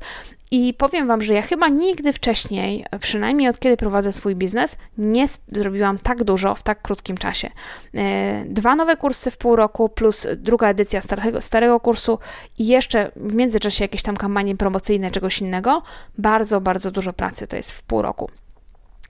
i 0.55 0.75
powiem 0.75 1.07
Wam, 1.07 1.23
że 1.23 1.35
ja 1.35 1.43
chyba 1.43 1.69
nigdy 1.69 2.13
wcześniej, 2.13 2.85
przynajmniej 3.01 3.49
od 3.49 3.59
kiedy 3.59 3.77
prowadzę 3.77 4.13
swój 4.13 4.37
biznes, 4.37 4.77
nie 4.99 5.27
zrobiłam 5.47 5.99
tak 5.99 6.25
dużo 6.25 6.55
w 6.55 6.63
tak 6.63 6.83
krótkim 6.83 7.17
czasie. 7.17 7.51
E, 7.95 8.45
dwa 8.45 8.77
nowe 8.77 8.97
kursy 8.97 9.31
w 9.31 9.37
pół 9.37 9.57
roku, 9.57 9.89
plus 9.89 10.27
druga 10.37 10.69
edycja 10.69 11.01
starego, 11.01 11.41
starego 11.41 11.81
kursu 11.81 12.19
i 12.59 12.67
jeszcze 12.67 13.11
w 13.17 13.35
międzyczasie 13.35 13.85
jakieś 13.85 14.03
tam 14.03 14.17
kampanie 14.17 14.57
promocyjne, 14.57 15.11
czegoś 15.11 15.41
innego. 15.41 15.83
Bardzo, 16.19 16.61
bardzo 16.61 16.91
dużo 16.91 17.12
pracy 17.13 17.47
to 17.47 17.57
jest 17.57 17.73
w 17.73 17.83
pół 17.83 18.03
roku. 18.03 18.31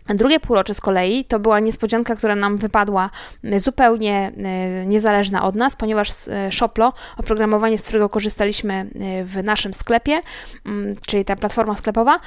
Drugie 0.08 0.40
półrocze 0.40 0.74
z 0.74 0.80
kolei 0.80 1.24
to 1.24 1.38
była 1.38 1.60
niespodzianka, 1.60 2.16
która 2.16 2.34
nam 2.36 2.56
wypadła 2.56 3.10
e, 3.44 3.60
zupełnie 3.60 4.32
e, 4.36 4.86
niezależna 4.86 5.44
od 5.44 5.54
nas, 5.54 5.76
ponieważ 5.76 6.08
e, 6.28 6.52
Shoplo, 6.52 6.92
oprogramowanie, 7.16 7.78
z 7.78 7.82
którego 7.82 8.08
korzystaliśmy 8.08 8.86
w 9.24 9.44
naszym 9.44 9.74
sklepie, 9.74 10.20
mm, 10.66 10.94
czyli 11.06 11.24
ta 11.24 11.36
platforma 11.36 11.74
sklepowa, 11.74 12.20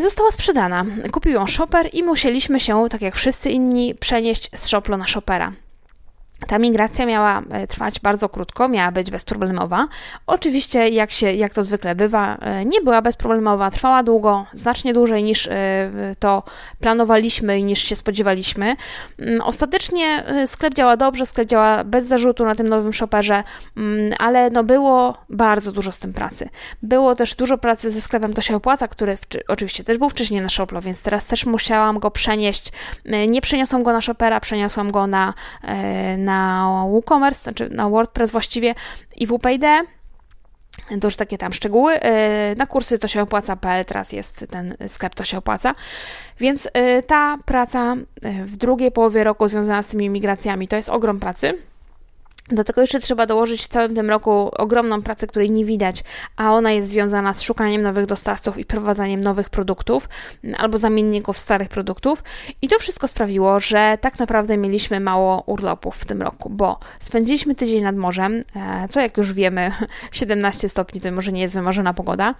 została 0.00 0.30
sprzedana. 0.30 0.84
Kupił 1.12 1.32
ją 1.32 1.46
Shopper 1.46 1.88
i 1.92 2.02
musieliśmy 2.02 2.60
się, 2.60 2.86
tak 2.90 3.02
jak 3.02 3.16
wszyscy 3.16 3.50
inni, 3.50 3.94
przenieść 3.94 4.50
z 4.54 4.66
Shoplo 4.66 4.96
na 4.96 5.06
Shoppera. 5.06 5.52
Ta 6.46 6.58
migracja 6.58 7.06
miała 7.06 7.42
e, 7.50 7.66
trwać 7.66 8.00
bardzo 8.00 8.28
krótko, 8.28 8.68
miała 8.68 8.92
być 8.92 9.10
bezproblemowa. 9.10 9.88
Oczywiście, 10.26 10.88
jak, 10.88 11.10
się, 11.10 11.32
jak 11.32 11.52
to 11.54 11.62
zwykle 11.62 11.94
bywa, 11.94 12.36
e, 12.36 12.64
nie 12.64 12.80
była 12.80 13.02
bezproblemowa, 13.02 13.70
trwała 13.70 14.02
długo, 14.02 14.46
znacznie 14.52 14.94
dłużej 14.94 15.22
niż 15.22 15.46
e, 15.46 15.90
to 16.18 16.42
planowaliśmy 16.80 17.58
i 17.58 17.64
niż 17.64 17.82
się 17.82 17.96
spodziewaliśmy. 17.96 18.76
Mm, 19.18 19.40
ostatecznie 19.40 20.24
sklep 20.46 20.74
działa 20.74 20.96
dobrze, 20.96 21.26
sklep 21.26 21.48
działa 21.48 21.84
bez 21.84 22.06
zarzutu 22.06 22.44
na 22.44 22.54
tym 22.54 22.68
nowym 22.68 22.92
shopperze, 22.92 23.44
mm, 23.76 24.14
ale 24.18 24.50
no 24.50 24.64
było 24.64 25.16
bardzo 25.30 25.72
dużo 25.72 25.92
z 25.92 25.98
tym 25.98 26.12
pracy. 26.12 26.48
Było 26.82 27.14
też 27.14 27.34
dużo 27.34 27.58
pracy 27.58 27.90
ze 27.90 28.00
sklepem 28.00 28.34
To 28.34 28.42
się 28.42 28.56
opłaca, 28.56 28.88
który 28.88 29.18
oczywiście 29.48 29.84
też 29.84 29.98
był 29.98 30.10
wcześniej 30.10 30.40
na 30.40 30.48
Shoplo, 30.48 30.80
więc 30.80 31.02
teraz 31.02 31.26
też 31.26 31.46
musiałam 31.46 31.98
go 31.98 32.10
przenieść. 32.10 32.72
Nie 33.28 33.40
przeniosłam 33.40 33.82
go 33.82 33.92
na 33.92 34.00
Shopera, 34.00 34.40
przeniosłam 34.40 34.90
go 34.90 35.06
na, 35.06 35.34
na 36.24 36.84
WooCommerce, 36.88 37.42
znaczy 37.42 37.68
na 37.70 37.88
WordPress 37.88 38.30
właściwie 38.30 38.74
i 39.16 39.26
WPID. 39.26 39.64
To 41.00 41.06
już 41.06 41.16
takie 41.16 41.38
tam 41.38 41.52
szczegóły. 41.52 41.96
Y, 41.96 42.00
na 42.56 42.66
kursy 42.66 42.98
to 42.98 43.08
się 43.08 43.22
opłaca.pl, 43.22 43.84
teraz 43.84 44.12
jest 44.12 44.46
ten 44.50 44.76
sklep 44.86 45.14
to 45.14 45.24
się 45.24 45.38
opłaca. 45.38 45.74
Więc 46.40 46.66
y, 46.66 46.70
ta 47.06 47.38
praca 47.44 47.94
y, 47.94 48.44
w 48.44 48.56
drugiej 48.56 48.92
połowie 48.92 49.24
roku 49.24 49.48
związana 49.48 49.82
z 49.82 49.86
tymi 49.86 50.10
migracjami 50.10 50.68
to 50.68 50.76
jest 50.76 50.88
ogrom 50.88 51.20
pracy. 51.20 51.58
Do 52.50 52.64
tego 52.64 52.80
jeszcze 52.80 53.00
trzeba 53.00 53.26
dołożyć 53.26 53.62
w 53.62 53.68
całym 53.68 53.94
tym 53.94 54.10
roku 54.10 54.50
ogromną 54.52 55.02
pracę, 55.02 55.26
której 55.26 55.50
nie 55.50 55.64
widać, 55.64 56.04
a 56.36 56.52
ona 56.52 56.72
jest 56.72 56.88
związana 56.88 57.32
z 57.32 57.42
szukaniem 57.42 57.82
nowych 57.82 58.06
dostawców 58.06 58.58
i 58.58 58.64
prowadzaniem 58.64 59.20
nowych 59.20 59.50
produktów 59.50 60.08
albo 60.58 60.78
zamienników 60.78 61.38
starych 61.38 61.68
produktów. 61.68 62.22
I 62.62 62.68
to 62.68 62.78
wszystko 62.78 63.08
sprawiło, 63.08 63.60
że 63.60 63.98
tak 64.00 64.18
naprawdę 64.18 64.56
mieliśmy 64.56 65.00
mało 65.00 65.42
urlopów 65.46 65.96
w 65.96 66.04
tym 66.04 66.22
roku, 66.22 66.50
bo 66.50 66.78
spędziliśmy 67.00 67.54
tydzień 67.54 67.82
nad 67.82 67.96
morzem, 67.96 68.44
e, 68.56 68.88
co 68.88 69.00
jak 69.00 69.16
już 69.16 69.32
wiemy, 69.32 69.72
17 70.12 70.68
stopni 70.68 71.00
to 71.00 71.12
może 71.12 71.32
nie 71.32 71.42
jest 71.42 71.54
wymarzona 71.54 71.94
pogoda. 71.94 72.34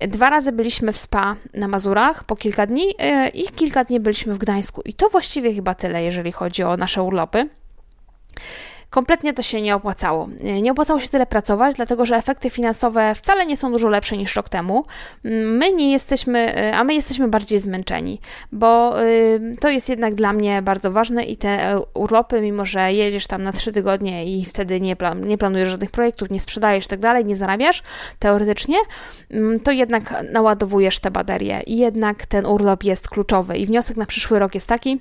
Dwa 0.00 0.30
razy 0.30 0.52
byliśmy 0.52 0.92
w 0.92 0.96
spa 0.96 1.36
na 1.54 1.68
Mazurach 1.68 2.24
po 2.24 2.36
kilka 2.36 2.66
dni 2.66 2.94
e, 2.98 3.28
i 3.28 3.48
kilka 3.48 3.84
dni 3.84 4.00
byliśmy 4.00 4.34
w 4.34 4.38
Gdańsku. 4.38 4.82
I 4.84 4.94
to 4.94 5.08
właściwie 5.08 5.54
chyba 5.54 5.74
tyle, 5.74 6.02
jeżeli 6.02 6.32
chodzi 6.32 6.62
o 6.62 6.76
nasze 6.76 7.02
urlopy. 7.02 7.48
Kompletnie 8.94 9.32
to 9.32 9.42
się 9.42 9.60
nie 9.60 9.76
opłacało. 9.76 10.28
Nie 10.62 10.72
opłacało 10.72 11.00
się 11.00 11.08
tyle 11.08 11.26
pracować, 11.26 11.76
dlatego 11.76 12.06
że 12.06 12.16
efekty 12.16 12.50
finansowe 12.50 13.14
wcale 13.14 13.46
nie 13.46 13.56
są 13.56 13.72
dużo 13.72 13.88
lepsze 13.88 14.16
niż 14.16 14.36
rok 14.36 14.48
temu. 14.48 14.84
My 15.44 15.72
nie 15.72 15.92
jesteśmy, 15.92 16.72
a 16.74 16.84
my 16.84 16.94
jesteśmy 16.94 17.28
bardziej 17.28 17.58
zmęczeni, 17.58 18.20
bo 18.52 18.94
to 19.60 19.68
jest 19.68 19.88
jednak 19.88 20.14
dla 20.14 20.32
mnie 20.32 20.62
bardzo 20.62 20.90
ważne 20.90 21.24
i 21.24 21.36
te 21.36 21.80
urlopy, 21.94 22.40
mimo 22.40 22.64
że 22.64 22.92
jedziesz 22.92 23.26
tam 23.26 23.42
na 23.42 23.52
trzy 23.52 23.72
tygodnie 23.72 24.24
i 24.38 24.44
wtedy 24.44 24.80
nie, 24.80 24.96
plan, 24.96 25.28
nie 25.28 25.38
planujesz 25.38 25.68
żadnych 25.68 25.90
projektów, 25.90 26.30
nie 26.30 26.40
sprzedajesz 26.40 26.86
tak 26.86 27.00
dalej, 27.00 27.24
nie 27.24 27.36
zarabiasz 27.36 27.82
teoretycznie, 28.18 28.76
to 29.64 29.70
jednak 29.70 30.24
naładowujesz 30.32 30.98
te 30.98 31.10
baterie 31.10 31.60
i 31.66 31.76
jednak 31.76 32.26
ten 32.26 32.46
urlop 32.46 32.84
jest 32.84 33.08
kluczowy. 33.08 33.56
I 33.56 33.66
wniosek 33.66 33.96
na 33.96 34.06
przyszły 34.06 34.38
rok 34.38 34.54
jest 34.54 34.66
taki, 34.66 35.00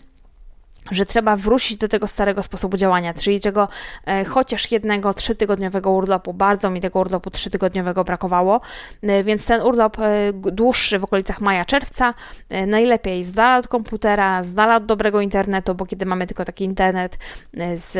że 0.91 1.05
trzeba 1.05 1.35
wrócić 1.35 1.77
do 1.77 1.87
tego 1.87 2.07
starego 2.07 2.43
sposobu 2.43 2.77
działania, 2.77 3.13
czyli 3.13 3.39
tego 3.39 3.67
e, 4.05 4.25
chociaż 4.25 4.71
jednego 4.71 5.13
trzytygodniowego 5.13 5.91
urlopu. 5.91 6.33
Bardzo 6.33 6.69
mi 6.69 6.81
tego 6.81 6.99
urlopu 6.99 7.31
trzytygodniowego 7.31 8.03
brakowało, 8.03 8.61
e, 9.01 9.23
więc 9.23 9.45
ten 9.45 9.61
urlop 9.61 9.99
e, 9.99 10.33
dłuższy 10.33 10.99
w 10.99 11.03
okolicach 11.03 11.41
maja, 11.41 11.65
czerwca, 11.65 12.13
e, 12.49 12.65
najlepiej 12.65 13.23
z 13.23 13.31
dala 13.31 13.57
od 13.57 13.67
komputera, 13.67 14.43
z 14.43 14.53
dala 14.53 14.75
od 14.75 14.85
dobrego 14.85 15.21
internetu, 15.21 15.75
bo 15.75 15.85
kiedy 15.85 16.05
mamy 16.05 16.27
tylko 16.27 16.45
taki 16.45 16.63
internet 16.63 17.17
e, 17.57 17.77
z 17.77 17.97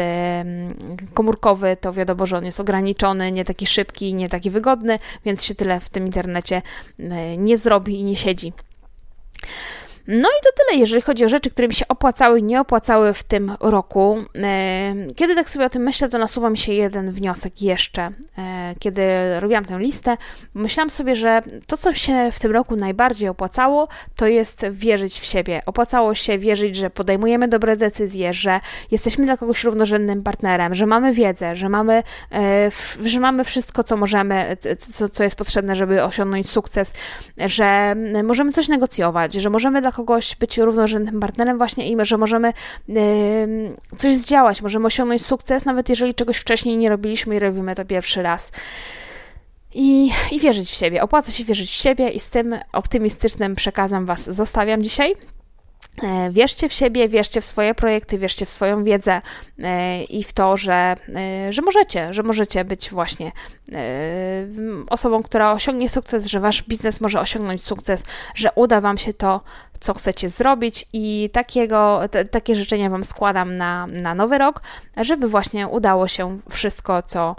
komórkowy, 1.14 1.78
to 1.82 1.94
wiadomo, 1.94 2.26
że 2.26 2.38
on 2.38 2.46
jest 2.46 2.60
ograniczony, 2.60 3.32
nie 3.32 3.46
taki 3.46 3.68
szybki, 3.68 4.14
nie 4.14 4.30
taki 4.30 4.50
wygodny, 4.50 5.00
więc 5.26 5.44
się 5.44 5.56
tyle 5.56 5.80
w 5.80 5.90
tym 5.90 6.06
internecie 6.06 6.62
e, 7.00 7.38
nie 7.38 7.58
zrobi 7.58 8.00
i 8.00 8.04
nie 8.04 8.16
siedzi. 8.16 8.54
No 10.08 10.30
i 10.30 10.44
to 10.44 10.64
tyle, 10.64 10.80
jeżeli 10.80 11.02
chodzi 11.02 11.26
o 11.26 11.30
rzeczy, 11.30 11.50
które 11.50 11.68
mi 11.68 11.74
się 11.74 11.88
opłacały 11.88 12.40
i 12.40 12.44
nie 12.44 12.62
opłacały 12.62 13.14
w 13.14 13.24
tym 13.24 13.56
roku. 13.60 14.18
E, 14.36 14.94
kiedy 15.16 15.36
tak 15.36 15.50
sobie 15.50 15.66
o 15.66 15.70
tym 15.70 15.84
myślę, 15.84 16.10
to 16.10 16.18
nasuwa 16.18 16.50
mi 16.50 16.58
się 16.58 16.74
jeden 16.74 17.12
wniosek 17.12 17.62
jeszcze. 17.62 18.12
E, 18.38 18.76
kiedy 18.80 19.04
robiłam 19.40 19.66
tę 19.66 19.80
listę, 19.80 20.18
myślałam 20.54 20.90
sobie, 20.90 21.16
że 21.16 21.42
to, 21.68 21.78
co 21.78 21.94
się 21.94 22.30
w 22.32 22.40
tym 22.40 22.52
roku 22.52 22.76
najbardziej 22.76 23.30
opłacało, 23.30 23.88
to 24.16 24.28
jest 24.28 24.66
wierzyć 24.72 25.20
w 25.20 25.26
siebie. 25.26 25.62
Opłacało 25.66 26.16
się 26.16 26.38
wierzyć, 26.38 26.76
że 26.76 26.90
podejmujemy 26.90 27.48
dobre 27.48 27.78
decyzje, 27.78 28.34
że 28.34 28.60
jesteśmy 28.92 29.26
dla 29.26 29.38
kogoś 29.38 29.64
równorzędnym 29.64 30.24
partnerem, 30.24 30.76
że 30.76 30.86
mamy 30.86 31.14
wiedzę, 31.14 31.56
że 31.56 31.70
mamy, 31.70 32.04
e, 32.32 32.72
że 33.06 33.20
mamy 33.20 33.44
wszystko, 33.44 33.84
co 33.84 33.98
możemy, 33.98 34.58
co, 35.14 35.24
jest 35.24 35.36
potrzebne, 35.36 35.76
żeby 35.76 36.04
osiągnąć 36.04 36.50
sukces, 36.50 36.94
że 37.38 37.96
możemy 38.24 38.52
coś 38.52 38.68
negocjować, 38.68 39.34
że 39.34 39.50
możemy 39.50 39.82
dla 39.82 39.93
kogoś 39.94 40.36
być 40.36 40.58
równorzędnym 40.58 41.20
partnerem 41.20 41.58
właśnie 41.58 41.92
i 41.92 41.98
że 42.02 42.18
możemy 42.18 42.54
coś 43.98 44.16
zdziałać, 44.16 44.62
możemy 44.62 44.86
osiągnąć 44.86 45.26
sukces, 45.26 45.66
nawet 45.66 45.90
jeżeli 45.90 46.14
czegoś 46.14 46.38
wcześniej 46.38 46.78
nie 46.78 46.90
robiliśmy 46.90 47.36
i 47.36 47.40
robimy 47.40 47.76
to 47.76 47.86
pierwszy 47.86 48.24
raz. 48.24 48.52
I, 49.76 50.12
I 50.32 50.40
wierzyć 50.40 50.70
w 50.70 50.74
siebie. 50.74 51.02
Opłaca 51.02 51.32
się 51.32 51.44
wierzyć 51.44 51.70
w 51.70 51.74
siebie 51.74 52.10
i 52.10 52.20
z 52.20 52.30
tym 52.30 52.56
optymistycznym 52.74 53.56
przekazem 53.56 54.06
Was 54.06 54.36
zostawiam 54.36 54.84
dzisiaj. 54.84 55.16
E, 56.04 56.32
wierzcie 56.32 56.70
w 56.70 56.74
siebie, 56.74 57.10
wierzcie 57.10 57.42
w 57.42 57.46
swoje 57.46 57.76
projekty, 57.76 58.18
wierzcie 58.18 58.46
w 58.46 58.50
swoją 58.50 58.84
wiedzę 58.84 59.22
e, 59.60 60.04
i 60.04 60.24
w 60.24 60.34
to, 60.34 60.58
że, 60.58 60.96
e, 61.16 61.54
że 61.54 61.62
możecie, 61.62 62.14
że 62.14 62.24
możecie 62.24 62.66
być 62.66 62.90
właśnie 62.90 63.32
osobą, 64.90 65.24
która 65.24 65.52
osiągnie 65.52 65.90
sukces, 65.90 66.26
że 66.26 66.40
wasz 66.40 66.64
biznes 66.64 67.02
może 67.02 67.20
osiągnąć 67.20 67.64
sukces, 67.64 68.04
że 68.36 68.50
uda 68.56 68.82
wam 68.82 68.98
się 68.98 69.14
to, 69.14 69.42
co 69.80 69.94
chcecie 69.94 70.30
zrobić. 70.30 70.86
I 70.94 71.30
takiego, 71.34 72.02
te, 72.12 72.26
takie 72.26 72.56
życzenia 72.56 72.90
wam 72.90 73.04
składam 73.04 73.58
na, 73.58 73.88
na 73.88 74.16
nowy 74.16 74.38
rok, 74.38 74.62
żeby 74.98 75.28
właśnie 75.28 75.68
udało 75.68 76.08
się 76.08 76.40
wszystko, 76.50 77.02
co, 77.02 77.36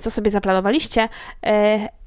co 0.00 0.10
sobie 0.10 0.30
zaplanowaliście 0.30 1.08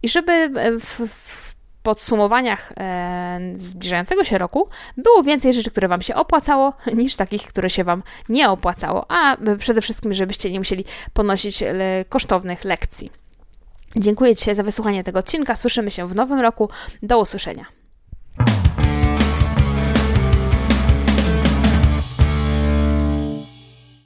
i 0.04 0.10
żeby 0.10 0.50
w, 0.80 1.08
w 1.10 1.47
podsumowaniach 1.84 2.74
e, 2.78 3.40
zbliżającego 3.58 4.24
się 4.24 4.38
roku 4.38 4.70
było 4.98 5.24
więcej 5.24 5.54
rzeczy, 5.54 5.72
które 5.72 5.88
Wam 5.88 6.02
się 6.02 6.16
opłacało, 6.16 6.74
niż 6.94 7.16
takich, 7.16 7.48
które 7.48 7.70
się 7.70 7.84
Wam 7.84 8.04
nie 8.30 8.50
opłacało, 8.50 9.06
a 9.10 9.38
przede 9.60 9.82
wszystkim, 9.82 10.14
żebyście 10.14 10.52
nie 10.52 10.60
musieli 10.60 10.86
ponosić 11.14 11.64
e, 11.64 11.76
kosztownych 12.10 12.64
lekcji. 12.64 13.12
Dziękuję 13.96 14.36
Ci 14.36 14.56
za 14.56 14.64
wysłuchanie 14.64 15.04
tego 15.04 15.20
odcinka. 15.20 15.56
Słyszymy 15.56 15.92
się 15.92 16.08
w 16.08 16.16
nowym 16.16 16.40
roku. 16.40 16.70
Do 17.04 17.20
usłyszenia. 17.20 17.77